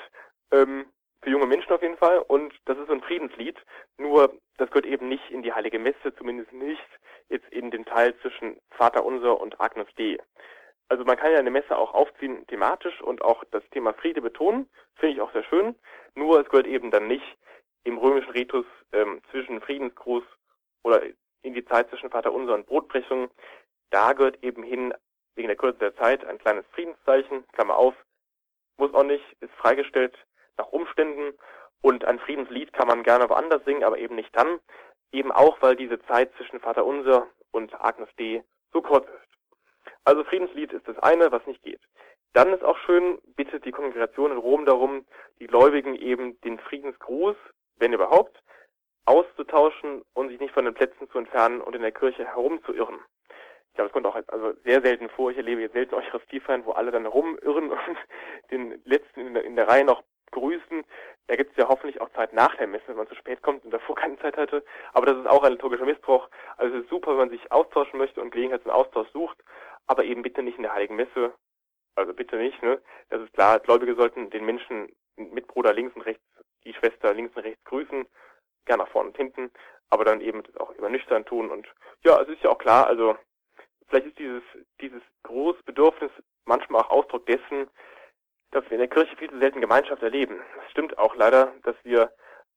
ähm, 0.50 0.86
für 1.24 1.30
junge 1.30 1.46
Menschen 1.46 1.72
auf 1.72 1.82
jeden 1.82 1.96
Fall 1.96 2.18
und 2.18 2.54
das 2.66 2.78
ist 2.78 2.86
so 2.86 2.92
ein 2.92 3.00
Friedenslied, 3.00 3.56
nur 3.96 4.38
das 4.58 4.68
gehört 4.70 4.86
eben 4.86 5.08
nicht 5.08 5.30
in 5.30 5.42
die 5.42 5.52
Heilige 5.52 5.78
Messe, 5.78 6.14
zumindest 6.16 6.52
nicht 6.52 6.86
jetzt 7.30 7.48
in 7.50 7.70
den 7.70 7.86
Teil 7.86 8.14
zwischen 8.18 8.60
Vater 8.70 9.04
Unser 9.04 9.40
und 9.40 9.58
Agnus 9.58 9.88
Dei. 9.96 10.18
Also 10.88 11.04
man 11.04 11.16
kann 11.16 11.32
ja 11.32 11.38
eine 11.38 11.50
Messe 11.50 11.76
auch 11.76 11.94
aufziehen 11.94 12.46
thematisch 12.46 13.00
und 13.00 13.22
auch 13.22 13.42
das 13.50 13.62
Thema 13.70 13.94
Friede 13.94 14.20
betonen, 14.20 14.68
finde 14.96 15.14
ich 15.14 15.20
auch 15.22 15.32
sehr 15.32 15.44
schön. 15.44 15.74
Nur 16.14 16.40
es 16.40 16.48
gehört 16.50 16.66
eben 16.66 16.90
dann 16.90 17.08
nicht 17.08 17.38
im 17.84 17.96
römischen 17.96 18.30
Ritus 18.30 18.66
ähm, 18.92 19.22
zwischen 19.30 19.62
Friedensgruß 19.62 20.24
oder 20.82 21.02
in 21.42 21.54
die 21.54 21.64
Zeit 21.64 21.88
zwischen 21.88 22.10
Vater 22.10 22.34
Unser 22.34 22.54
und 22.54 22.66
Brotbrechung. 22.66 23.30
Da 23.90 24.12
gehört 24.12 24.42
eben 24.44 24.62
hin, 24.62 24.92
wegen 25.36 25.48
der 25.48 25.56
Kürze 25.56 25.78
der 25.78 25.96
Zeit, 25.96 26.24
ein 26.26 26.38
kleines 26.38 26.66
Friedenszeichen, 26.72 27.46
Klammer 27.52 27.76
auf, 27.76 27.94
muss 28.76 28.92
auch 28.92 29.04
nicht, 29.04 29.24
ist 29.40 29.52
freigestellt 29.54 30.14
nach 30.58 30.68
Umständen 30.68 31.34
und 31.82 32.04
ein 32.04 32.18
Friedenslied 32.18 32.72
kann 32.72 32.88
man 32.88 33.02
gerne 33.02 33.28
woanders 33.28 33.64
singen, 33.64 33.84
aber 33.84 33.98
eben 33.98 34.14
nicht 34.14 34.34
dann, 34.36 34.60
eben 35.12 35.32
auch, 35.32 35.60
weil 35.60 35.76
diese 35.76 36.00
Zeit 36.02 36.32
zwischen 36.36 36.60
Vater 36.60 36.84
Unser 36.84 37.26
und 37.50 37.74
Agnus 37.80 38.08
Dei 38.18 38.42
so 38.72 38.82
kurz 38.82 39.06
ist. 39.06 39.92
Also 40.04 40.24
Friedenslied 40.24 40.72
ist 40.72 40.86
das 40.88 40.98
eine, 40.98 41.30
was 41.32 41.46
nicht 41.46 41.62
geht. 41.62 41.80
Dann 42.32 42.52
ist 42.52 42.64
auch 42.64 42.76
schön, 42.78 43.18
bittet 43.36 43.64
die 43.64 43.70
Kongregation 43.70 44.32
in 44.32 44.38
Rom 44.38 44.66
darum, 44.66 45.06
die 45.40 45.46
Gläubigen 45.46 45.94
eben 45.94 46.40
den 46.40 46.58
Friedensgruß, 46.58 47.36
wenn 47.76 47.92
überhaupt, 47.92 48.42
auszutauschen 49.06 50.02
und 50.14 50.28
sich 50.28 50.40
nicht 50.40 50.54
von 50.54 50.64
den 50.64 50.74
Plätzen 50.74 51.08
zu 51.10 51.18
entfernen 51.18 51.60
und 51.60 51.76
in 51.76 51.82
der 51.82 51.92
Kirche 51.92 52.24
herumzuirren. 52.24 52.98
Ich 53.68 53.74
glaube, 53.76 53.88
es 53.88 53.92
kommt 53.92 54.06
auch 54.06 54.14
also 54.28 54.52
sehr 54.64 54.82
selten 54.82 55.08
vor. 55.10 55.30
Ich 55.30 55.36
erlebe 55.36 55.60
jetzt 55.60 55.74
selten 55.74 55.94
Eucharistiefeiern, 55.94 56.64
wo 56.64 56.72
alle 56.72 56.90
dann 56.90 57.06
rumirren 57.06 57.70
und 57.70 57.98
den 58.50 58.80
letzten 58.84 59.20
in 59.20 59.34
der, 59.34 59.44
in 59.44 59.56
der 59.56 59.68
Reihe 59.68 59.84
noch 59.84 60.02
grüßen. 60.30 60.84
Da 61.26 61.36
gibt 61.36 61.52
es 61.52 61.56
ja 61.56 61.68
hoffentlich 61.68 62.00
auch 62.00 62.10
Zeit 62.10 62.32
nach 62.32 62.54
der 62.56 62.66
Messe, 62.66 62.88
wenn 62.88 62.96
man 62.96 63.08
zu 63.08 63.14
spät 63.14 63.42
kommt 63.42 63.64
und 63.64 63.70
davor 63.70 63.94
keine 63.96 64.18
Zeit 64.18 64.36
hatte. 64.36 64.64
Aber 64.92 65.06
das 65.06 65.18
ist 65.18 65.26
auch 65.26 65.42
ein 65.42 65.52
liturgischer 65.52 65.86
Missbrauch. 65.86 66.28
Also 66.56 66.76
es 66.76 66.84
ist 66.84 66.90
super, 66.90 67.12
wenn 67.12 67.28
man 67.28 67.30
sich 67.30 67.52
austauschen 67.52 67.98
möchte 67.98 68.20
und 68.20 68.30
Gelegenheit 68.30 68.62
zum 68.62 68.72
Austausch 68.72 69.08
sucht 69.12 69.38
aber 69.86 70.04
eben 70.04 70.22
bitte 70.22 70.42
nicht 70.42 70.56
in 70.56 70.62
der 70.62 70.74
Heiligen 70.74 70.96
Messe. 70.96 71.34
Also 71.94 72.12
bitte 72.12 72.36
nicht, 72.36 72.60
ne? 72.62 72.80
Das 73.10 73.20
ist 73.22 73.32
klar, 73.32 73.60
Gläubige 73.60 73.94
sollten 73.94 74.30
den 74.30 74.44
Menschen 74.44 74.88
mit 75.16 75.46
Bruder 75.46 75.72
links 75.72 75.94
und 75.94 76.02
rechts, 76.02 76.24
die 76.64 76.74
Schwester 76.74 77.14
links 77.14 77.36
und 77.36 77.44
rechts 77.44 77.62
grüßen, 77.64 78.06
gerne 78.64 78.82
nach 78.82 78.90
vorne 78.90 79.10
und 79.10 79.16
hinten, 79.16 79.50
aber 79.90 80.04
dann 80.04 80.20
eben 80.20 80.42
auch 80.58 80.70
über 80.74 80.88
nüchtern 80.88 81.24
tun 81.24 81.50
und 81.50 81.72
ja, 82.04 82.20
es 82.20 82.28
ist 82.28 82.42
ja 82.42 82.50
auch 82.50 82.58
klar, 82.58 82.88
also 82.88 83.16
vielleicht 83.86 84.06
ist 84.06 84.18
dieses, 84.18 84.42
dieses 84.80 85.02
große 85.22 85.62
Bedürfnis 85.64 86.10
manchmal 86.46 86.82
auch 86.82 86.90
Ausdruck 86.90 87.26
dessen, 87.26 87.68
dass 88.54 88.64
wir 88.66 88.72
in 88.72 88.78
der 88.78 88.88
Kirche 88.88 89.16
viel 89.16 89.28
zu 89.28 89.38
selten 89.38 89.60
Gemeinschaft 89.60 90.02
erleben. 90.02 90.40
Es 90.64 90.70
stimmt 90.70 90.96
auch 90.96 91.16
leider, 91.16 91.52
dass 91.64 91.74
wir 91.82 92.12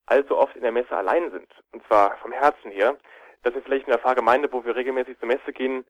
allzu 0.05 0.37
oft 0.37 0.55
in 0.55 0.61
der 0.61 0.71
Messe 0.71 0.95
allein 0.95 1.31
sind. 1.31 1.47
Und 1.71 1.85
zwar 1.87 2.15
vom 2.17 2.31
Herzen 2.31 2.71
her. 2.71 2.95
Dass 3.41 3.55
wir 3.55 3.63
vielleicht 3.63 3.87
in 3.87 3.91
der 3.91 3.99
Pfarrgemeinde, 3.99 4.51
wo 4.51 4.63
wir 4.63 4.75
regelmäßig 4.75 5.17
zur 5.19 5.27
Messe 5.27 5.51
gehen, 5.53 5.85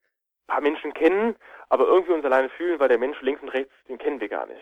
paar 0.48 0.62
Menschen 0.62 0.93
kennen, 0.93 1.36
aber 1.67 1.88
irgendwie 1.88 2.13
uns 2.13 2.24
alleine 2.24 2.50
fühlen, 2.50 2.80
weil 2.80 2.88
der 2.88 2.98
Mensch 2.98 3.22
links 3.22 3.41
und 3.41 3.50
rechts, 3.50 3.74
den 3.89 3.98
kennen 3.98 4.22
wir 4.22 4.30
gar 4.30 4.46
nicht. 4.46 4.62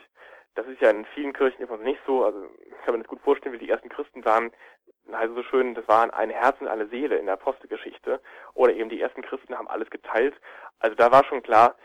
Das 0.56 0.66
ist 0.66 0.82
ja 0.82 0.90
in 0.90 1.06
vielen 1.14 1.34
Kirchen 1.34 1.62
immer 1.62 1.78
nicht 1.78 2.00
so. 2.08 2.26
Also 2.26 2.48
ich 2.66 2.86
kann 2.86 2.96
mir 2.96 3.02
das 3.02 3.08
gut 3.08 3.22
vorstellen, 3.22 3.54
wie 3.54 3.60
die 3.60 3.70
ersten 3.70 3.90
Christen 3.90 4.26
waren. 4.26 4.52
Also 5.12 5.36
so 5.36 5.44
schön, 5.44 5.76
das 5.76 5.88
waren 5.88 6.10
ein 6.10 6.32
Herz 6.32 6.60
und 6.60 6.68
eine 6.68 6.88
Seele 6.88 7.18
in 7.18 7.26
der 7.26 7.36
Apostelgeschichte. 7.36 8.20
Oder 8.56 8.74
eben 8.74 8.90
die 8.90 9.02
ersten 9.02 9.22
Christen 9.22 9.56
haben 9.56 9.68
alles 9.68 9.90
geteilt. 9.92 10.34
Also 10.80 10.96
da 10.96 11.12
war 11.12 11.24
schon 11.26 11.44
klar, 11.44 11.76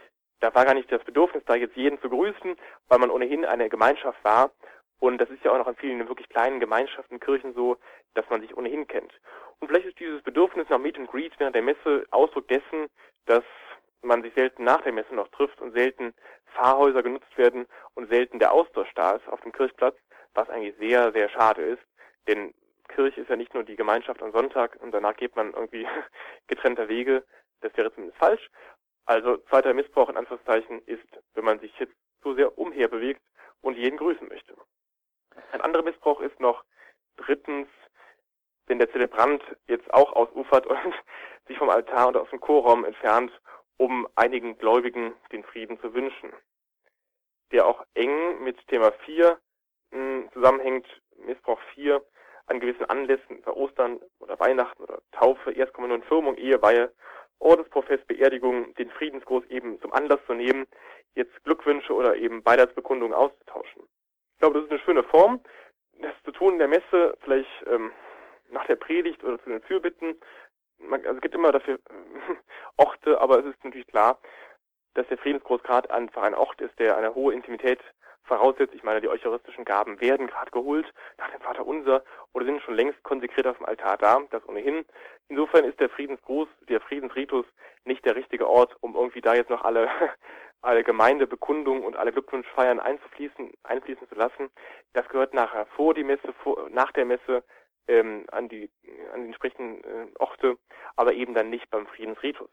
da 0.40 0.54
war 0.54 0.64
gar 0.64 0.74
nicht 0.74 0.90
das 0.90 1.04
Bedürfnis, 1.04 1.44
da 1.46 1.54
jetzt 1.54 1.76
jeden 1.76 2.00
zu 2.00 2.08
grüßen, 2.08 2.56
weil 2.88 2.98
man 2.98 3.10
ohnehin 3.10 3.44
eine 3.44 3.68
Gemeinschaft 3.68 4.22
war. 4.24 4.50
Und 4.98 5.18
das 5.18 5.30
ist 5.30 5.44
ja 5.44 5.52
auch 5.52 5.58
noch 5.58 5.68
in 5.68 5.76
vielen 5.76 6.08
wirklich 6.08 6.28
kleinen 6.28 6.60
Gemeinschaften, 6.60 7.20
Kirchen 7.20 7.54
so, 7.54 7.76
dass 8.14 8.28
man 8.28 8.40
sich 8.40 8.56
ohnehin 8.56 8.86
kennt. 8.86 9.12
Und 9.58 9.68
vielleicht 9.68 9.86
ist 9.86 10.00
dieses 10.00 10.22
Bedürfnis 10.22 10.68
nach 10.68 10.78
Meet 10.78 10.98
and 10.98 11.10
Greet 11.10 11.32
während 11.38 11.54
der 11.54 11.62
Messe 11.62 12.04
Ausdruck 12.10 12.48
dessen, 12.48 12.88
dass 13.26 13.44
man 14.02 14.22
sich 14.22 14.34
selten 14.34 14.64
nach 14.64 14.82
der 14.82 14.92
Messe 14.92 15.14
noch 15.14 15.28
trifft 15.28 15.60
und 15.60 15.72
selten 15.72 16.14
Pfarrhäuser 16.54 17.02
genutzt 17.02 17.36
werden 17.36 17.66
und 17.94 18.08
selten 18.08 18.38
der 18.38 18.52
Austausch 18.52 18.92
da 18.94 19.12
ist 19.12 19.28
auf 19.28 19.40
dem 19.42 19.52
Kirchplatz, 19.52 19.96
was 20.34 20.48
eigentlich 20.48 20.74
sehr, 20.78 21.12
sehr 21.12 21.28
schade 21.28 21.62
ist. 21.62 21.82
Denn 22.26 22.54
Kirche 22.88 23.20
ist 23.20 23.30
ja 23.30 23.36
nicht 23.36 23.54
nur 23.54 23.62
die 23.62 23.76
Gemeinschaft 23.76 24.22
am 24.22 24.32
Sonntag 24.32 24.76
und 24.80 24.92
danach 24.92 25.16
geht 25.16 25.36
man 25.36 25.52
irgendwie 25.52 25.86
getrennter 26.46 26.88
Wege. 26.88 27.24
Das 27.60 27.76
wäre 27.76 27.92
zumindest 27.92 28.18
falsch. 28.18 28.50
Also 29.10 29.38
zweiter 29.48 29.74
Missbrauch 29.74 30.08
in 30.08 30.16
Anführungszeichen 30.16 30.82
ist, 30.86 31.08
wenn 31.34 31.44
man 31.44 31.58
sich 31.58 31.76
jetzt 31.80 31.96
so 32.22 32.32
sehr 32.34 32.56
umherbewegt 32.56 33.20
und 33.60 33.76
jeden 33.76 33.96
grüßen 33.96 34.28
möchte. 34.28 34.54
Ein 35.50 35.60
anderer 35.62 35.82
Missbrauch 35.82 36.20
ist 36.20 36.38
noch 36.38 36.62
drittens, 37.16 37.66
wenn 38.66 38.78
der 38.78 38.88
Zelebrant 38.92 39.42
jetzt 39.66 39.92
auch 39.92 40.12
ausufert 40.12 40.64
und 40.68 40.78
sich 41.48 41.58
vom 41.58 41.70
Altar 41.70 42.06
und 42.06 42.16
aus 42.18 42.30
dem 42.30 42.38
Chorraum 42.38 42.84
entfernt 42.84 43.32
um 43.78 44.06
einigen 44.14 44.56
Gläubigen 44.58 45.12
den 45.32 45.42
Frieden 45.42 45.80
zu 45.80 45.92
wünschen, 45.92 46.32
der 47.50 47.66
auch 47.66 47.84
eng 47.94 48.44
mit 48.44 48.64
Thema 48.68 48.92
4 49.06 49.40
hm, 49.90 50.28
zusammenhängt, 50.32 50.86
Missbrauch 51.16 51.60
4, 51.74 52.00
an 52.46 52.60
gewissen 52.60 52.84
Anlässen, 52.84 53.42
bei 53.42 53.50
Ostern 53.50 53.98
oder 54.20 54.38
Weihnachten 54.38 54.80
oder 54.84 55.02
Taufe, 55.10 55.50
Erstkommunion, 55.50 56.04
Firmung, 56.04 56.36
Eheweihe, 56.36 56.92
Ordensprofess, 57.40 58.00
Beerdigung, 58.06 58.74
den 58.74 58.90
Friedensgruß 58.90 59.44
eben 59.46 59.80
zum 59.80 59.92
Anlass 59.92 60.20
zu 60.26 60.34
nehmen, 60.34 60.66
jetzt 61.14 61.32
Glückwünsche 61.44 61.94
oder 61.94 62.16
eben 62.16 62.42
Beileidsbekundungen 62.42 63.14
auszutauschen. 63.14 63.82
Ich 64.34 64.38
glaube, 64.40 64.54
das 64.54 64.64
ist 64.64 64.70
eine 64.70 64.80
schöne 64.80 65.02
Form, 65.02 65.40
das 65.98 66.12
zu 66.24 66.32
tun 66.32 66.54
in 66.54 66.58
der 66.58 66.68
Messe, 66.68 67.16
vielleicht 67.22 67.50
ähm, 67.66 67.92
nach 68.50 68.66
der 68.66 68.76
Predigt 68.76 69.22
oder 69.24 69.42
zu 69.42 69.50
den 69.50 69.62
Fürbitten, 69.62 70.16
man, 70.78 71.00
also 71.02 71.16
es 71.16 71.20
gibt 71.20 71.34
immer 71.34 71.52
dafür 71.52 71.78
Orte, 72.76 73.20
aber 73.20 73.40
es 73.40 73.46
ist 73.46 73.64
natürlich 73.64 73.86
klar, 73.86 74.18
dass 74.94 75.06
der 75.08 75.18
Friedensgruß 75.18 75.62
gerade 75.62 75.90
einfach 75.90 76.22
ein 76.22 76.34
Ort 76.34 76.60
ist, 76.60 76.78
der 76.78 76.96
eine 76.96 77.14
hohe 77.14 77.34
Intimität 77.34 77.80
voraussetzt. 78.24 78.74
Ich 78.74 78.82
meine, 78.82 79.00
die 79.00 79.08
eucharistischen 79.08 79.64
Gaben 79.64 80.00
werden 80.00 80.26
gerade 80.26 80.50
geholt 80.50 80.92
nach 81.18 81.30
dem 81.30 81.40
Vater 81.40 81.66
Unser 81.66 82.04
oder 82.32 82.46
sind 82.46 82.62
schon 82.62 82.74
längst 82.74 83.02
konsekriert 83.02 83.46
auf 83.46 83.58
dem 83.58 83.66
Altar 83.66 83.96
da, 83.96 84.20
das 84.30 84.46
ohnehin. 84.48 84.84
Insofern 85.28 85.64
ist 85.64 85.80
der 85.80 85.90
Friedensgruß, 85.90 86.48
der 86.68 86.80
Friedensritus 86.80 87.46
nicht 87.84 88.04
der 88.04 88.16
richtige 88.16 88.48
Ort, 88.48 88.76
um 88.80 88.94
irgendwie 88.94 89.20
da 89.20 89.34
jetzt 89.34 89.50
noch 89.50 89.64
alle, 89.64 89.88
alle 90.62 90.84
Gemeindebekundungen 90.84 91.84
und 91.84 91.96
alle 91.96 92.12
Glückwunschfeiern 92.12 92.80
einzufließen, 92.80 93.52
einfließen 93.62 94.08
zu 94.08 94.14
lassen. 94.14 94.50
Das 94.92 95.08
gehört 95.08 95.34
nachher 95.34 95.66
vor 95.66 95.94
die 95.94 96.04
Messe, 96.04 96.32
vor, 96.42 96.68
nach 96.70 96.92
der 96.92 97.04
Messe 97.06 97.42
ähm, 97.88 98.24
an 98.30 98.48
die 98.48 98.70
an 99.12 99.22
die 99.22 99.26
entsprechenden 99.26 99.82
äh, 99.84 100.06
Orte, 100.18 100.56
aber 100.96 101.14
eben 101.14 101.34
dann 101.34 101.50
nicht 101.50 101.68
beim 101.70 101.86
Friedensritus. 101.86 102.48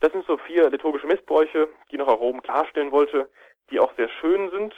Das 0.00 0.12
sind 0.12 0.26
so 0.26 0.36
vier 0.36 0.68
liturgische 0.68 1.06
Missbräuche, 1.06 1.68
die 1.90 1.96
noch 1.96 2.08
Rom 2.08 2.42
klarstellen 2.42 2.92
wollte, 2.92 3.30
die 3.70 3.80
auch 3.80 3.94
sehr 3.96 4.08
schön 4.08 4.50
sind. 4.50 4.74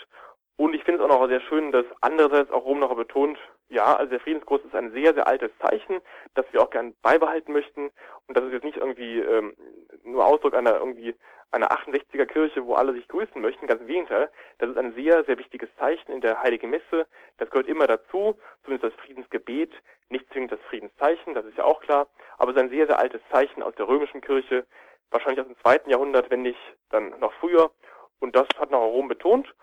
Und 0.56 0.74
ich 0.74 0.82
finde 0.82 1.02
es 1.02 1.08
auch 1.08 1.20
noch 1.20 1.28
sehr 1.28 1.40
schön, 1.42 1.70
dass 1.70 1.84
andererseits 2.00 2.50
auch 2.50 2.64
Rom 2.64 2.80
noch 2.80 2.94
betont, 2.96 3.38
Ja, 3.68 3.94
also 3.96 4.10
der 4.10 4.20
Friedensgruß 4.20 4.62
ist 4.64 4.74
ein 4.74 4.92
sehr, 4.92 5.14
sehr 5.14 5.28
altes 5.28 5.50
Zeichen, 5.60 6.00
das 6.34 6.46
wir 6.52 6.62
auch 6.62 6.70
gern 6.70 6.94
beibehalten 7.02 7.52
möchten. 7.52 7.90
Und 8.26 8.36
das 8.36 8.44
ist 8.44 8.52
jetzt 8.52 8.64
nicht 8.64 8.78
irgendwie 8.78 9.20
ähm, 9.20 9.54
nur 10.02 10.26
Ausdruck 10.26 10.54
einer 10.54 10.76
irgendwie 10.78 11.14
einer 11.50 11.70
68er 11.70 12.26
Kirche, 12.26 12.64
wo 12.66 12.74
alle 12.74 12.92
sich 12.92 13.06
grüßen 13.08 13.40
möchten. 13.40 13.66
Ganz 13.66 13.80
im 13.80 13.86
Gegenteil. 13.86 14.30
Das 14.58 14.70
ist 14.70 14.76
ein 14.76 14.94
sehr, 14.94 15.24
sehr 15.24 15.38
wichtiges 15.38 15.68
Zeichen 15.78 16.12
in 16.12 16.20
der 16.20 16.42
Heiligen 16.42 16.70
Messe. 16.70 17.06
Das 17.38 17.50
gehört 17.50 17.68
immer 17.68 17.86
dazu, 17.86 18.38
zumindest 18.64 18.92
das 18.92 19.04
Friedensgebet, 19.04 19.72
nicht 20.08 20.30
zwingend 20.32 20.52
das 20.52 20.60
Friedenszeichen, 20.68 21.34
das 21.34 21.44
ist 21.46 21.58
ja 21.58 21.64
auch 21.64 21.80
klar. 21.80 22.08
Aber 22.38 22.50
es 22.50 22.56
ist 22.56 22.62
ein 22.62 22.70
sehr, 22.70 22.86
sehr 22.86 22.98
altes 22.98 23.20
Zeichen 23.30 23.62
aus 23.62 23.74
der 23.76 23.88
römischen 23.88 24.20
Kirche, 24.20 24.66
wahrscheinlich 25.10 25.40
aus 25.40 25.46
dem 25.46 25.58
zweiten 25.58 25.90
Jahrhundert, 25.90 26.30
wenn 26.30 26.42
nicht 26.42 26.60
dann 26.90 27.18
noch 27.20 27.32
früher. 27.34 27.70
Und 28.20 28.34
das 28.36 28.48
hat 28.58 28.70
noch 28.70 28.80
Rom 28.80 29.08
betont. 29.08 29.54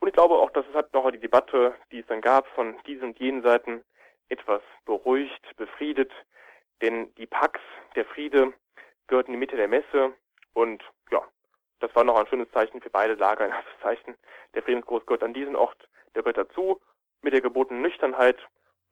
Und 0.00 0.08
ich 0.08 0.14
glaube 0.14 0.34
auch, 0.34 0.50
dass 0.50 0.66
es 0.68 0.74
hat 0.74 0.92
noch 0.92 1.10
die 1.10 1.18
Debatte, 1.18 1.74
die 1.90 2.00
es 2.00 2.06
dann 2.06 2.20
gab, 2.20 2.46
von 2.48 2.76
diesen 2.86 3.08
und 3.08 3.18
jenen 3.18 3.42
Seiten 3.42 3.82
etwas 4.28 4.62
beruhigt, 4.84 5.56
befriedet. 5.56 6.12
Denn 6.82 7.14
die 7.14 7.26
Pax, 7.26 7.60
der 7.94 8.04
Friede, 8.04 8.52
gehört 9.06 9.28
in 9.28 9.32
die 9.32 9.38
Mitte 9.38 9.56
der 9.56 9.68
Messe. 9.68 10.14
Und 10.52 10.82
ja, 11.10 11.22
das 11.80 11.94
war 11.94 12.04
noch 12.04 12.18
ein 12.18 12.26
schönes 12.26 12.50
Zeichen 12.50 12.80
für 12.80 12.90
beide 12.90 13.14
Lager, 13.14 13.44
ein 13.52 13.52
Zeichen. 13.82 14.16
Der 14.54 14.62
Friedensgruß 14.62 15.06
gehört 15.06 15.22
an 15.22 15.34
diesen 15.34 15.56
Ort, 15.56 15.88
der 16.14 16.22
gehört 16.22 16.38
dazu, 16.38 16.80
mit 17.22 17.32
der 17.32 17.40
gebotenen 17.40 17.82
Nüchternheit. 17.82 18.38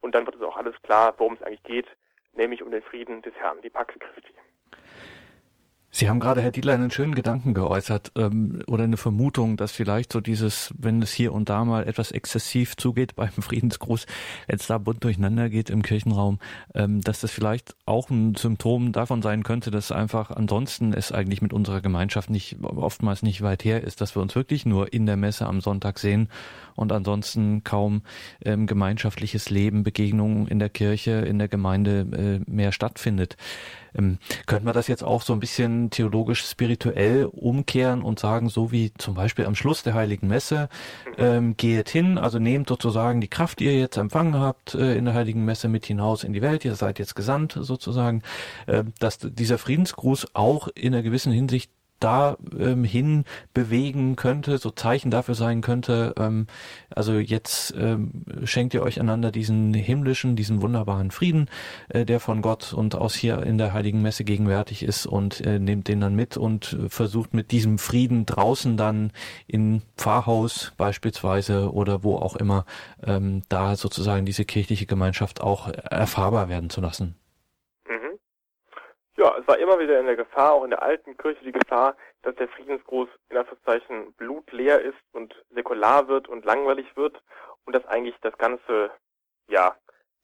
Und 0.01 0.13
dann 0.13 0.25
wird 0.25 0.35
es 0.35 0.41
auch 0.41 0.57
alles 0.57 0.79
klar, 0.83 1.13
worum 1.17 1.33
es 1.33 1.41
eigentlich 1.41 1.63
geht, 1.63 1.87
nämlich 2.33 2.61
um 2.61 2.71
den 2.71 2.83
Frieden 2.83 3.21
des 3.21 3.33
Herrn, 3.35 3.61
die 3.61 3.69
Pax 3.69 3.93
Christi. 3.97 4.33
Sie 5.97 6.09
haben 6.09 6.19
gerade, 6.19 6.41
Herr 6.41 6.51
Dietler, 6.51 6.73
einen 6.73 6.91
schönen 6.91 7.15
Gedanken 7.15 7.53
geäußert 7.53 8.11
ähm, 8.17 8.61
oder 8.67 8.83
eine 8.83 8.97
Vermutung, 8.97 9.55
dass 9.55 9.71
vielleicht 9.71 10.11
so 10.11 10.19
dieses, 10.19 10.73
wenn 10.77 11.01
es 11.01 11.13
hier 11.13 11.31
und 11.31 11.47
da 11.47 11.63
mal 11.63 11.87
etwas 11.87 12.11
exzessiv 12.11 12.75
zugeht 12.75 13.15
beim 13.15 13.29
Friedensgruß, 13.29 14.05
jetzt 14.49 14.69
da 14.69 14.77
bunt 14.77 15.05
durcheinander 15.05 15.47
geht 15.47 15.69
im 15.69 15.83
Kirchenraum, 15.83 16.39
ähm, 16.73 16.99
dass 16.99 17.21
das 17.21 17.31
vielleicht 17.31 17.77
auch 17.85 18.09
ein 18.09 18.35
Symptom 18.35 18.91
davon 18.91 19.21
sein 19.21 19.43
könnte, 19.43 19.71
dass 19.71 19.93
einfach 19.93 20.31
ansonsten 20.31 20.91
es 20.91 21.13
eigentlich 21.13 21.41
mit 21.41 21.53
unserer 21.53 21.79
Gemeinschaft 21.79 22.29
nicht 22.29 22.57
oftmals 22.61 23.23
nicht 23.23 23.41
weit 23.41 23.63
her 23.63 23.81
ist, 23.81 24.01
dass 24.01 24.17
wir 24.17 24.21
uns 24.21 24.35
wirklich 24.35 24.65
nur 24.65 24.91
in 24.91 25.05
der 25.05 25.15
Messe 25.15 25.45
am 25.45 25.61
Sonntag 25.61 25.99
sehen 25.99 26.27
und 26.75 26.91
ansonsten 26.91 27.63
kaum 27.63 28.01
ähm, 28.43 28.67
gemeinschaftliches 28.67 29.49
Leben, 29.49 29.83
Begegnungen 29.83 30.47
in 30.47 30.59
der 30.59 30.67
Kirche, 30.67 31.11
in 31.11 31.39
der 31.39 31.47
Gemeinde 31.47 32.41
äh, 32.45 32.51
mehr 32.51 32.73
stattfindet. 32.73 33.37
Ähm, 33.97 34.19
könnte 34.45 34.65
man 34.65 34.73
das 34.73 34.87
jetzt 34.87 35.03
auch 35.03 35.21
so 35.21 35.33
ein 35.33 35.39
bisschen 35.39 35.89
theologisch 35.89 36.45
spirituell 36.45 37.25
umkehren 37.25 38.01
und 38.01 38.19
sagen, 38.19 38.49
so 38.49 38.71
wie 38.71 38.93
zum 38.97 39.13
Beispiel 39.13 39.45
am 39.45 39.55
Schluss 39.55 39.83
der 39.83 39.93
Heiligen 39.93 40.27
Messe, 40.27 40.69
ähm, 41.17 41.55
geht 41.57 41.89
hin, 41.89 42.17
also 42.17 42.39
nehmt 42.39 42.69
sozusagen 42.69 43.21
die 43.21 43.27
Kraft, 43.27 43.59
die 43.59 43.65
ihr 43.65 43.79
jetzt 43.79 43.97
empfangen 43.97 44.39
habt 44.39 44.75
äh, 44.75 44.95
in 44.95 45.05
der 45.05 45.13
Heiligen 45.13 45.45
Messe 45.45 45.67
mit 45.67 45.85
hinaus 45.85 46.23
in 46.23 46.33
die 46.33 46.41
Welt, 46.41 46.65
ihr 46.65 46.75
seid 46.75 46.99
jetzt 46.99 47.15
gesandt 47.15 47.57
sozusagen, 47.59 48.21
äh, 48.67 48.83
dass 48.99 49.19
dieser 49.19 49.57
Friedensgruß 49.57 50.27
auch 50.33 50.67
in 50.75 50.93
einer 50.93 51.03
gewissen 51.03 51.31
Hinsicht 51.31 51.71
da 51.99 52.37
ähm, 52.57 52.83
hin 52.83 53.25
bewegen 53.53 54.15
könnte, 54.15 54.57
so 54.57 54.69
Zeichen 54.69 55.11
dafür 55.11 55.35
sein 55.35 55.61
könnte, 55.61 56.13
ähm, 56.17 56.47
also 56.89 57.13
jetzt 57.13 57.73
ähm, 57.77 58.25
schenkt 58.43 58.73
ihr 58.73 58.83
euch 58.83 58.99
einander 58.99 59.31
diesen 59.31 59.73
himmlischen, 59.73 60.35
diesen 60.35 60.61
wunderbaren 60.61 61.11
Frieden, 61.11 61.49
äh, 61.89 62.05
der 62.05 62.19
von 62.19 62.41
Gott 62.41 62.73
und 62.73 62.95
aus 62.95 63.15
hier 63.15 63.43
in 63.43 63.57
der 63.57 63.73
Heiligen 63.73 64.01
Messe 64.01 64.23
gegenwärtig 64.23 64.83
ist 64.83 65.05
und 65.05 65.41
äh, 65.41 65.59
nehmt 65.59 65.87
den 65.87 66.01
dann 66.01 66.15
mit 66.15 66.37
und 66.37 66.77
versucht 66.89 67.33
mit 67.33 67.51
diesem 67.51 67.77
Frieden 67.77 68.25
draußen 68.25 68.77
dann 68.77 69.11
in 69.47 69.81
Pfarrhaus 69.97 70.73
beispielsweise 70.77 71.71
oder 71.73 72.03
wo 72.03 72.17
auch 72.17 72.35
immer 72.35 72.65
ähm, 73.03 73.43
da 73.49 73.75
sozusagen 73.75 74.25
diese 74.25 74.45
kirchliche 74.45 74.85
Gemeinschaft 74.85 75.41
auch 75.41 75.69
erfahrbar 75.69 76.49
werden 76.49 76.69
zu 76.69 76.81
lassen. 76.81 77.15
Ja, 79.17 79.33
es 79.39 79.47
war 79.47 79.57
immer 79.57 79.79
wieder 79.79 79.97
in 79.97 80.07
der 80.07 80.17
Gefahr, 80.17 80.53
auch 80.53 80.65
in 80.65 80.71
der 80.71 80.83
alten 80.83 81.15
Kirche 81.15 81.43
die 81.45 81.53
Gefahr, 81.53 81.95
dass 82.23 82.35
der 82.35 82.49
Friedensgruß 82.49 83.07
in 83.29 83.37
Anführungszeichen 83.37 84.13
blutleer 84.13 84.81
ist 84.81 84.97
und 85.13 85.33
säkular 85.51 86.09
wird 86.09 86.27
und 86.27 86.43
langweilig 86.43 86.97
wird 86.97 87.21
und 87.65 87.73
dass 87.73 87.85
eigentlich 87.85 88.15
das 88.21 88.37
Ganze, 88.37 88.91
ja, 89.47 89.75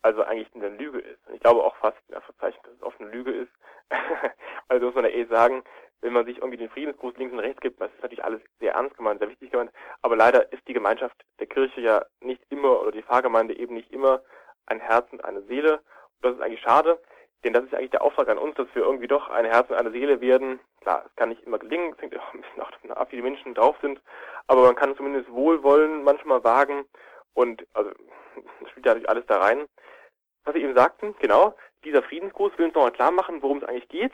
also 0.01 0.23
eigentlich 0.23 0.53
eine 0.55 0.69
Lüge 0.69 0.99
ist. 0.99 1.25
Und 1.27 1.35
ich 1.35 1.39
glaube 1.39 1.63
auch 1.63 1.75
fast 1.77 1.97
in 2.09 2.15
Anführungszeichen, 2.15 2.59
dass 2.63 2.73
es 2.73 2.83
oft 2.83 2.99
eine 2.99 3.11
Lüge 3.11 3.31
ist. 3.31 3.51
also 4.67 4.87
muss 4.87 4.95
man 4.95 5.05
ja 5.05 5.11
eh 5.11 5.25
sagen, 5.25 5.63
wenn 6.01 6.13
man 6.13 6.25
sich 6.25 6.37
irgendwie 6.37 6.57
den 6.57 6.69
Friedensgruß 6.69 7.15
links 7.15 7.31
und 7.31 7.39
rechts 7.39 7.61
gibt, 7.61 7.79
das 7.79 7.93
ist 7.93 8.01
natürlich 8.01 8.25
alles 8.25 8.41
sehr 8.59 8.73
ernst 8.73 8.97
gemeint, 8.97 9.19
sehr 9.19 9.29
wichtig 9.29 9.51
gemeint, 9.51 9.71
aber 10.01 10.17
leider 10.17 10.51
ist 10.51 10.67
die 10.67 10.73
Gemeinschaft 10.73 11.15
der 11.39 11.47
Kirche 11.47 11.79
ja 11.79 12.05
nicht 12.19 12.43
immer, 12.49 12.81
oder 12.81 12.91
die 12.91 13.03
Pfarrgemeinde 13.03 13.57
eben 13.57 13.75
nicht 13.75 13.91
immer 13.91 14.21
ein 14.65 14.79
Herz 14.79 15.07
und 15.11 15.23
eine 15.23 15.43
Seele. 15.43 15.77
Und 15.77 16.23
das 16.23 16.35
ist 16.35 16.41
eigentlich 16.41 16.61
schade. 16.61 16.99
Denn 17.43 17.53
das 17.53 17.63
ist 17.63 17.73
eigentlich 17.73 17.91
der 17.91 18.03
Auftrag 18.03 18.29
an 18.29 18.37
uns, 18.37 18.55
dass 18.55 18.67
wir 18.73 18.83
irgendwie 18.83 19.07
doch 19.07 19.29
ein 19.29 19.45
Herz 19.45 19.69
und 19.69 19.75
eine 19.75 19.91
Seele 19.91 20.21
werden. 20.21 20.59
Klar, 20.81 21.03
es 21.07 21.15
kann 21.15 21.29
nicht 21.29 21.43
immer 21.43 21.57
gelingen, 21.57 21.93
es 21.93 22.01
hängt 22.01 22.17
auch 22.19 22.33
ein 22.33 22.41
bisschen 22.41 22.57
davon 22.57 22.91
ab, 22.91 23.11
wie 23.11 23.15
die 23.15 23.21
Menschen 23.21 23.53
drauf 23.53 23.75
sind, 23.81 24.01
aber 24.47 24.63
man 24.63 24.75
kann 24.75 24.95
zumindest 24.95 25.31
Wohlwollen 25.31 26.03
manchmal 26.03 26.43
wagen 26.43 26.85
und 27.33 27.65
also 27.73 27.91
spielt 28.69 28.85
ja 28.85 28.91
natürlich 28.91 29.09
alles 29.09 29.25
da 29.25 29.39
rein. 29.39 29.67
Was 30.43 30.55
Sie 30.55 30.61
eben 30.61 30.75
sagten, 30.75 31.15
genau, 31.19 31.55
dieser 31.83 32.03
Friedensgruß 32.03 32.57
will 32.57 32.67
uns 32.67 32.75
nochmal 32.75 32.91
klar 32.91 33.11
machen, 33.11 33.41
worum 33.41 33.57
es 33.57 33.63
eigentlich 33.63 33.89
geht. 33.89 34.13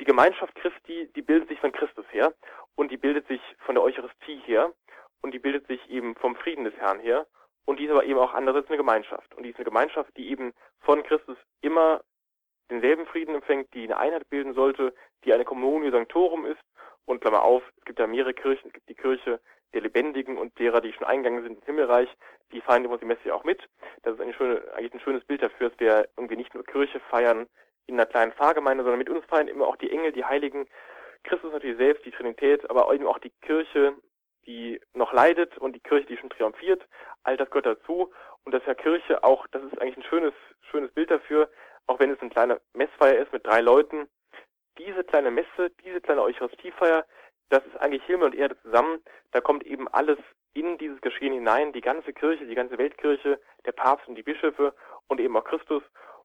Die 0.00 0.04
Gemeinschaft 0.04 0.54
Christi, 0.56 1.10
die 1.14 1.22
bildet 1.22 1.48
sich 1.48 1.60
von 1.60 1.72
Christus 1.72 2.04
her 2.10 2.32
und 2.74 2.90
die 2.90 2.96
bildet 2.96 3.26
sich 3.28 3.40
von 3.64 3.74
der 3.74 3.84
Eucharistie 3.84 4.40
her 4.44 4.72
und 5.22 5.32
die 5.32 5.38
bildet 5.38 5.66
sich 5.68 5.88
eben 5.90 6.14
vom 6.16 6.36
Frieden 6.36 6.64
des 6.64 6.74
Herrn 6.74 7.00
her 7.00 7.26
und 7.64 7.78
die 7.78 7.84
ist 7.84 7.90
aber 7.90 8.04
eben 8.04 8.18
auch 8.18 8.34
andererseits 8.34 8.68
eine 8.68 8.76
Gemeinschaft. 8.76 9.34
Und 9.34 9.44
die 9.44 9.50
ist 9.50 9.56
eine 9.56 9.64
Gemeinschaft, 9.64 10.16
die 10.16 10.28
eben 10.30 10.52
von 10.80 11.02
Christus 11.02 11.38
immer 11.60 12.02
denselben 12.70 13.06
Frieden 13.06 13.34
empfängt, 13.34 13.72
die 13.74 13.84
eine 13.84 13.98
Einheit 13.98 14.28
bilden 14.30 14.54
sollte, 14.54 14.94
die 15.24 15.32
eine 15.32 15.44
Communio 15.44 15.90
Sanctorum 15.90 16.46
ist. 16.46 16.60
Und 17.06 17.20
Klammer 17.20 17.42
auf, 17.42 17.62
es 17.76 17.84
gibt 17.84 17.98
ja 17.98 18.06
mehrere 18.06 18.32
Kirchen. 18.32 18.68
Es 18.68 18.72
gibt 18.72 18.88
die 18.88 18.94
Kirche 18.94 19.40
der 19.74 19.82
Lebendigen 19.82 20.38
und 20.38 20.58
derer, 20.58 20.80
die 20.80 20.92
schon 20.92 21.06
eingegangen 21.06 21.42
sind 21.42 21.56
ins 21.56 21.66
Himmelreich. 21.66 22.08
Die 22.52 22.60
feiern 22.60 22.84
übrigens 22.84 23.00
die 23.00 23.06
Messe 23.06 23.34
auch 23.34 23.44
mit. 23.44 23.68
Das 24.02 24.14
ist 24.14 24.20
eine 24.20 24.32
schöne, 24.32 24.62
eigentlich 24.74 24.94
ein 24.94 25.00
schönes 25.00 25.24
Bild 25.24 25.42
dafür, 25.42 25.70
dass 25.70 25.80
wir 25.80 26.08
irgendwie 26.16 26.36
nicht 26.36 26.54
nur 26.54 26.64
Kirche 26.64 27.00
feiern 27.10 27.46
in 27.86 27.94
einer 27.94 28.06
kleinen 28.06 28.32
Pfarrgemeinde, 28.32 28.84
sondern 28.84 28.98
mit 28.98 29.10
uns 29.10 29.24
feiern 29.26 29.48
immer 29.48 29.66
auch 29.66 29.76
die 29.76 29.90
Engel, 29.90 30.12
die 30.12 30.24
Heiligen, 30.24 30.66
Christus 31.24 31.52
natürlich 31.52 31.76
selbst, 31.76 32.04
die 32.04 32.10
Trinität, 32.10 32.68
aber 32.70 32.92
eben 32.94 33.06
auch 33.06 33.18
die 33.18 33.32
Kirche, 33.42 33.94
die 34.46 34.80
noch 34.92 35.12
leidet 35.12 35.56
und 35.58 35.74
die 35.74 35.80
Kirche, 35.80 36.06
die 36.06 36.16
schon 36.16 36.30
triumphiert. 36.30 36.86
All 37.22 37.36
das 37.36 37.50
gehört 37.50 37.66
dazu. 37.66 38.12
Und 38.44 38.52
dass 38.52 38.64
ja 38.66 38.74
Kirche 38.74 39.24
auch, 39.24 39.46
das 39.48 39.62
ist 39.64 39.80
eigentlich 39.80 39.96
ein 39.96 40.02
schönes, 40.04 40.34
schönes 40.70 40.92
Bild 40.92 41.10
dafür, 41.10 41.48
auch 41.86 41.98
wenn 41.98 42.10
es 42.10 42.20
eine 42.20 42.30
kleine 42.30 42.60
Messfeier 42.94 43.22
ist 43.22 43.32
mit 43.32 43.46
drei 43.46 43.60
Leuten, 43.60 44.08
diese 44.78 45.04
kleine 45.04 45.30
Messe, 45.30 45.70
diese 45.84 46.00
kleine 46.00 46.22
Eucharistiefeier, 46.22 47.04
das 47.48 47.64
ist 47.66 47.76
eigentlich 47.76 48.04
Himmel 48.04 48.26
und 48.26 48.34
Erde 48.34 48.56
zusammen. 48.62 49.02
Da 49.32 49.40
kommt 49.40 49.64
eben 49.64 49.88
alles 49.88 50.18
in 50.54 50.78
dieses 50.78 51.00
Geschehen 51.00 51.32
hinein, 51.32 51.72
die 51.72 51.80
ganze 51.80 52.12
Kirche, 52.12 52.46
die 52.46 52.54
ganze 52.54 52.78
Weltkirche, 52.78 53.40
der 53.66 53.72
Papst 53.72 54.08
und 54.08 54.14
die 54.14 54.22
Bischöfe 54.22 54.74
und 55.08 55.20
eben 55.20 55.36
auch 55.36 55.44
Christus. 55.44 55.82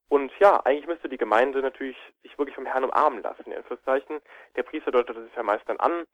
Und 0.07 0.31
ja, 0.39 0.63
eigentlich 0.65 0.87
müsste 0.87 1.09
die 1.09 1.17
Gemeinde 1.17 1.61
natürlich 1.61 1.97
sich 2.23 2.37
wirklich 2.37 2.55
vom 2.55 2.65
Herrn 2.65 2.83
umarmen 2.83 3.21
lassen, 3.21 3.43
in 3.45 3.57
Anführungszeichen. 3.57 4.21
Der 4.55 4.63
Priester 4.63 4.91
deutet 4.91 5.17
das 5.17 5.35
ja 5.35 5.43
meist 5.43 5.67
dann 5.67 5.79
an. 5.79 6.05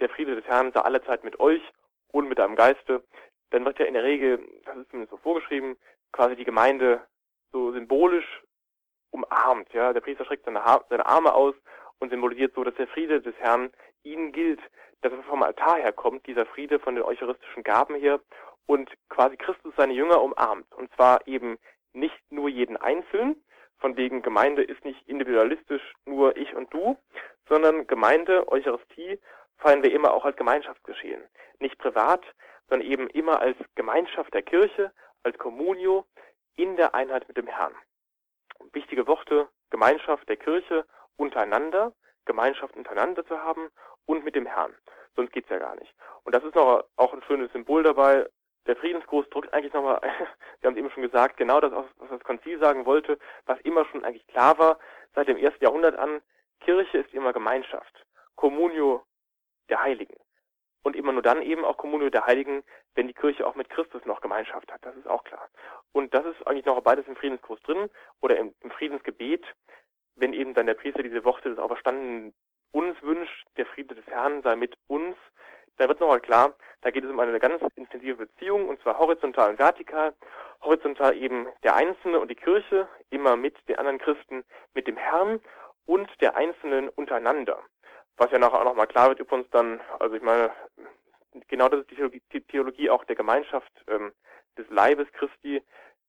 Der 0.00 0.08
Friede 0.08 0.36
des 0.36 0.44
Herrn 0.44 0.72
sei 0.72 0.80
alle 0.80 1.02
Zeit 1.04 1.24
mit 1.24 1.40
euch 1.40 1.62
und 2.12 2.28
mit 2.28 2.38
deinem 2.38 2.56
Geiste. 2.56 3.02
Dann 3.50 3.64
wird 3.64 3.78
ja 3.78 3.86
in 3.86 3.94
der 3.94 4.04
Regel, 4.04 4.38
das 4.64 4.76
ist 4.76 4.90
zumindest 4.90 5.10
so 5.10 5.16
vorgeschrieben, 5.16 5.76
quasi 6.12 6.36
die 6.36 6.44
Gemeinde 6.44 7.00
so 7.52 7.72
symbolisch 7.72 8.42
umarmt. 9.16 9.72
Ja, 9.72 9.92
der 9.92 10.00
Priester 10.00 10.24
streckt 10.24 10.44
seine, 10.44 10.62
seine 10.88 11.06
Arme 11.06 11.34
aus 11.34 11.54
und 11.98 12.10
symbolisiert 12.10 12.54
so, 12.54 12.64
dass 12.64 12.74
der 12.74 12.88
Friede 12.88 13.20
des 13.20 13.34
Herrn 13.38 13.70
ihnen 14.02 14.32
gilt, 14.32 14.60
dass 15.02 15.12
er 15.12 15.22
vom 15.24 15.42
Altar 15.42 15.76
herkommt, 15.76 16.26
dieser 16.26 16.46
Friede 16.46 16.78
von 16.78 16.94
den 16.94 17.04
eucharistischen 17.04 17.62
Gaben 17.62 17.94
her 17.96 18.20
und 18.66 18.90
quasi 19.08 19.36
Christus 19.36 19.74
seine 19.76 19.94
Jünger 19.94 20.22
umarmt. 20.22 20.72
Und 20.74 20.92
zwar 20.94 21.26
eben 21.26 21.58
nicht 21.92 22.20
nur 22.30 22.48
jeden 22.48 22.76
Einzelnen, 22.76 23.42
von 23.78 23.96
wegen 23.96 24.22
Gemeinde 24.22 24.62
ist 24.62 24.84
nicht 24.84 25.06
individualistisch 25.06 25.82
nur 26.06 26.36
ich 26.36 26.54
und 26.54 26.72
du, 26.72 26.96
sondern 27.48 27.86
Gemeinde, 27.86 28.50
Eucharistie 28.50 29.20
feiern 29.58 29.82
wir 29.82 29.92
immer 29.92 30.12
auch 30.12 30.24
als 30.24 30.36
Gemeinschaftsgeschehen. 30.36 31.22
Nicht 31.58 31.78
privat, 31.78 32.22
sondern 32.68 32.88
eben 32.88 33.08
immer 33.08 33.40
als 33.40 33.56
Gemeinschaft 33.74 34.32
der 34.34 34.42
Kirche, 34.42 34.92
als 35.22 35.38
Communio 35.38 36.06
in 36.56 36.76
der 36.76 36.94
Einheit 36.94 37.28
mit 37.28 37.36
dem 37.36 37.46
Herrn 37.46 37.74
wichtige 38.72 39.06
Worte 39.06 39.48
Gemeinschaft 39.70 40.28
der 40.28 40.36
Kirche 40.36 40.86
untereinander, 41.16 41.92
Gemeinschaft 42.24 42.76
untereinander 42.76 43.24
zu 43.26 43.38
haben 43.42 43.68
und 44.06 44.24
mit 44.24 44.34
dem 44.34 44.46
Herrn. 44.46 44.74
Sonst 45.14 45.32
geht's 45.32 45.48
ja 45.48 45.58
gar 45.58 45.74
nicht. 45.76 45.94
Und 46.24 46.34
das 46.34 46.44
ist 46.44 46.54
noch 46.54 46.84
auch 46.96 47.12
ein 47.12 47.22
schönes 47.22 47.50
Symbol 47.52 47.82
dabei. 47.82 48.28
Der 48.66 48.76
Friedensgruß 48.76 49.30
drückt 49.30 49.52
eigentlich 49.54 49.72
nochmal, 49.72 50.00
wir 50.02 50.10
haben 50.68 50.74
es 50.74 50.78
eben 50.78 50.90
schon 50.90 51.02
gesagt, 51.02 51.36
genau 51.36 51.60
das, 51.60 51.72
was 51.72 52.10
das 52.10 52.24
Konzil 52.24 52.58
sagen 52.58 52.84
wollte, 52.84 53.18
was 53.46 53.60
immer 53.60 53.84
schon 53.86 54.04
eigentlich 54.04 54.26
klar 54.26 54.58
war, 54.58 54.78
seit 55.14 55.28
dem 55.28 55.36
ersten 55.36 55.64
Jahrhundert 55.64 55.96
an, 55.96 56.20
Kirche 56.60 56.98
ist 56.98 57.14
immer 57.14 57.32
Gemeinschaft. 57.32 58.04
Communio 58.34 59.04
der 59.68 59.82
Heiligen. 59.82 60.16
Und 60.86 60.94
immer 60.94 61.10
nur 61.10 61.22
dann 61.22 61.42
eben 61.42 61.64
auch 61.64 61.78
Kommune 61.78 62.12
der 62.12 62.26
Heiligen, 62.26 62.62
wenn 62.94 63.08
die 63.08 63.12
Kirche 63.12 63.44
auch 63.44 63.56
mit 63.56 63.68
Christus 63.70 64.04
noch 64.04 64.20
Gemeinschaft 64.20 64.72
hat. 64.72 64.78
Das 64.84 64.94
ist 64.94 65.08
auch 65.08 65.24
klar. 65.24 65.48
Und 65.90 66.14
das 66.14 66.24
ist 66.24 66.46
eigentlich 66.46 66.64
noch 66.64 66.80
beides 66.80 67.08
im 67.08 67.16
Friedensgruß 67.16 67.60
drin 67.62 67.90
oder 68.20 68.38
im, 68.38 68.54
im 68.60 68.70
Friedensgebet, 68.70 69.44
wenn 70.14 70.32
eben 70.32 70.54
dann 70.54 70.66
der 70.66 70.74
Priester 70.74 71.02
diese 71.02 71.24
Worte 71.24 71.48
des 71.48 71.58
Auferstandenen 71.58 72.32
uns 72.70 73.02
wünscht, 73.02 73.48
der 73.56 73.66
Friede 73.66 73.96
des 73.96 74.06
Herrn 74.06 74.42
sei 74.42 74.54
mit 74.54 74.76
uns, 74.86 75.16
da 75.76 75.88
wird 75.88 75.98
nochmal 75.98 76.20
klar, 76.20 76.54
da 76.82 76.92
geht 76.92 77.02
es 77.02 77.10
um 77.10 77.18
eine 77.18 77.40
ganz 77.40 77.60
intensive 77.74 78.24
Beziehung, 78.26 78.68
und 78.68 78.80
zwar 78.82 78.96
horizontal 78.96 79.50
und 79.50 79.58
vertikal. 79.58 80.14
Horizontal 80.62 81.16
eben 81.16 81.48
der 81.64 81.74
Einzelne 81.74 82.20
und 82.20 82.30
die 82.30 82.36
Kirche, 82.36 82.86
immer 83.10 83.34
mit 83.34 83.56
den 83.68 83.76
anderen 83.76 83.98
Christen, 83.98 84.44
mit 84.72 84.86
dem 84.86 84.96
Herrn 84.96 85.40
und 85.84 86.08
der 86.20 86.36
Einzelnen 86.36 86.88
untereinander. 86.90 87.58
Was 88.16 88.30
ja 88.30 88.38
nachher 88.38 88.60
auch 88.60 88.64
nochmal 88.64 88.86
klar 88.86 89.08
wird 89.08 89.20
übrigens 89.20 89.48
dann, 89.50 89.80
also 89.98 90.14
ich 90.14 90.22
meine, 90.22 90.50
genau 91.48 91.68
das 91.68 91.80
ist 91.80 91.90
die 91.90 91.96
Theologie, 91.96 92.22
die 92.32 92.40
Theologie 92.40 92.90
auch 92.90 93.04
der 93.04 93.16
Gemeinschaft 93.16 93.72
ähm, 93.88 94.12
des 94.56 94.68
Leibes 94.70 95.10
Christi. 95.12 95.62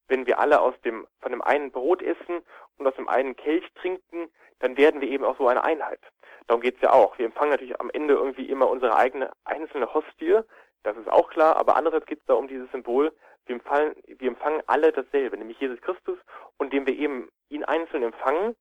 Wenn 0.07 0.25
wir 0.25 0.39
alle 0.39 0.61
aus 0.61 0.73
dem, 0.85 1.05
von 1.19 1.31
dem 1.31 1.41
einen 1.41 1.71
Brot 1.71 2.01
essen 2.01 2.41
und 2.77 2.87
aus 2.87 2.95
dem 2.95 3.09
einen 3.09 3.35
Kelch 3.35 3.65
trinken, 3.75 4.29
dann 4.59 4.77
werden 4.77 5.01
wir 5.01 5.09
eben 5.09 5.25
auch 5.25 5.37
so 5.37 5.47
eine 5.47 5.63
Einheit. 5.63 5.99
Darum 6.47 6.61
geht's 6.61 6.81
ja 6.81 6.93
auch. 6.93 7.17
Wir 7.17 7.25
empfangen 7.25 7.51
natürlich 7.51 7.79
am 7.79 7.89
Ende 7.89 8.13
irgendwie 8.13 8.49
immer 8.49 8.69
unsere 8.69 8.95
eigene 8.95 9.31
einzelne 9.43 9.93
Hostie, 9.93 10.39
das 10.83 10.95
ist 10.95 11.09
auch 11.09 11.29
klar, 11.29 11.57
aber 11.57 11.75
andererseits 11.75 12.05
geht 12.05 12.19
es 12.19 12.25
da 12.27 12.35
um 12.35 12.47
dieses 12.47 12.71
Symbol, 12.71 13.11
wir 13.45 13.55
empfangen, 13.55 13.95
wir 14.05 14.27
empfangen 14.29 14.61
alle 14.67 14.93
dasselbe, 14.93 15.37
nämlich 15.37 15.59
Jesus 15.59 15.81
Christus, 15.81 16.17
und 16.57 16.67
indem 16.67 16.87
wir 16.87 16.97
eben 16.97 17.29
ihn 17.49 17.65
einzeln 17.65 18.03
empfangen, 18.03 18.55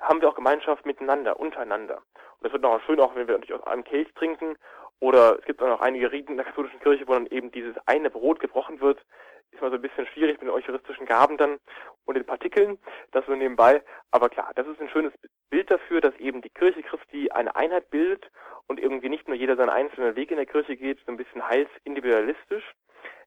haben 0.00 0.20
wir 0.20 0.28
auch 0.28 0.36
Gemeinschaft 0.36 0.86
miteinander, 0.86 1.38
untereinander. 1.38 2.02
Und 2.38 2.44
das 2.44 2.52
wird 2.52 2.62
noch 2.62 2.80
schön, 2.82 3.00
auch 3.00 3.14
wenn 3.14 3.26
wir 3.26 3.34
natürlich 3.34 3.60
aus 3.60 3.66
einem 3.66 3.84
Kelch 3.84 4.12
trinken. 4.14 4.56
Oder 5.00 5.38
es 5.38 5.44
gibt 5.44 5.62
auch 5.62 5.68
noch 5.68 5.80
einige 5.80 6.12
Riten 6.12 6.32
in 6.32 6.36
der 6.36 6.46
katholischen 6.46 6.80
Kirche, 6.80 7.06
wo 7.06 7.12
dann 7.12 7.26
eben 7.26 7.50
dieses 7.50 7.76
eine 7.86 8.10
Brot 8.10 8.40
gebrochen 8.40 8.80
wird. 8.80 9.04
Ist 9.50 9.60
mal 9.60 9.70
so 9.70 9.76
ein 9.76 9.82
bisschen 9.82 10.06
schwierig 10.06 10.40
mit 10.40 10.48
den 10.48 10.54
eucharistischen 10.54 11.06
Gaben 11.06 11.36
dann 11.36 11.58
und 12.06 12.16
den 12.16 12.24
Partikeln, 12.24 12.78
das 13.12 13.24
so 13.26 13.34
nebenbei. 13.34 13.82
Aber 14.10 14.28
klar, 14.28 14.50
das 14.54 14.66
ist 14.66 14.80
ein 14.80 14.88
schönes 14.88 15.12
Bild 15.50 15.70
dafür, 15.70 16.00
dass 16.00 16.16
eben 16.16 16.42
die 16.42 16.50
Kirche 16.50 16.82
Christi 16.82 17.30
eine 17.30 17.54
Einheit 17.54 17.90
bildet 17.90 18.30
und 18.66 18.80
irgendwie 18.80 19.08
nicht 19.08 19.28
nur 19.28 19.36
jeder 19.36 19.56
seinen 19.56 19.70
einzelnen 19.70 20.16
Weg 20.16 20.30
in 20.30 20.38
der 20.38 20.46
Kirche 20.46 20.76
geht, 20.76 20.98
so 21.04 21.12
ein 21.12 21.16
bisschen 21.16 21.46
heilsindividualistisch. 21.46 22.74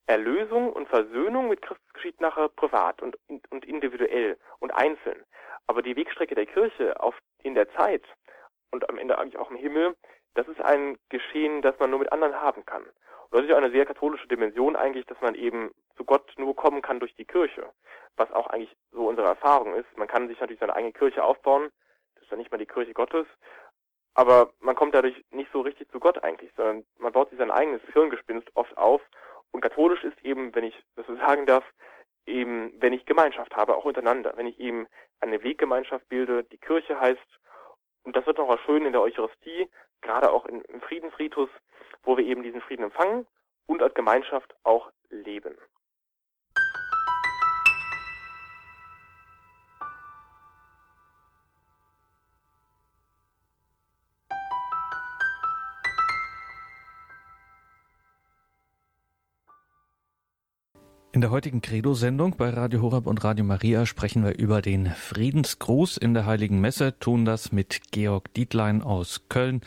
Erlösung 0.08 0.72
und 0.72 0.88
Versöhnung 0.88 1.50
mit 1.50 1.62
Christus 1.62 1.94
geschieht 1.94 2.22
nachher 2.22 2.48
privat 2.50 3.02
und, 3.02 3.18
und 3.28 3.66
individuell 3.66 4.38
und 4.60 4.72
einzeln. 4.72 5.24
Aber 5.68 5.82
die 5.82 5.96
Wegstrecke 5.96 6.34
der 6.34 6.46
Kirche 6.46 7.00
auf, 7.00 7.16
in 7.44 7.56
der 7.56 7.70
Zeit 7.74 8.04
und 8.72 8.90
am 8.90 8.98
Ende 8.98 9.18
eigentlich 9.18 9.38
auch 9.38 9.52
im 9.52 9.58
Himmel, 9.58 9.96
das 10.36 10.48
ist 10.48 10.62
ein 10.62 10.98
Geschehen, 11.10 11.62
das 11.62 11.78
man 11.80 11.90
nur 11.90 12.00
mit 12.00 12.12
anderen 12.12 12.36
haben 12.36 12.66
kann. 12.66 12.84
Und 12.84 13.32
das 13.32 13.44
ist 13.44 13.50
ja 13.50 13.58
eine 13.58 13.72
sehr 13.72 13.86
katholische 13.86 14.28
Dimension 14.28 14.76
eigentlich, 14.76 15.06
dass 15.06 15.20
man 15.22 15.36
eben 15.36 15.72
zu 15.96 16.06
Gott 16.06 16.32
nur 16.38 16.56
kommen 16.56 16.82
kann 16.82 17.00
durch 17.00 17.16
die 17.16 17.26
Kirche. 17.26 17.70
Was 18.16 18.32
auch 18.32 18.48
eigentlich 18.48 18.76
so 18.92 19.08
unsere 19.08 19.28
Erfahrung 19.28 19.76
ist. 19.76 19.98
Man 19.98 20.08
kann 20.08 20.28
sich 20.28 20.40
natürlich 20.40 20.60
seine 20.60 20.76
eigene 20.76 20.94
Kirche 20.94 21.24
aufbauen. 21.24 21.70
Das 22.16 22.24
ist 22.24 22.32
dann 22.32 22.40
nicht 22.40 22.52
mal 22.52 22.58
die 22.58 22.66
Kirche 22.66 22.94
Gottes. 22.94 23.28
Aber 24.14 24.52
man 24.60 24.76
kommt 24.76 24.96
dadurch 24.96 25.24
nicht 25.32 25.52
so 25.52 25.62
richtig 25.62 25.90
zu 25.92 26.00
Gott 26.00 26.24
eigentlich, 26.24 26.52
sondern 26.56 26.86
man 26.98 27.12
baut 27.12 27.30
sich 27.30 27.38
sein 27.38 27.52
eigenes 27.52 27.82
Hirngespinst 27.94 28.50
oft 28.56 28.76
auf. 28.78 29.02
Und 29.52 29.62
katholisch 29.62 30.04
ist 30.04 30.24
eben, 30.24 30.56
wenn 30.56 30.64
ich 30.64 30.84
das 30.96 31.06
so 31.06 31.16
sagen 31.18 31.46
darf, 31.46 31.64
eben, 32.26 32.74
wenn 32.80 32.94
ich 32.94 33.06
Gemeinschaft 33.06 33.56
habe, 33.56 33.76
auch 33.76 33.86
untereinander, 33.86 34.34
wenn 34.36 34.48
ich 34.48 34.60
eben 34.60 34.88
eine 35.20 35.44
Weggemeinschaft 35.44 36.08
bilde, 36.10 36.44
die 36.44 36.58
Kirche 36.58 37.00
heißt, 37.00 37.40
und 38.08 38.16
das 38.16 38.26
wird 38.26 38.38
noch 38.38 38.58
schön 38.66 38.86
in 38.86 38.94
der 38.94 39.02
Eucharistie, 39.02 39.68
gerade 40.02 40.32
auch 40.32 40.46
im 40.46 40.64
Friedensritus, 40.80 41.50
wo 42.04 42.16
wir 42.16 42.24
eben 42.24 42.42
diesen 42.42 42.62
Frieden 42.62 42.84
empfangen 42.84 43.28
und 43.66 43.84
als 43.84 43.94
Gemeinschaft 43.96 44.56
auch 44.64 44.90
leben. 45.10 45.58
In 61.18 61.22
der 61.22 61.32
heutigen 61.32 61.64
Credo-Sendung 61.64 62.36
bei 62.38 62.52
Radio 62.52 62.84
Horab 62.84 63.08
und 63.08 63.24
Radio 63.24 63.44
Maria 63.44 63.88
sprechen 63.88 64.24
wir 64.24 64.38
über 64.38 64.62
den 64.62 64.86
Friedensgruß 64.86 65.98
in 65.98 66.14
der 66.14 66.28
Heiligen 66.28 66.62
Messe, 66.62 66.94
tun 67.00 67.26
das 67.26 67.52
mit 67.52 67.90
Georg 67.90 68.32
Dietlein 68.36 68.84
aus 68.84 69.22
Köln 69.28 69.62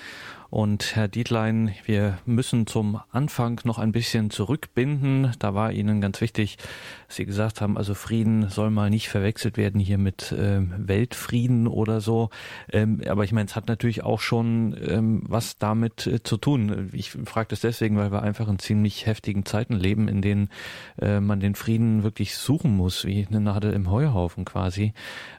und 0.50 0.96
Herr 0.96 1.06
Dietlein, 1.06 1.72
wir 1.84 2.18
müssen 2.26 2.66
zum 2.66 3.00
Anfang 3.12 3.60
noch 3.62 3.78
ein 3.78 3.92
bisschen 3.92 4.30
zurückbinden. 4.30 5.30
Da 5.38 5.54
war 5.54 5.70
Ihnen 5.70 6.00
ganz 6.00 6.20
wichtig, 6.20 6.58
dass 7.06 7.14
Sie 7.16 7.24
gesagt 7.24 7.60
haben, 7.60 7.78
also 7.78 7.94
Frieden 7.94 8.48
soll 8.48 8.70
mal 8.70 8.90
nicht 8.90 9.10
verwechselt 9.10 9.56
werden 9.56 9.80
hier 9.80 9.98
mit 9.98 10.34
ähm, 10.36 10.74
Weltfrieden 10.76 11.68
oder 11.68 12.00
so. 12.00 12.30
Ähm, 12.72 13.00
aber 13.08 13.22
ich 13.22 13.30
meine, 13.30 13.46
es 13.46 13.54
hat 13.54 13.68
natürlich 13.68 14.02
auch 14.02 14.18
schon 14.18 14.76
ähm, 14.84 15.22
was 15.28 15.56
damit 15.58 16.08
äh, 16.08 16.24
zu 16.24 16.36
tun. 16.36 16.90
Ich 16.94 17.12
frage 17.12 17.50
das 17.50 17.60
deswegen, 17.60 17.96
weil 17.96 18.10
wir 18.10 18.22
einfach 18.22 18.48
in 18.48 18.58
ziemlich 18.58 19.06
heftigen 19.06 19.46
Zeiten 19.46 19.74
leben, 19.74 20.08
in 20.08 20.20
denen 20.20 20.48
äh, 21.00 21.20
man 21.20 21.38
den 21.38 21.54
Frieden 21.54 22.02
wirklich 22.02 22.36
suchen 22.36 22.76
muss, 22.76 23.04
wie 23.04 23.24
eine 23.24 23.40
Nadel 23.40 23.72
im 23.72 23.88
Heuhaufen 23.88 24.44
quasi. 24.44 24.94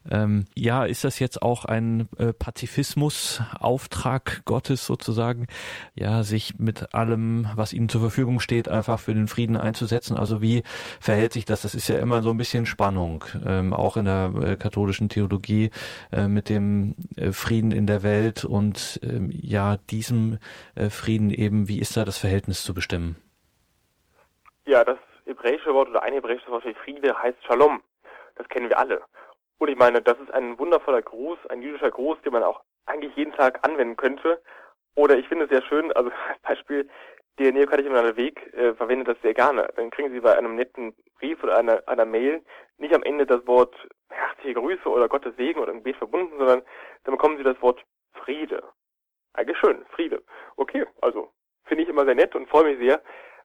Ähm, 0.10 0.46
ja, 0.56 0.86
ist 0.86 1.04
das 1.04 1.20
jetzt 1.20 1.42
auch 1.42 1.66
ein 1.66 2.08
äh, 2.18 2.32
Pazifismus-Auftrag 2.32 4.46
Gottes 4.46 4.86
sozusagen? 4.86 5.01
Sozusagen, 5.04 5.48
ja, 5.96 6.24
sich 6.24 6.60
mit 6.60 6.94
allem, 6.94 7.48
was 7.56 7.74
ihnen 7.74 7.90
zur 7.90 8.02
Verfügung 8.02 8.40
steht, 8.40 8.70
einfach 8.70 9.00
für 9.00 9.14
den 9.14 9.28
Frieden 9.28 9.58
einzusetzen. 9.58 10.18
Also 10.18 10.42
wie 10.42 10.64
verhält 11.00 11.34
sich 11.34 11.46
das? 11.46 11.64
Das 11.64 11.76
ist 11.76 11.88
ja 11.88 12.00
immer 12.00 12.22
so 12.22 12.30
ein 12.30 12.38
bisschen 12.38 12.66
Spannung, 12.66 13.26
ähm, 13.46 13.74
auch 13.74 13.98
in 13.98 14.06
der 14.06 14.32
äh, 14.42 14.56
katholischen 14.56 15.10
Theologie 15.10 15.72
äh, 16.12 16.28
mit 16.28 16.50
dem 16.50 16.96
äh, 17.18 17.32
Frieden 17.32 17.72
in 17.72 17.88
der 17.88 18.04
Welt 18.04 18.46
und 18.46 19.00
ähm, 19.04 19.30
ja, 19.32 19.78
diesem 19.90 20.38
äh, 20.76 20.90
Frieden 20.90 21.32
eben, 21.32 21.68
wie 21.68 21.80
ist 21.80 21.98
da 21.98 22.06
das 22.06 22.18
Verhältnis 22.18 22.64
zu 22.64 22.74
bestimmen? 22.74 23.16
Ja, 24.66 24.84
das 24.84 24.98
hebräische 25.26 25.74
Wort 25.74 25.90
oder 25.90 26.04
ein 26.04 26.14
hebräisches 26.14 26.48
Wort 26.50 26.64
für 26.64 26.74
Friede 26.76 27.18
heißt 27.22 27.44
Shalom. 27.46 27.82
Das 28.36 28.48
kennen 28.48 28.70
wir 28.70 28.78
alle. 28.78 29.02
Und 29.58 29.68
ich 29.68 29.78
meine, 29.78 30.02
das 30.02 30.18
ist 30.20 30.34
ein 30.34 30.58
wundervoller 30.58 31.02
Gruß, 31.02 31.38
ein 31.50 31.62
jüdischer 31.62 31.92
Gruß, 31.92 32.18
den 32.24 32.34
man 32.34 32.44
auch 32.44 32.62
eigentlich 32.88 33.16
jeden 33.16 33.34
Tag 33.34 33.60
anwenden 33.64 33.96
könnte. 33.96 34.42
Oder 34.96 35.18
ich 35.18 35.28
finde 35.28 35.46
es 35.46 35.52
sehr 35.52 35.64
schön, 35.64 35.92
also 35.94 36.12
als 36.44 36.58
Beispiel, 36.58 36.90
der 37.40 37.54
Neokatechumenaler 37.54 38.16
Weg 38.18 38.54
äh, 38.54 38.74
verwendet 38.76 39.08
das 39.08 39.22
sehr 39.22 39.34
gerne. 39.34 39.68
Dann 39.76 39.90
kriegen 39.90 40.12
Sie 40.12 40.20
bei 40.20 40.38
einem 40.38 40.56
netten 40.56 40.94
Brief 41.18 41.42
oder 41.44 41.58
einer, 41.58 41.82
einer 41.88 42.06
Mail 42.06 42.44
nicht 42.78 42.94
am 42.94 43.04
Ende 43.04 43.26
das 43.26 43.46
Wort 43.48 43.76
herzliche 44.10 44.56
Grüße 44.56 44.88
oder 44.88 45.08
Gottes 45.08 45.36
Segen 45.38 45.60
oder 45.60 45.72
ein 45.72 45.78
Gebet 45.78 45.98
verbunden, 45.98 46.38
sondern 46.38 46.62
dann 47.04 47.14
bekommen 47.14 47.38
Sie 47.38 47.44
das 47.44 47.60
Wort 47.62 47.84
Friede. 48.14 48.64
Eigentlich 49.34 49.58
schön, 49.58 49.86
Friede. 49.92 50.22
Okay, 50.58 50.86
also 51.02 51.32
finde 51.66 51.84
ich 51.84 51.90
immer 51.90 52.06
sehr 52.06 52.16
nett 52.16 52.36
und 52.36 52.50
freue 52.50 52.66
mich 52.66 52.80
sehr. 52.80 53.02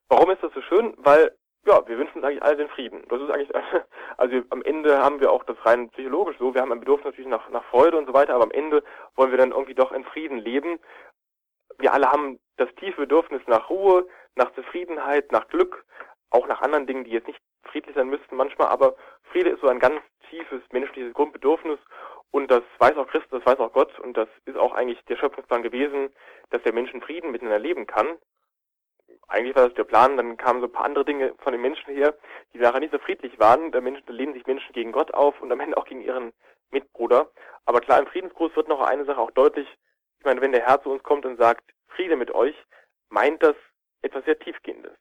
Warum 0.09 0.29
ist 0.31 0.43
das 0.43 0.53
so 0.53 0.61
schön? 0.61 0.93
Weil, 0.97 1.31
ja, 1.65 1.87
wir 1.87 1.97
wünschen 1.97 2.17
uns 2.17 2.25
eigentlich 2.25 2.43
alle 2.43 2.57
den 2.57 2.69
Frieden. 2.69 3.03
Das 3.07 3.21
ist 3.21 3.31
eigentlich, 3.31 3.51
also 4.17 4.41
am 4.49 4.61
Ende 4.63 4.99
haben 4.99 5.19
wir 5.21 5.31
auch 5.31 5.43
das 5.45 5.57
rein 5.65 5.89
psychologisch 5.91 6.37
so, 6.37 6.53
wir 6.53 6.61
haben 6.61 6.71
ein 6.71 6.79
Bedürfnis 6.79 7.05
natürlich 7.05 7.29
nach, 7.29 7.49
nach 7.49 7.63
Freude 7.65 7.97
und 7.97 8.05
so 8.05 8.13
weiter, 8.13 8.35
aber 8.35 8.43
am 8.43 8.51
Ende 8.51 8.83
wollen 9.15 9.31
wir 9.31 9.37
dann 9.37 9.51
irgendwie 9.51 9.75
doch 9.75 9.91
in 9.91 10.03
Frieden 10.03 10.37
leben 10.37 10.79
wir 11.79 11.93
alle 11.93 12.11
haben 12.11 12.39
das 12.57 12.73
tiefe 12.75 13.01
Bedürfnis 13.01 13.41
nach 13.47 13.69
Ruhe, 13.69 14.07
nach 14.35 14.53
Zufriedenheit, 14.53 15.31
nach 15.31 15.47
Glück, 15.47 15.85
auch 16.29 16.47
nach 16.47 16.61
anderen 16.61 16.87
Dingen, 16.87 17.03
die 17.03 17.11
jetzt 17.11 17.27
nicht 17.27 17.39
friedlich 17.63 17.95
sein 17.95 18.09
müssten 18.09 18.35
manchmal, 18.35 18.69
aber 18.69 18.95
Friede 19.31 19.49
ist 19.49 19.61
so 19.61 19.67
ein 19.67 19.79
ganz 19.79 20.01
tiefes 20.29 20.61
menschliches 20.71 21.13
Grundbedürfnis 21.13 21.79
und 22.31 22.49
das 22.51 22.63
weiß 22.79 22.97
auch 22.97 23.07
Christus, 23.07 23.39
das 23.39 23.45
weiß 23.45 23.59
auch 23.59 23.73
Gott 23.73 23.97
und 23.99 24.17
das 24.17 24.27
ist 24.45 24.57
auch 24.57 24.73
eigentlich 24.73 25.03
der 25.05 25.17
Schöpfungsplan 25.17 25.63
gewesen, 25.63 26.09
dass 26.49 26.61
der 26.63 26.73
Mensch 26.73 26.91
Frieden 27.01 27.31
miteinander 27.31 27.59
leben 27.59 27.87
kann. 27.87 28.17
Eigentlich 29.29 29.55
war 29.55 29.65
das 29.65 29.73
der 29.75 29.83
Plan, 29.83 30.17
dann 30.17 30.37
kamen 30.37 30.61
so 30.61 30.67
ein 30.67 30.71
paar 30.71 30.85
andere 30.85 31.05
Dinge 31.05 31.33
von 31.39 31.51
den 31.51 31.61
Menschen 31.61 31.93
her, 31.93 32.15
die 32.53 32.59
nachher 32.59 32.79
nicht 32.79 32.93
so 32.93 32.99
friedlich 32.99 33.39
waren. 33.39 33.71
Da 33.71 33.79
lehnen 33.79 34.33
sich 34.33 34.45
Menschen 34.45 34.73
gegen 34.73 34.91
Gott 34.91 35.13
auf 35.13 35.41
und 35.41 35.51
am 35.51 35.59
Ende 35.59 35.77
auch 35.77 35.85
gegen 35.85 36.01
ihren 36.01 36.33
Mitbruder. 36.71 37.29
Aber 37.65 37.81
klar, 37.81 37.99
im 37.99 38.07
Friedensgruß 38.07 38.55
wird 38.55 38.67
noch 38.67 38.81
eine 38.81 39.05
Sache 39.05 39.19
auch 39.19 39.31
deutlich, 39.31 39.67
ich 40.19 40.25
meine, 40.25 40.41
wenn 40.41 40.51
der 40.51 40.65
Herr 40.65 40.81
zu 40.81 40.89
uns 40.89 41.03
kommt 41.03 41.25
und 41.25 41.37
sagt, 41.37 41.63
Friede 41.89 42.15
mit 42.15 42.31
euch, 42.31 42.55
meint 43.09 43.41
das 43.43 43.55
etwas 44.01 44.25
sehr 44.25 44.39
Tiefgehendes. 44.39 44.93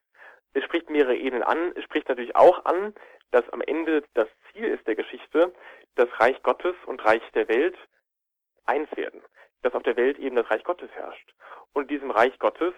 Es 0.52 0.64
spricht 0.64 0.88
mehrere 0.88 1.16
Ebenen 1.16 1.42
an. 1.42 1.72
Es 1.74 1.84
spricht 1.84 2.08
natürlich 2.08 2.34
auch 2.34 2.64
an, 2.64 2.94
dass 3.30 3.48
am 3.50 3.60
Ende 3.60 4.04
das 4.14 4.28
Ziel 4.50 4.64
ist 4.64 4.86
der 4.86 4.94
Geschichte, 4.94 5.52
dass 5.96 6.08
Reich 6.20 6.42
Gottes 6.42 6.74
und 6.86 7.04
Reich 7.04 7.22
der 7.34 7.48
Welt 7.48 7.76
eins 8.64 8.88
werden. 8.96 9.22
Dass 9.62 9.74
auf 9.74 9.82
der 9.82 9.96
Welt 9.96 10.18
eben 10.18 10.36
das 10.36 10.50
Reich 10.50 10.64
Gottes 10.64 10.90
herrscht. 10.92 11.34
Und 11.72 11.90
diesem 11.90 12.10
Reich 12.10 12.38
Gottes, 12.38 12.74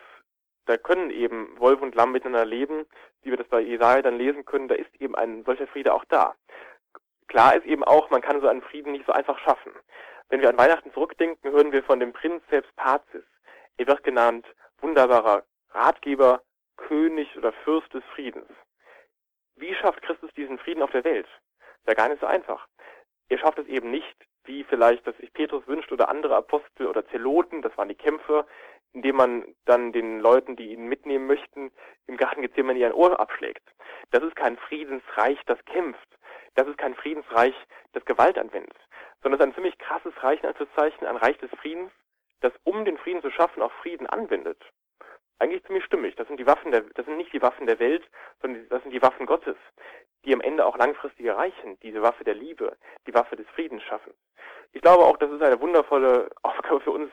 da 0.66 0.76
können 0.76 1.10
eben 1.10 1.58
Wolf 1.58 1.80
und 1.80 1.94
Lamm 1.94 2.12
miteinander 2.12 2.44
leben, 2.44 2.86
wie 3.22 3.30
wir 3.30 3.36
das 3.36 3.48
bei 3.48 3.60
Jesaja 3.60 4.02
dann 4.02 4.18
lesen 4.18 4.44
können, 4.44 4.68
da 4.68 4.74
ist 4.74 4.94
eben 4.98 5.14
ein 5.14 5.44
solcher 5.44 5.66
Friede 5.68 5.94
auch 5.94 6.04
da. 6.06 6.34
Klar 7.28 7.56
ist 7.56 7.66
eben 7.66 7.84
auch, 7.84 8.10
man 8.10 8.22
kann 8.22 8.40
so 8.40 8.48
einen 8.48 8.62
Frieden 8.62 8.92
nicht 8.92 9.06
so 9.06 9.12
einfach 9.12 9.38
schaffen. 9.38 9.72
Wenn 10.28 10.42
wir 10.42 10.50
an 10.50 10.58
Weihnachten 10.58 10.92
zurückdenken, 10.92 11.50
hören 11.50 11.72
wir 11.72 11.82
von 11.82 12.00
dem 12.00 12.12
Prinz 12.12 12.42
selbst 12.50 12.74
Pazis. 12.76 13.24
Er 13.78 13.86
wird 13.86 14.04
genannt 14.04 14.46
wunderbarer 14.80 15.44
Ratgeber, 15.70 16.42
König 16.76 17.36
oder 17.36 17.52
Fürst 17.64 17.92
des 17.94 18.04
Friedens. 18.14 18.50
Wie 19.56 19.74
schafft 19.74 20.02
Christus 20.02 20.30
diesen 20.34 20.58
Frieden 20.58 20.82
auf 20.82 20.90
der 20.90 21.04
Welt? 21.04 21.26
Ist 21.26 21.88
ja 21.88 21.94
gar 21.94 22.08
nicht 22.08 22.20
so 22.20 22.26
einfach. 22.26 22.68
Er 23.28 23.38
schafft 23.38 23.58
es 23.58 23.66
eben 23.66 23.90
nicht, 23.90 24.16
wie 24.44 24.64
vielleicht 24.64 25.06
das 25.06 25.16
sich 25.16 25.32
Petrus 25.32 25.66
wünscht 25.66 25.92
oder 25.92 26.08
andere 26.08 26.36
Apostel 26.36 26.86
oder 26.86 27.06
Zeloten, 27.08 27.62
das 27.62 27.76
waren 27.76 27.88
die 27.88 27.94
Kämpfer, 27.94 28.46
indem 28.92 29.16
man 29.16 29.54
dann 29.64 29.92
den 29.92 30.20
Leuten, 30.20 30.56
die 30.56 30.72
ihn 30.72 30.86
mitnehmen 30.86 31.26
möchten, 31.26 31.70
im 32.06 32.16
Garten 32.16 32.42
Gethsemane 32.42 32.86
ein 32.86 32.92
Ohr 32.92 33.18
abschlägt. 33.18 33.62
Das 34.10 34.22
ist 34.22 34.36
kein 34.36 34.56
Friedensreich, 34.56 35.38
das 35.46 35.62
kämpft. 35.66 36.08
Das 36.54 36.66
ist 36.66 36.78
kein 36.78 36.94
Friedensreich, 36.94 37.54
das 37.92 38.04
Gewalt 38.04 38.38
anwendet. 38.38 38.76
Sondern 39.22 39.40
es 39.40 39.44
ist 39.44 39.50
ein 39.50 39.54
ziemlich 39.54 39.78
krasses 39.78 40.12
Reich, 40.22 40.40
in 40.42 40.48
Anführungszeichen, 40.48 41.06
ein 41.06 41.16
Reich 41.16 41.38
des 41.38 41.50
Friedens, 41.60 41.90
das 42.40 42.52
um 42.64 42.84
den 42.84 42.98
Frieden 42.98 43.22
zu 43.22 43.30
schaffen 43.30 43.62
auch 43.62 43.72
Frieden 43.82 44.06
anwendet. 44.06 44.62
Eigentlich 45.40 45.64
ziemlich 45.64 45.84
stimmig. 45.84 46.16
Das 46.16 46.26
sind 46.26 46.38
die 46.38 46.46
Waffen 46.46 46.72
der, 46.72 46.82
das 46.82 47.06
sind 47.06 47.16
nicht 47.16 47.32
die 47.32 47.42
Waffen 47.42 47.66
der 47.66 47.78
Welt, 47.78 48.04
sondern 48.40 48.68
das 48.68 48.82
sind 48.82 48.92
die 48.92 49.02
Waffen 49.02 49.26
Gottes, 49.26 49.56
die 50.24 50.34
am 50.34 50.40
Ende 50.40 50.66
auch 50.66 50.76
langfristig 50.76 51.26
erreichen. 51.26 51.78
Diese 51.82 52.02
Waffe 52.02 52.24
der 52.24 52.34
Liebe, 52.34 52.76
die 53.06 53.14
Waffe 53.14 53.36
des 53.36 53.46
Friedens 53.50 53.82
schaffen. 53.84 54.12
Ich 54.72 54.82
glaube 54.82 55.04
auch, 55.04 55.16
das 55.16 55.30
ist 55.30 55.42
eine 55.42 55.60
wundervolle 55.60 56.30
Aufgabe 56.42 56.80
für 56.80 56.90
uns, 56.90 57.10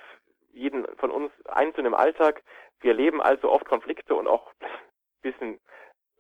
jeden 0.52 0.86
von 0.98 1.12
uns 1.12 1.32
einzeln 1.46 1.86
im 1.86 1.94
Alltag. 1.94 2.42
Wir 2.80 2.92
erleben 2.92 3.22
allzu 3.22 3.52
oft 3.52 3.66
Konflikte 3.66 4.16
und 4.16 4.28
auch 4.28 4.52
ein 4.60 4.70
bisschen, 5.22 5.60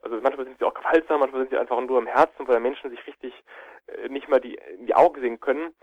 also 0.01 0.19
manchmal 0.21 0.45
sind 0.45 0.59
sie 0.59 0.65
auch 0.65 0.73
gewaltsam, 0.73 1.19
manchmal 1.19 1.41
sind 1.41 1.51
sie 1.51 1.57
einfach 1.57 1.79
nur 1.81 1.99
im 1.99 2.07
Herzen, 2.07 2.47
weil 2.47 2.59
Menschen 2.59 2.89
sich 2.91 3.05
richtig 3.07 3.33
nicht 4.09 4.27
mal 4.27 4.39
die, 4.39 4.59
die 4.79 4.95
Augen 4.95 5.21
sehen 5.21 5.39
können. 5.39 5.73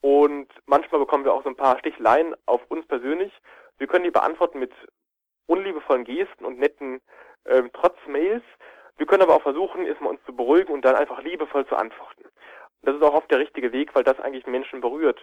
Und 0.00 0.48
manchmal 0.66 1.00
bekommen 1.00 1.24
wir 1.24 1.32
auch 1.32 1.42
so 1.42 1.48
ein 1.48 1.56
paar 1.56 1.78
Stichleien 1.78 2.34
auf 2.46 2.60
uns 2.68 2.86
persönlich. 2.86 3.32
Wir 3.78 3.86
können 3.86 4.04
die 4.04 4.10
beantworten 4.10 4.58
mit 4.58 4.72
unliebevollen 5.46 6.04
Gesten 6.04 6.44
und 6.44 6.58
netten 6.58 7.00
ähm, 7.46 7.70
trotz 7.72 7.96
Mails. 8.06 8.44
Wir 8.96 9.06
können 9.06 9.22
aber 9.22 9.34
auch 9.34 9.42
versuchen, 9.42 9.86
erstmal 9.86 10.10
uns 10.12 10.24
zu 10.24 10.34
beruhigen 10.34 10.72
und 10.72 10.84
dann 10.84 10.96
einfach 10.96 11.22
liebevoll 11.22 11.66
zu 11.66 11.76
antworten. 11.76 12.24
Das 12.82 12.94
ist 12.94 13.02
auch 13.02 13.14
oft 13.14 13.30
der 13.30 13.38
richtige 13.38 13.72
Weg, 13.72 13.94
weil 13.94 14.04
das 14.04 14.20
eigentlich 14.20 14.46
Menschen 14.46 14.80
berührt, 14.80 15.20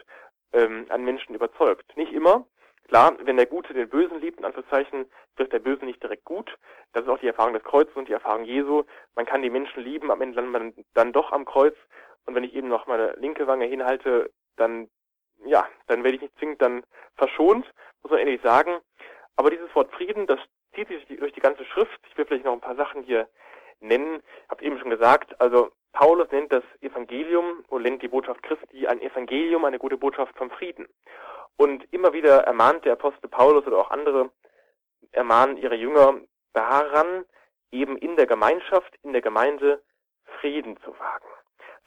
ähm, 0.53 0.85
an 0.89 1.03
Menschen 1.03 1.35
überzeugt. 1.35 1.95
Nicht 1.95 2.11
immer. 2.11 2.45
Klar, 2.87 3.15
wenn 3.23 3.37
der 3.37 3.47
Gute 3.47 3.73
den 3.73 3.89
Bösen 3.89 4.19
liebt, 4.19 4.39
in 4.39 4.45
Anführungszeichen, 4.45 5.05
wird 5.37 5.51
der 5.51 5.59
Böse 5.59 5.85
nicht 5.85 6.03
direkt 6.03 6.23
gut. 6.23 6.55
Das 6.93 7.03
ist 7.03 7.09
auch 7.09 7.17
die 7.17 7.27
Erfahrung 7.27 7.53
des 7.53 7.63
Kreuzes 7.63 7.95
und 7.95 8.07
die 8.07 8.13
Erfahrung 8.13 8.43
Jesu. 8.43 8.83
Man 9.15 9.25
kann 9.25 9.41
die 9.41 9.49
Menschen 9.49 9.83
lieben, 9.83 10.11
am 10.11 10.21
Ende 10.21 10.35
landet 10.35 10.53
man 10.53 10.85
dann 10.93 11.11
doch 11.11 11.31
am 11.31 11.45
Kreuz. 11.45 11.75
Und 12.25 12.35
wenn 12.35 12.43
ich 12.43 12.53
eben 12.55 12.67
noch 12.67 12.87
meine 12.87 13.13
linke 13.13 13.47
Wange 13.47 13.65
hinhalte, 13.65 14.31
dann, 14.55 14.89
ja, 15.45 15.67
dann 15.87 16.03
werde 16.03 16.15
ich 16.15 16.21
nicht 16.21 16.37
zwingend 16.37 16.61
dann 16.61 16.83
verschont, 17.15 17.65
muss 18.01 18.11
man 18.11 18.19
ehrlich 18.19 18.41
sagen. 18.41 18.79
Aber 19.35 19.49
dieses 19.49 19.73
Wort 19.75 19.91
Frieden, 19.93 20.27
das 20.27 20.39
zieht 20.73 20.87
sich 20.87 21.05
durch 21.05 21.33
die 21.33 21.41
ganze 21.41 21.65
Schrift. 21.65 21.99
Ich 22.09 22.17
will 22.17 22.25
vielleicht 22.25 22.45
noch 22.45 22.53
ein 22.53 22.61
paar 22.61 22.75
Sachen 22.75 23.03
hier 23.03 23.27
nennen. 23.79 24.21
Ich 24.43 24.49
habe 24.49 24.63
eben 24.63 24.79
schon 24.79 24.89
gesagt, 24.89 25.39
also 25.39 25.71
Paulus 25.93 26.29
nennt 26.31 26.51
das 26.51 26.63
Evangelium 26.81 27.63
und 27.69 27.83
nennt 27.83 28.01
die 28.01 28.07
Botschaft 28.07 28.43
Christi 28.43 28.87
ein 28.87 29.01
Evangelium, 29.01 29.65
eine 29.65 29.79
gute 29.79 29.97
Botschaft 29.97 30.37
vom 30.37 30.49
Frieden. 30.49 30.87
Und 31.57 31.85
immer 31.93 32.11
wieder 32.11 32.43
ermahnt 32.43 32.83
der 32.85 32.93
Apostel 32.93 33.29
Paulus 33.29 33.65
oder 33.65 33.77
auch 33.77 33.91
andere 33.91 34.29
ermahnen 35.13 35.57
ihre 35.57 35.75
Jünger 35.75 36.19
daran, 36.53 37.25
eben 37.71 37.97
in 37.97 38.17
der 38.17 38.25
Gemeinschaft, 38.25 38.93
in 39.03 39.13
der 39.13 39.21
Gemeinde 39.21 39.81
Frieden 40.41 40.77
zu 40.83 40.91
wagen. 40.99 41.27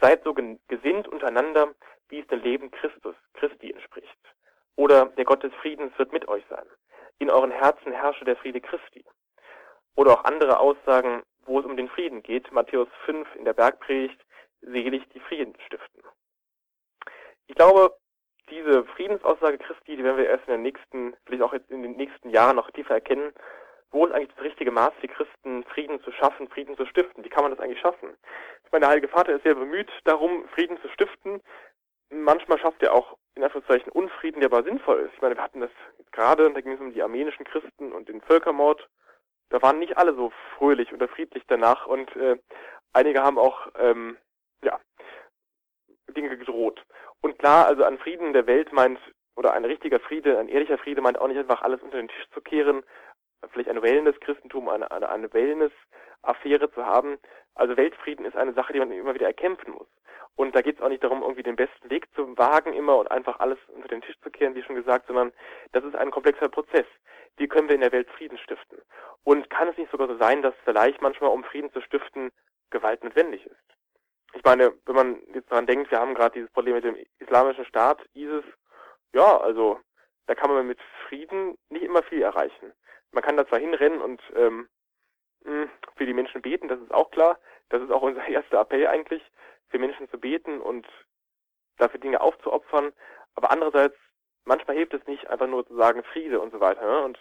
Seid 0.01 0.23
so 0.25 0.35
gesinnt 0.35 1.09
untereinander, 1.09 1.75
wie 2.09 2.21
es 2.21 2.27
dem 2.29 2.41
Leben 2.41 2.71
Christus, 2.71 3.15
Christi 3.35 3.73
entspricht. 3.73 4.19
Oder 4.77 5.07
der 5.07 5.25
Gott 5.25 5.43
des 5.43 5.53
Friedens 5.55 5.93
wird 5.99 6.13
mit 6.13 6.29
euch 6.29 6.45
sein. 6.49 6.67
In 7.19 7.31
euren 7.31 7.51
Herzen 7.51 7.93
herrsche 7.93 8.25
der 8.25 8.37
Friede 8.37 8.61
Christi. 8.61 9.05
Oder 9.97 10.13
auch 10.13 10.25
andere 10.25 10.61
Aussagen, 10.61 11.23
wo 11.47 11.59
es 11.59 11.67
um 11.67 11.77
den 11.77 11.89
Frieden 11.89 12.23
geht. 12.23 12.53
Matthäus 12.53 12.89
5 13.07 13.35
in 13.35 13.45
der 13.45 13.55
Bergpredigt, 13.55 14.25
selig 14.61 15.03
die 15.09 15.21
Frieden 15.21 15.55
stiften. 15.67 16.03
Ich 17.49 17.57
glaube, 17.57 17.97
diese 18.51 18.85
Friedensaussage 18.85 19.59
Christi, 19.59 19.97
die 19.97 20.05
werden 20.05 20.17
wir 20.17 20.29
erst 20.29 20.47
in 20.47 20.53
den 20.53 20.63
nächsten, 20.63 21.17
vielleicht 21.27 21.43
auch 21.43 21.53
jetzt 21.53 21.71
in 21.71 21.83
den 21.83 21.97
nächsten 21.97 22.31
Jahren 22.31 22.57
noch 22.57 22.71
tiefer 22.71 22.95
erkennen. 22.95 23.33
Wo 23.91 24.05
ist 24.07 24.13
eigentlich 24.13 24.35
das 24.35 24.45
richtige 24.45 24.71
Maß 24.71 24.93
für 25.01 25.09
Christen, 25.09 25.65
Frieden 25.65 26.01
zu 26.03 26.13
schaffen, 26.13 26.49
Frieden 26.49 26.77
zu 26.77 26.85
stiften? 26.87 27.25
Wie 27.25 27.29
kann 27.29 27.43
man 27.43 27.53
das 27.53 27.61
eigentlich 27.61 27.81
schaffen? 27.81 28.11
Ich 28.65 28.73
meine, 28.73 28.83
der 28.83 28.91
Heilige 28.91 29.09
Vater 29.09 29.35
ist 29.35 29.45
sehr 29.45 29.55
bemüht 29.55 29.91
darum, 30.05 30.47
Frieden 30.49 30.79
zu 30.83 30.89
stiften. 30.91 31.41
Manchmal 32.11 32.59
schafft 32.59 32.83
er 32.83 32.93
auch 32.95 33.17
in 33.35 33.45
Anführungszeichen 33.45 33.93
Unfrieden, 33.93 34.41
der 34.41 34.51
aber 34.53 34.63
sinnvoll 34.63 35.01
ist. 35.01 35.15
Ich 35.15 35.23
meine, 35.23 35.37
wir 35.37 35.43
hatten 35.43 35.61
das 35.61 35.71
gerade, 36.13 36.51
da 36.51 36.61
ging 36.61 36.73
es 36.73 36.81
um 36.81 36.93
die 36.93 37.03
armenischen 37.03 37.47
Christen 37.47 37.93
und 37.93 38.09
den 38.09 38.21
Völkermord. 38.21 38.89
Da 39.51 39.63
waren 39.63 39.79
nicht 39.79 39.97
alle 39.97 40.15
so 40.15 40.33
fröhlich 40.57 40.93
oder 40.93 41.09
friedlich 41.09 41.45
danach 41.47 41.87
und 41.87 42.15
äh, 42.17 42.37
einige 42.93 43.23
haben 43.23 43.39
auch 43.39 43.69
ähm, 43.79 44.19
ja, 44.63 44.79
Dinge 46.09 46.37
gedroht. 46.37 46.85
Und 47.21 47.39
klar, 47.39 47.67
also 47.67 47.85
an 47.85 47.99
Frieden 47.99 48.33
der 48.33 48.47
Welt 48.47 48.73
meint, 48.73 48.99
oder 49.37 49.53
ein 49.53 49.65
richtiger 49.65 50.01
Friede, 50.01 50.39
ein 50.39 50.49
ehrlicher 50.49 50.79
Friede 50.79 51.01
meint 51.01 51.19
auch 51.19 51.29
nicht 51.29 51.39
einfach 51.39 51.63
alles 51.63 51.81
unter 51.81 51.97
den 51.97 52.09
Tisch 52.09 52.29
zu 52.35 52.41
kehren, 52.41 52.83
vielleicht 53.53 53.69
ein 53.69 53.83
Wellness-Christentum, 53.83 54.69
eine, 54.69 54.91
eine, 54.91 55.09
eine 55.09 55.33
Wellness-Affäre 55.33 56.71
zu 56.73 56.85
haben. 56.85 57.19
Also 57.55 57.77
Weltfrieden 57.77 58.25
ist 58.25 58.37
eine 58.37 58.53
Sache, 58.55 58.73
die 58.73 58.79
man 58.79 58.91
immer 58.93 59.15
wieder 59.15 59.27
erkämpfen 59.27 59.73
muss. 59.73 59.89
Und 60.37 60.55
da 60.55 60.63
geht 60.63 60.77
es 60.77 60.83
auch 60.83 60.89
nicht 60.89 61.03
darum, 61.03 61.23
irgendwie 61.23 61.43
den 61.43 61.57
besten 61.57 61.91
Weg 61.91 62.07
zu 62.15 62.39
wagen 62.39 62.73
immer 62.73 62.97
und 62.97 63.11
einfach 63.11 63.41
alles 63.41 63.59
unter 63.69 63.89
den 63.89 64.03
Tisch 64.03 64.19
zu 64.21 64.31
kehren, 64.31 64.55
wie 64.55 64.63
schon 64.63 64.77
gesagt, 64.77 65.09
sondern 65.09 65.33
das 65.73 65.85
ist 65.85 65.97
ein 65.97 66.13
komplexer 66.13 66.49
Prozess. 66.49 66.87
Wie 67.37 67.49
können 67.49 67.69
wir 67.69 67.75
in 67.75 67.81
der 67.81 67.93
Welt 67.93 68.09
Frieden 68.11 68.39
stiften? 68.39 68.79
Und 69.25 69.51
kann 69.51 69.69
es 69.69 69.77
nicht 69.77 69.91
sogar 69.91 70.07
so 70.07 70.17
sein, 70.17 70.43
dass 70.43 70.55
vielleicht 70.65 71.03
manchmal, 71.03 71.31
um 71.31 71.43
Frieden 71.43 71.73
zu 71.73 71.81
stiften, 71.81 72.31
Gewalt 72.71 73.03
notwendig 73.03 73.47
ist? 73.47 73.57
Ich 74.35 74.45
meine, 74.45 74.73
wenn 74.87 74.95
man 74.95 75.23
jetzt 75.35 75.51
daran 75.51 75.67
denkt, 75.67 75.91
wir 75.91 75.99
haben 75.99 76.15
gerade 76.15 76.35
dieses 76.35 76.51
Problem 76.51 76.75
mit 76.75 76.85
dem 76.85 76.97
islamischen 77.19 77.65
Staat, 77.65 78.01
ISIS, 78.15 78.45
ja, 79.13 79.39
also 79.39 79.81
da 80.27 80.35
kann 80.35 80.53
man 80.53 80.67
mit 80.67 80.79
Frieden 81.09 81.57
nicht 81.71 81.83
immer 81.83 82.03
viel 82.03 82.23
erreichen. 82.23 82.73
Man 83.13 83.23
kann 83.23 83.37
da 83.37 83.47
zwar 83.47 83.59
hinrennen 83.59 84.01
und 84.01 84.23
ähm, 84.35 84.69
hm, 85.45 85.71
für 85.97 86.07
die 86.07 86.15
Menschen 86.15 86.43
beten, 86.43 86.69
das 86.69 86.81
ist 86.81 86.93
auch 86.93 87.11
klar. 87.11 87.39
Das 87.71 87.83
ist 87.83 87.91
auch 87.91 88.03
unser 88.03 88.25
erster 88.29 88.61
Appell 88.61 88.87
eigentlich, 88.87 89.23
für 89.69 89.79
Menschen 89.79 90.09
zu 90.09 90.19
beten 90.19 90.61
und 90.61 90.87
dafür 91.77 92.01
Dinge 92.01 92.21
aufzuopfern. 92.21 92.93
Aber 93.35 93.51
andererseits, 93.51 93.97
manchmal 94.45 94.77
hilft 94.77 94.95
es 94.95 95.07
nicht, 95.07 95.29
einfach 95.29 95.47
nur 95.47 95.67
zu 95.67 95.77
sagen 95.77 96.03
Friede 96.05 96.41
und 96.41 96.53
so 96.53 96.61
weiter. 96.61 96.85
Ne? 96.85 97.05
Und 97.05 97.19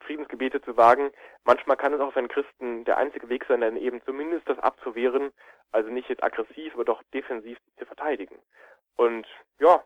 Friedensgebete 0.00 0.60
zu 0.62 0.76
wagen. 0.76 1.12
Manchmal 1.44 1.76
kann 1.76 1.92
es 1.92 2.00
auch 2.00 2.12
für 2.12 2.18
einen 2.18 2.28
Christen 2.28 2.84
der 2.84 2.98
einzige 2.98 3.28
Weg 3.28 3.44
sein, 3.46 3.60
dann 3.60 3.76
eben 3.76 4.02
zumindest 4.02 4.48
das 4.48 4.58
abzuwehren, 4.58 5.32
also 5.72 5.90
nicht 5.90 6.08
jetzt 6.08 6.22
aggressiv, 6.22 6.74
aber 6.74 6.84
doch 6.84 7.02
defensiv 7.14 7.58
zu 7.78 7.86
verteidigen. 7.86 8.36
Und 8.96 9.26
ja, 9.58 9.84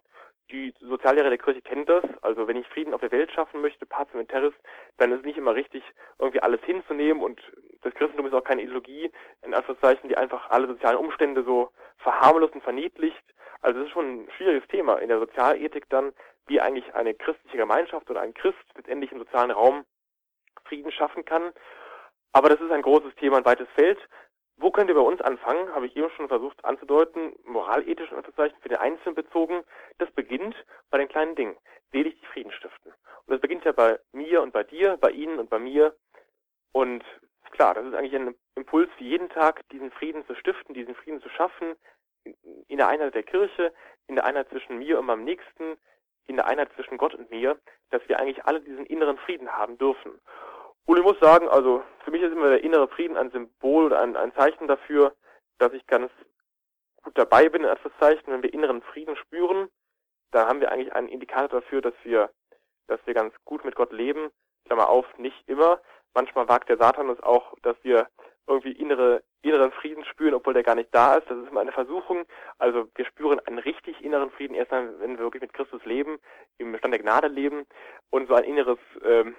die 0.51 0.75
Soziallehre 0.81 1.29
der 1.29 1.39
Kirche 1.39 1.63
kennt 1.63 1.89
das. 1.89 2.05
Also 2.23 2.47
wenn 2.47 2.57
ich 2.57 2.67
Frieden 2.69 2.95
auf 2.95 3.01
der 3.01 3.13
Welt 3.13 3.33
schaffen 3.33 3.61
möchte, 3.61 3.87
Terris, 4.29 4.55
dann 4.99 5.13
ist 5.13 5.21
es 5.21 5.25
nicht 5.25 5.39
immer 5.39 5.55
richtig, 5.55 5.83
irgendwie 6.19 6.41
alles 6.41 6.61
hinzunehmen 6.65 7.23
und 7.23 7.41
das 7.83 7.95
Christentum 7.95 8.27
ist 8.27 8.35
auch 8.35 8.45
keine 8.45 8.63
Ideologie, 8.63 9.11
in 9.43 9.55
Anführungszeichen, 9.55 10.09
die 10.09 10.17
einfach 10.17 10.51
alle 10.51 10.67
sozialen 10.67 10.99
Umstände 10.99 11.45
so 11.45 11.71
verharmlost 11.99 12.55
und 12.55 12.63
verniedlicht. 12.63 13.23
Also 13.61 13.79
das 13.79 13.89
ist 13.89 13.93
schon 13.93 14.25
ein 14.25 14.31
schwieriges 14.37 14.69
Thema 14.69 14.97
in 14.97 15.09
der 15.09 15.19
Sozialethik 15.19 15.89
dann, 15.89 16.13
wie 16.47 16.61
eigentlich 16.61 16.95
eine 16.95 17.15
christliche 17.15 17.57
Gemeinschaft 17.57 18.11
oder 18.11 18.21
ein 18.21 18.35
Christ 18.35 18.59
letztendlich 18.77 19.13
im 19.13 19.19
sozialen 19.19 19.51
Raum 19.51 19.85
Frieden 20.65 20.93
schaffen 20.93 21.25
kann. 21.25 21.53
Aber 22.33 22.49
das 22.49 22.61
ist 22.61 22.71
ein 22.71 22.83
großes 22.83 23.15
Thema, 23.17 23.39
ein 23.39 23.45
weites 23.45 23.69
Feld. 23.75 23.99
Wo 24.57 24.71
könnt 24.71 24.89
ihr 24.89 24.95
bei 24.95 25.01
uns 25.01 25.21
anfangen? 25.21 25.75
Habe 25.75 25.87
ich 25.87 25.97
eben 25.97 26.11
schon 26.11 26.29
versucht 26.29 26.65
anzudeuten, 26.65 27.35
moralethisch 27.45 28.13
Unterzeichen 28.13 28.57
für 28.61 28.69
den 28.69 28.79
Einzelnen 28.79 29.15
bezogen. 29.15 29.65
Das 29.99 30.11
beginnt 30.13 30.55
bei 30.91 30.99
den 30.99 31.09
kleinen 31.09 31.35
Dingen. 31.35 31.57
Selig 31.93 32.19
die 32.21 32.27
Frieden 32.27 32.53
stiften. 32.53 32.93
Und 32.93 33.33
das 33.33 33.41
beginnt 33.41 33.65
ja 33.65 33.73
bei 33.73 33.99
mir 34.13 34.43
und 34.43 34.53
bei 34.53 34.63
dir, 34.63 34.97
bei 34.97 35.11
Ihnen 35.11 35.39
und 35.39 35.51
bei 35.51 35.59
mir. 35.59 35.95
Und 36.73 37.05
klar, 37.51 37.75
das 37.75 37.87
ist 37.87 37.95
eigentlich 37.95 38.15
ein 38.15 38.35
Impuls 38.55 38.91
für 38.97 39.05
jeden 39.05 39.29
Tag, 39.29 39.69
diesen 39.71 39.91
Frieden 39.91 40.25
zu 40.27 40.35
stiften, 40.35 40.75
diesen 40.75 40.95
Frieden 40.95 41.21
zu 41.21 41.29
schaffen, 41.31 41.75
in 42.69 42.79
der 42.79 42.89
Einheit 42.89 43.15
der 43.15 43.23
Kirche, 43.23 43.73
in 44.07 44.15
der 44.15 44.25
Einheit 44.25 44.49
zwischen 44.49 44.79
mir 44.79 44.99
und 44.99 45.07
meinem 45.07 45.25
Nächsten, 45.25 45.77
in 46.27 46.37
der 46.37 46.47
Einheit 46.47 46.73
zwischen 46.75 46.97
Gott 46.97 47.15
und 47.15 47.31
mir, 47.31 47.59
dass 47.91 48.07
wir 48.09 48.19
eigentlich 48.19 48.45
alle 48.45 48.61
diesen 48.61 48.87
inneren 48.87 49.19
Frieden 49.19 49.51
haben 49.53 49.79
dürfen. 49.79 50.21
Und 50.87 50.99
ich 50.99 51.03
muss 51.03 51.19
sagen, 51.21 51.49
also 51.49 51.83
für 52.05 52.11
mich 52.11 52.23
ist 52.23 52.33
immer 52.33 52.51
der 52.51 52.63
innere 52.65 52.89
Frieden 52.89 53.17
ein 53.17 53.31
Symbol 53.31 53.87
oder 53.87 54.01
ein, 54.01 54.17
ein 54.17 54.35
Zeichen 54.35 54.69
dafür, 54.69 55.15
dass 55.59 55.73
ich 55.73 55.87
ganz 55.87 56.11
gut 57.03 57.17
dabei 57.17 57.49
bin, 57.49 57.63
in 57.63 57.69
Anführungszeichen. 57.69 58.33
Wenn 58.33 58.43
wir 58.43 58.53
inneren 58.53 58.83
Frieden 58.83 59.17
spüren, 59.17 59.69
dann 60.31 60.49
haben 60.49 60.61
wir 60.61 60.71
eigentlich 60.71 60.93
einen 60.93 61.09
Indikator 61.09 61.61
dafür, 61.61 61.81
dass 61.81 61.95
wir, 62.03 62.31
dass 62.87 63.01
wir 63.07 63.15
ganz 63.15 63.35
gut 63.45 63.65
mit 63.65 63.77
Gott 63.77 63.93
leben. 63.93 64.31
Klammer 64.67 64.89
auf, 64.89 65.07
nicht 65.19 65.49
immer. 65.49 65.81
Manchmal 66.15 66.49
wagt 66.49 66.69
der 66.69 66.79
Satan 66.79 67.09
uns 67.09 67.23
auch, 67.23 67.55
dass 67.63 67.77
wir 67.83 68.09
irgendwie 68.47 68.73
innere, 68.73 69.23
inneren 69.43 69.73
Frieden 69.73 70.05
spüren, 70.05 70.35
obwohl 70.35 70.55
der 70.55 70.63
gar 70.63 70.75
nicht 70.75 70.95
da 70.95 71.17
ist. 71.17 71.31
Das 71.31 71.39
ist 71.39 71.49
immer 71.49 71.61
eine 71.61 71.73
Versuchung. 71.73 72.25
Also 72.59 72.89
wir 72.95 73.05
spüren 73.07 73.41
einen 73.41 73.59
richtig 73.59 74.03
inneren 74.03 74.31
Frieden 74.31 74.55
erst 74.55 74.73
dann, 74.73 75.01
wenn 75.01 75.17
wir 75.17 75.25
wirklich 75.25 75.43
mit 75.43 75.55
Christus 75.55 75.85
leben, 75.85 76.19
im 76.59 76.77
Stand 76.79 76.93
der 76.93 77.01
Gnade 77.01 77.29
leben 77.29 77.67
und 78.11 78.29
so 78.29 78.35
ein 78.35 78.45
inneres, 78.45 78.79
ähm, 79.03 79.35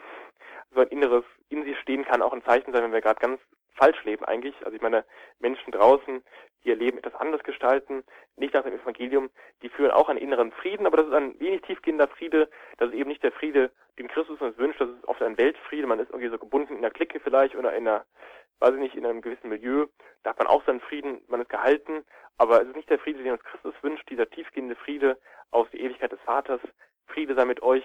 so 0.74 0.82
ein 0.82 0.88
inneres 0.88 1.24
in 1.49 1.63
sich 1.63 1.78
stehen 1.80 2.05
kann 2.05 2.22
auch 2.22 2.34
ein 2.34 2.43
Zeichen 2.43 2.74
sein, 2.74 2.84
wenn 2.84 2.93
wir 2.93 3.01
gerade 3.01 3.20
ganz 3.20 3.39
falsch 3.76 4.03
leben 4.03 4.26
eigentlich. 4.26 4.55
Also 4.63 4.76
ich 4.76 4.82
meine, 4.82 5.05
Menschen 5.39 5.72
draußen, 5.72 6.24
die 6.63 6.70
ihr 6.70 6.76
Leben 6.76 6.97
etwas 6.97 7.16
anders 7.16 7.43
gestalten, 7.43 8.03
nicht 8.36 8.53
nach 8.53 8.63
dem 8.63 8.74
Evangelium, 8.74 9.30
die 9.61 9.70
führen 9.70 9.91
auch 9.91 10.09
einen 10.09 10.20
inneren 10.20 10.51
Frieden, 10.51 10.88
aber 10.88 10.97
das 10.97 11.07
ist 11.07 11.13
ein 11.13 11.39
wenig 11.39 11.61
tiefgehender 11.61 12.07
Friede. 12.07 12.49
Das 12.78 12.89
ist 12.89 12.95
eben 12.95 13.09
nicht 13.09 13.24
der 13.24 13.32
Friede, 13.32 13.72
den 13.99 14.07
Christus 14.07 14.41
uns 14.41 14.57
wünscht. 14.57 14.82
Das 14.82 14.89
ist 14.89 15.07
oft 15.07 15.22
ein 15.22 15.38
Weltfriede. 15.38 15.88
Man 15.88 15.99
ist 15.99 16.09
irgendwie 16.09 16.30
so 16.30 16.38
gebunden 16.38 16.74
in 16.74 16.80
einer 16.80 16.91
Clique 16.91 17.20
vielleicht 17.20 17.55
oder 17.55 17.74
in 17.74 17.88
einer, 17.88 18.05
weiß 18.59 18.74
ich 18.74 18.80
nicht, 18.80 18.95
in 18.95 19.05
einem 19.05 19.22
gewissen 19.22 19.49
Milieu. 19.49 19.88
Da 20.24 20.32
hat 20.32 20.39
man 20.39 20.47
auch 20.47 20.66
seinen 20.66 20.82
Frieden, 20.82 21.22
man 21.28 21.41
ist 21.41 21.49
gehalten. 21.49 22.03
Aber 22.38 22.61
es 22.61 22.68
ist 22.68 22.76
nicht 22.76 22.89
der 22.89 22.99
Friede, 22.99 23.24
den 23.24 23.34
uns 23.34 23.43
Christus 23.43 23.74
wünscht, 23.82 24.09
dieser 24.09 24.30
tiefgehende 24.30 24.76
Friede 24.76 25.18
aus 25.51 25.70
der 25.72 25.80
Ewigkeit 25.80 26.11
des 26.11 26.20
Vaters. 26.22 26.59
Friede 27.07 27.36
sei 27.36 27.45
mit 27.45 27.61
euch. 27.61 27.84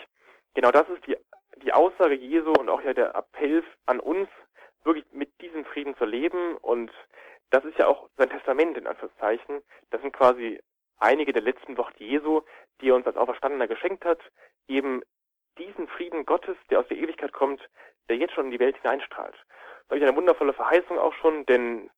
Genau 0.55 0.73
das 0.73 0.89
ist 0.89 1.07
die, 1.07 1.17
die 1.63 1.73
Aussage 1.73 2.15
Jesu 2.15 2.53
und 2.53 2.69
auch 2.69 2.83
ja 2.83 2.95
der 2.95 3.15
Appell 3.15 3.63
an 3.87 4.01
uns, 4.01 4.29
wirklich 4.85 5.05
mit 5.13 5.31
diesem 5.41 5.65
Frieden 5.65 5.97
zu 5.97 6.05
leben. 6.05 6.57
Und 6.59 6.91
das 7.51 7.65
ist 7.65 7.79
ja 7.79 7.87
auch 7.87 8.09
sein 8.17 8.31
Testament 8.31 8.77
in 8.77 8.87
Anführungszeichen. 8.87 9.63
Das 9.91 10.01
sind 10.01 10.13
quasi 10.13 10.61
einige 10.99 11.33
der 11.33 11.43
letzten 11.43 11.77
Worte 11.77 12.03
Jesu, 12.03 12.43
die 12.81 12.91
er 12.91 12.97
uns 12.97 13.07
als 13.07 13.17
Auferstandener 13.17 13.69
geschenkt 13.69 14.05
hat. 14.05 14.21
Eben 14.69 15.03
diesen 15.59 15.89
Frieden 15.89 16.25
Gottes, 16.25 16.57
der 16.71 16.81
aus 16.81 16.89
der 16.89 16.97
Ewigkeit 16.97 17.33
kommt, 17.33 17.61
der 18.09 18.17
jetzt 18.17 18.35
schon 18.35 18.47
in 18.47 18.51
die 18.53 18.61
Welt 18.61 18.77
hineinstrahlt. 18.81 19.37
Das 19.89 19.99
ist 19.99 20.05
eine 20.05 20.17
wundervolle 20.17 20.53
Verheißung 20.53 20.99
auch 20.99 21.15
schon, 21.15 21.45
denn 21.47 21.91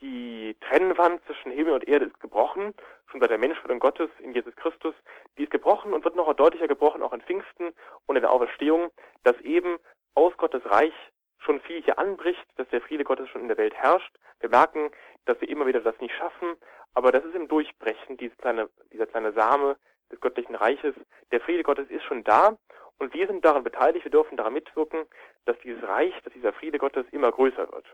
die 0.00 0.56
Trennwand 0.60 1.24
zwischen 1.26 1.52
Himmel 1.52 1.74
und 1.74 1.88
Erde 1.88 2.06
ist 2.06 2.20
gebrochen, 2.20 2.74
schon 3.06 3.20
seit 3.20 3.30
der 3.30 3.38
Menschwerdung 3.38 3.78
Gottes 3.78 4.10
in 4.18 4.34
Jesus 4.34 4.54
Christus. 4.56 4.94
Die 5.38 5.44
ist 5.44 5.50
gebrochen 5.50 5.92
und 5.92 6.04
wird 6.04 6.16
noch 6.16 6.32
deutlicher 6.34 6.68
gebrochen, 6.68 7.02
auch 7.02 7.12
in 7.12 7.22
Pfingsten 7.22 7.72
und 8.06 8.16
in 8.16 8.22
der 8.22 8.30
Auferstehung, 8.30 8.90
dass 9.22 9.38
eben 9.40 9.78
aus 10.14 10.36
Gottes 10.36 10.62
Reich 10.66 10.94
schon 11.38 11.60
viel 11.60 11.82
hier 11.82 11.98
anbricht, 11.98 12.44
dass 12.56 12.68
der 12.68 12.80
Friede 12.80 13.04
Gottes 13.04 13.28
schon 13.28 13.42
in 13.42 13.48
der 13.48 13.58
Welt 13.58 13.74
herrscht. 13.74 14.14
Wir 14.40 14.48
merken, 14.48 14.90
dass 15.26 15.40
wir 15.40 15.48
immer 15.48 15.66
wieder 15.66 15.80
das 15.80 15.98
nicht 16.00 16.14
schaffen, 16.14 16.56
aber 16.94 17.12
das 17.12 17.24
ist 17.24 17.34
im 17.34 17.48
Durchbrechen, 17.48 18.16
diese 18.16 18.36
kleine, 18.36 18.68
dieser 18.92 19.06
kleine 19.06 19.32
Same 19.32 19.76
des 20.10 20.20
göttlichen 20.20 20.54
Reiches. 20.54 20.94
Der 21.32 21.40
Friede 21.40 21.62
Gottes 21.62 21.88
ist 21.90 22.04
schon 22.04 22.24
da 22.24 22.56
und 22.98 23.12
wir 23.14 23.26
sind 23.26 23.44
daran 23.44 23.64
beteiligt, 23.64 24.04
wir 24.04 24.10
dürfen 24.10 24.36
daran 24.36 24.54
mitwirken, 24.54 25.06
dass 25.44 25.58
dieses 25.60 25.82
Reich, 25.86 26.14
dass 26.22 26.32
dieser 26.32 26.52
Friede 26.52 26.78
Gottes 26.78 27.06
immer 27.10 27.30
größer 27.30 27.70
wird. 27.72 27.86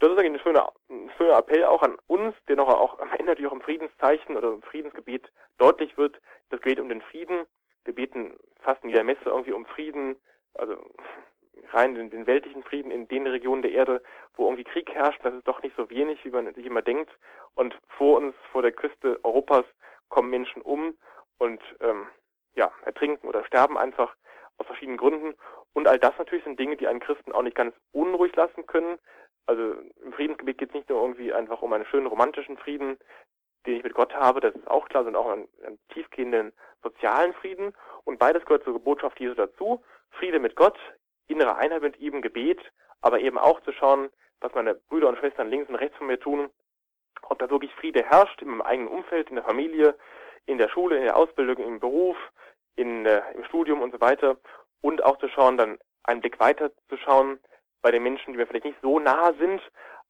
Das 0.00 0.12
ist 0.12 0.18
eigentlich 0.18 0.34
ein 0.34 0.40
schöner, 0.40 0.72
ein 0.90 1.10
schöner 1.16 1.38
Appell 1.38 1.64
auch 1.64 1.82
an 1.82 1.96
uns, 2.06 2.34
der 2.46 2.56
noch 2.56 2.68
auch 2.68 2.98
am 3.00 3.10
Ende 3.10 3.26
natürlich 3.26 3.50
auch 3.50 3.56
im 3.56 3.62
Friedenszeichen 3.62 4.36
oder 4.36 4.52
im 4.52 4.62
Friedensgebet 4.62 5.30
deutlich 5.58 5.98
wird. 5.98 6.20
Das 6.50 6.60
geht 6.60 6.78
um 6.78 6.88
den 6.88 7.02
Frieden. 7.02 7.46
Wir 7.84 7.94
beten 7.94 8.38
fast 8.60 8.82
in 8.84 8.90
jeder 8.90 9.02
Messe 9.02 9.24
irgendwie 9.24 9.52
um 9.52 9.66
Frieden, 9.66 10.16
also 10.54 10.76
rein 11.72 11.94
den, 11.96 12.10
den 12.10 12.26
weltlichen 12.26 12.62
Frieden 12.62 12.92
in 12.92 13.08
den 13.08 13.26
Regionen 13.26 13.62
der 13.62 13.72
Erde, 13.72 14.02
wo 14.34 14.44
irgendwie 14.44 14.64
Krieg 14.64 14.88
herrscht. 14.94 15.20
Das 15.24 15.34
ist 15.34 15.48
doch 15.48 15.62
nicht 15.62 15.76
so 15.76 15.90
wenig, 15.90 16.24
wie 16.24 16.30
man 16.30 16.52
sich 16.54 16.66
immer 16.66 16.82
denkt. 16.82 17.10
Und 17.54 17.76
vor 17.88 18.18
uns, 18.18 18.34
vor 18.52 18.62
der 18.62 18.72
Küste 18.72 19.18
Europas, 19.24 19.64
kommen 20.08 20.30
Menschen 20.30 20.62
um 20.62 20.96
und 21.38 21.60
ähm, 21.80 22.06
ja, 22.54 22.72
ertrinken 22.84 23.28
oder 23.28 23.44
sterben 23.44 23.76
einfach 23.76 24.14
aus 24.58 24.66
verschiedenen 24.66 24.96
Gründen. 24.98 25.34
Und 25.72 25.86
all 25.86 25.98
das 25.98 26.16
natürlich 26.18 26.44
sind 26.44 26.58
Dinge, 26.58 26.76
die 26.76 26.88
einen 26.88 27.00
Christen 27.00 27.32
auch 27.32 27.42
nicht 27.42 27.56
ganz 27.56 27.74
unruhig 27.92 28.34
lassen 28.36 28.66
können. 28.66 28.98
Also 29.48 29.76
im 30.04 30.12
Friedensgebet 30.12 30.58
geht 30.58 30.68
es 30.68 30.74
nicht 30.74 30.90
nur 30.90 31.00
irgendwie 31.00 31.32
einfach 31.32 31.62
um 31.62 31.72
einen 31.72 31.86
schönen 31.86 32.06
romantischen 32.06 32.58
Frieden, 32.58 32.98
den 33.64 33.76
ich 33.76 33.82
mit 33.82 33.94
Gott 33.94 34.14
habe, 34.14 34.40
das 34.40 34.54
ist 34.54 34.68
auch 34.68 34.86
klar, 34.90 35.04
sondern 35.04 35.24
auch 35.24 35.30
einen, 35.30 35.48
einen 35.64 35.78
tiefgehenden 35.88 36.52
sozialen 36.82 37.32
Frieden. 37.32 37.72
Und 38.04 38.18
beides 38.18 38.44
gehört 38.44 38.64
zur 38.64 38.78
Botschaft 38.78 39.18
Jesu 39.18 39.34
dazu. 39.34 39.82
Friede 40.10 40.38
mit 40.38 40.54
Gott, 40.54 40.78
innere 41.28 41.56
Einheit 41.56 41.80
mit 41.80 41.98
ihm, 41.98 42.20
Gebet, 42.20 42.60
aber 43.00 43.20
eben 43.20 43.38
auch 43.38 43.62
zu 43.62 43.72
schauen, 43.72 44.10
was 44.40 44.54
meine 44.54 44.74
Brüder 44.74 45.08
und 45.08 45.16
Schwestern 45.16 45.48
links 45.48 45.70
und 45.70 45.76
rechts 45.76 45.96
von 45.96 46.08
mir 46.08 46.20
tun, 46.20 46.50
ob 47.22 47.38
da 47.38 47.48
wirklich 47.48 47.74
Friede 47.74 48.02
herrscht 48.02 48.42
in 48.42 48.48
meinem 48.48 48.62
eigenen 48.62 48.88
Umfeld, 48.88 49.30
in 49.30 49.36
der 49.36 49.44
Familie, 49.44 49.96
in 50.44 50.58
der 50.58 50.68
Schule, 50.68 50.98
in 50.98 51.04
der 51.04 51.16
Ausbildung, 51.16 51.56
im 51.56 51.80
Beruf, 51.80 52.18
in, 52.76 53.06
äh, 53.06 53.22
im 53.32 53.44
Studium 53.44 53.80
und 53.80 53.92
so 53.92 54.00
weiter. 54.02 54.36
Und 54.82 55.02
auch 55.02 55.16
zu 55.16 55.28
schauen, 55.30 55.56
dann 55.56 55.78
einen 56.02 56.20
Blick 56.20 56.38
weiter 56.38 56.70
zu 56.90 56.98
schauen 56.98 57.40
bei 57.82 57.90
den 57.90 58.02
Menschen, 58.02 58.32
die 58.32 58.38
mir 58.38 58.46
vielleicht 58.46 58.64
nicht 58.64 58.80
so 58.82 58.98
nahe 58.98 59.34
sind, 59.38 59.60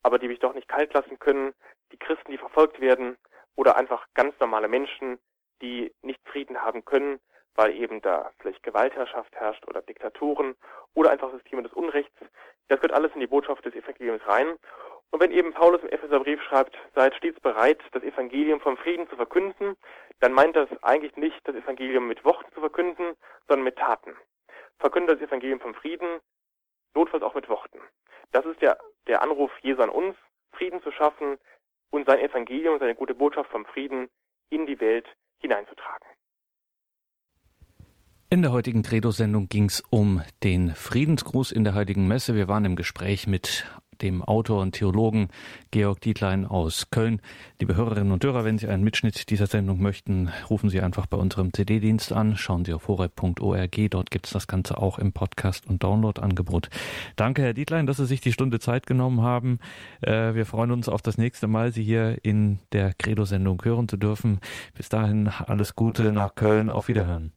aber 0.03 0.19
die 0.19 0.29
mich 0.29 0.39
doch 0.39 0.55
nicht 0.55 0.69
kalt 0.69 0.93
lassen 0.95 1.19
können, 1.19 1.55
die 1.93 1.99
Christen, 1.99 2.31
die 2.31 2.39
verfolgt 2.39 2.81
werden, 2.81 3.17
oder 3.57 3.77
einfach 3.77 4.07
ganz 4.15 4.39
normale 4.39 4.69
Menschen, 4.69 5.19
die 5.61 5.93
nicht 6.03 6.21
Frieden 6.29 6.63
haben 6.63 6.85
können, 6.85 7.19
weil 7.57 7.75
eben 7.75 8.01
da 8.01 8.31
vielleicht 8.39 8.63
Gewaltherrschaft 8.63 9.35
herrscht 9.35 9.67
oder 9.67 9.83
Diktaturen 9.83 10.55
oder 10.95 11.11
einfach 11.11 11.33
Systeme 11.33 11.65
des 11.65 11.73
Unrechts. 11.73 12.15
Das 12.69 12.79
gehört 12.79 12.93
alles 12.93 13.11
in 13.15 13.21
die 13.21 13.27
Botschaft 13.27 13.65
des 13.65 13.75
Evangeliums 13.75 14.25
rein. 14.29 14.57
Und 15.11 15.21
wenn 15.21 15.33
eben 15.33 15.53
Paulus 15.53 15.83
im 15.83 15.89
Epheserbrief 15.89 16.41
schreibt, 16.43 16.79
seid 16.95 17.17
stets 17.17 17.41
bereit, 17.41 17.83
das 17.91 18.05
Evangelium 18.05 18.61
vom 18.61 18.77
Frieden 18.77 19.09
zu 19.09 19.17
verkünden, 19.17 19.77
dann 20.21 20.33
meint 20.33 20.55
das 20.55 20.69
eigentlich 20.83 21.17
nicht, 21.17 21.41
das 21.45 21.57
Evangelium 21.57 22.07
mit 22.07 22.25
Worten 22.25 22.53
zu 22.55 22.61
verkünden, 22.61 23.17
sondern 23.49 23.65
mit 23.65 23.77
Taten. 23.77 24.15
Verkündet 24.79 25.21
das 25.21 25.29
Evangelium 25.29 25.59
vom 25.59 25.75
Frieden, 25.75 26.21
notfalls 26.99 27.23
auch 27.23 27.35
mit 27.35 27.49
Worten. 27.49 27.79
Das 28.33 28.45
ist 28.45 28.61
der, 28.61 28.77
der 29.07 29.23
Anruf 29.23 29.51
Jesu 29.63 29.81
an 29.83 29.91
uns, 29.91 30.17
Frieden 30.53 30.83
zu 30.83 30.91
schaffen 30.91 31.39
und 31.91 32.07
sein 32.07 32.19
Evangelium, 32.19 32.79
seine 32.79 32.95
gute 32.95 33.15
Botschaft 33.15 33.51
vom 33.51 33.65
Frieden 33.65 34.09
in 34.51 34.67
die 34.67 34.81
Welt 34.81 35.07
hineinzutragen. 35.39 36.09
In 38.31 38.43
der 38.43 38.53
heutigen 38.53 38.83
Credo-Sendung 38.83 39.49
ging 39.49 39.67
es 39.67 39.83
um 39.89 40.23
den 40.43 40.75
Friedensgruß 40.75 41.53
in 41.53 41.65
der 41.65 41.75
Heiligen 41.75 42.09
Messe. 42.09 42.35
Wir 42.35 42.49
waren 42.49 42.67
im 42.67 42.77
Gespräch 42.77 43.27
mit 43.27 43.65
dem 44.03 44.23
Autor 44.23 44.63
und 44.63 44.73
Theologen 44.73 45.29
Georg 45.71 46.01
Dietlein 46.01 46.47
aus 46.47 46.91
Köln. 46.91 47.21
Liebe 47.61 47.77
Hörerinnen 47.77 48.13
und 48.13 48.25
Hörer, 48.25 48.45
wenn 48.45 48.59
Sie 48.59 48.69
einen 48.69 48.85
Mitschnitt 48.85 49.31
dieser 49.31 49.47
Sendung 49.47 49.81
möchten, 49.81 50.31
rufen 50.49 50.71
Sie 50.71 50.81
einfach 50.81 51.07
bei 51.07 51.17
unserem 51.17 51.53
CD-Dienst 51.53 52.13
an. 52.13 52.37
Schauen 52.37 52.65
Sie 52.65 52.73
auf 52.73 52.89
horeb.org. 52.89 53.91
Dort 53.91 54.11
gibt 54.11 54.27
es 54.27 54.33
das 54.33 54.47
Ganze 54.47 54.79
auch 54.79 54.99
im 54.99 55.13
Podcast- 55.13 55.67
und 55.67 55.83
Download-Angebot. 55.83 56.71
Danke, 57.17 57.43
Herr 57.43 57.55
Dietlein, 57.55 57.87
dass 57.87 57.99
Sie 57.99 58.07
sich 58.07 58.21
die 58.21 58.33
Stunde 58.33 58.61
Zeit 58.61 58.87
genommen 58.87 59.23
haben. 59.23 59.59
Äh, 60.01 60.35
wir 60.35 60.47
freuen 60.47 60.71
uns 60.71 60.89
auf 60.89 61.03
das 61.03 61.19
nächste 61.19 61.47
Mal, 61.47 61.73
Sie 61.73 61.83
hier 61.83 62.19
in 62.23 62.61
der 62.73 62.95
Credo-Sendung 62.95 63.63
hören 63.65 63.89
zu 63.89 63.97
dürfen. 63.97 64.41
Bis 64.75 64.89
dahin 64.89 65.29
alles 65.29 65.75
Gute 65.75 66.13
nach 66.13 66.35
Köln. 66.35 66.71
Auf 66.71 66.89
Wiederhören. 66.89 67.33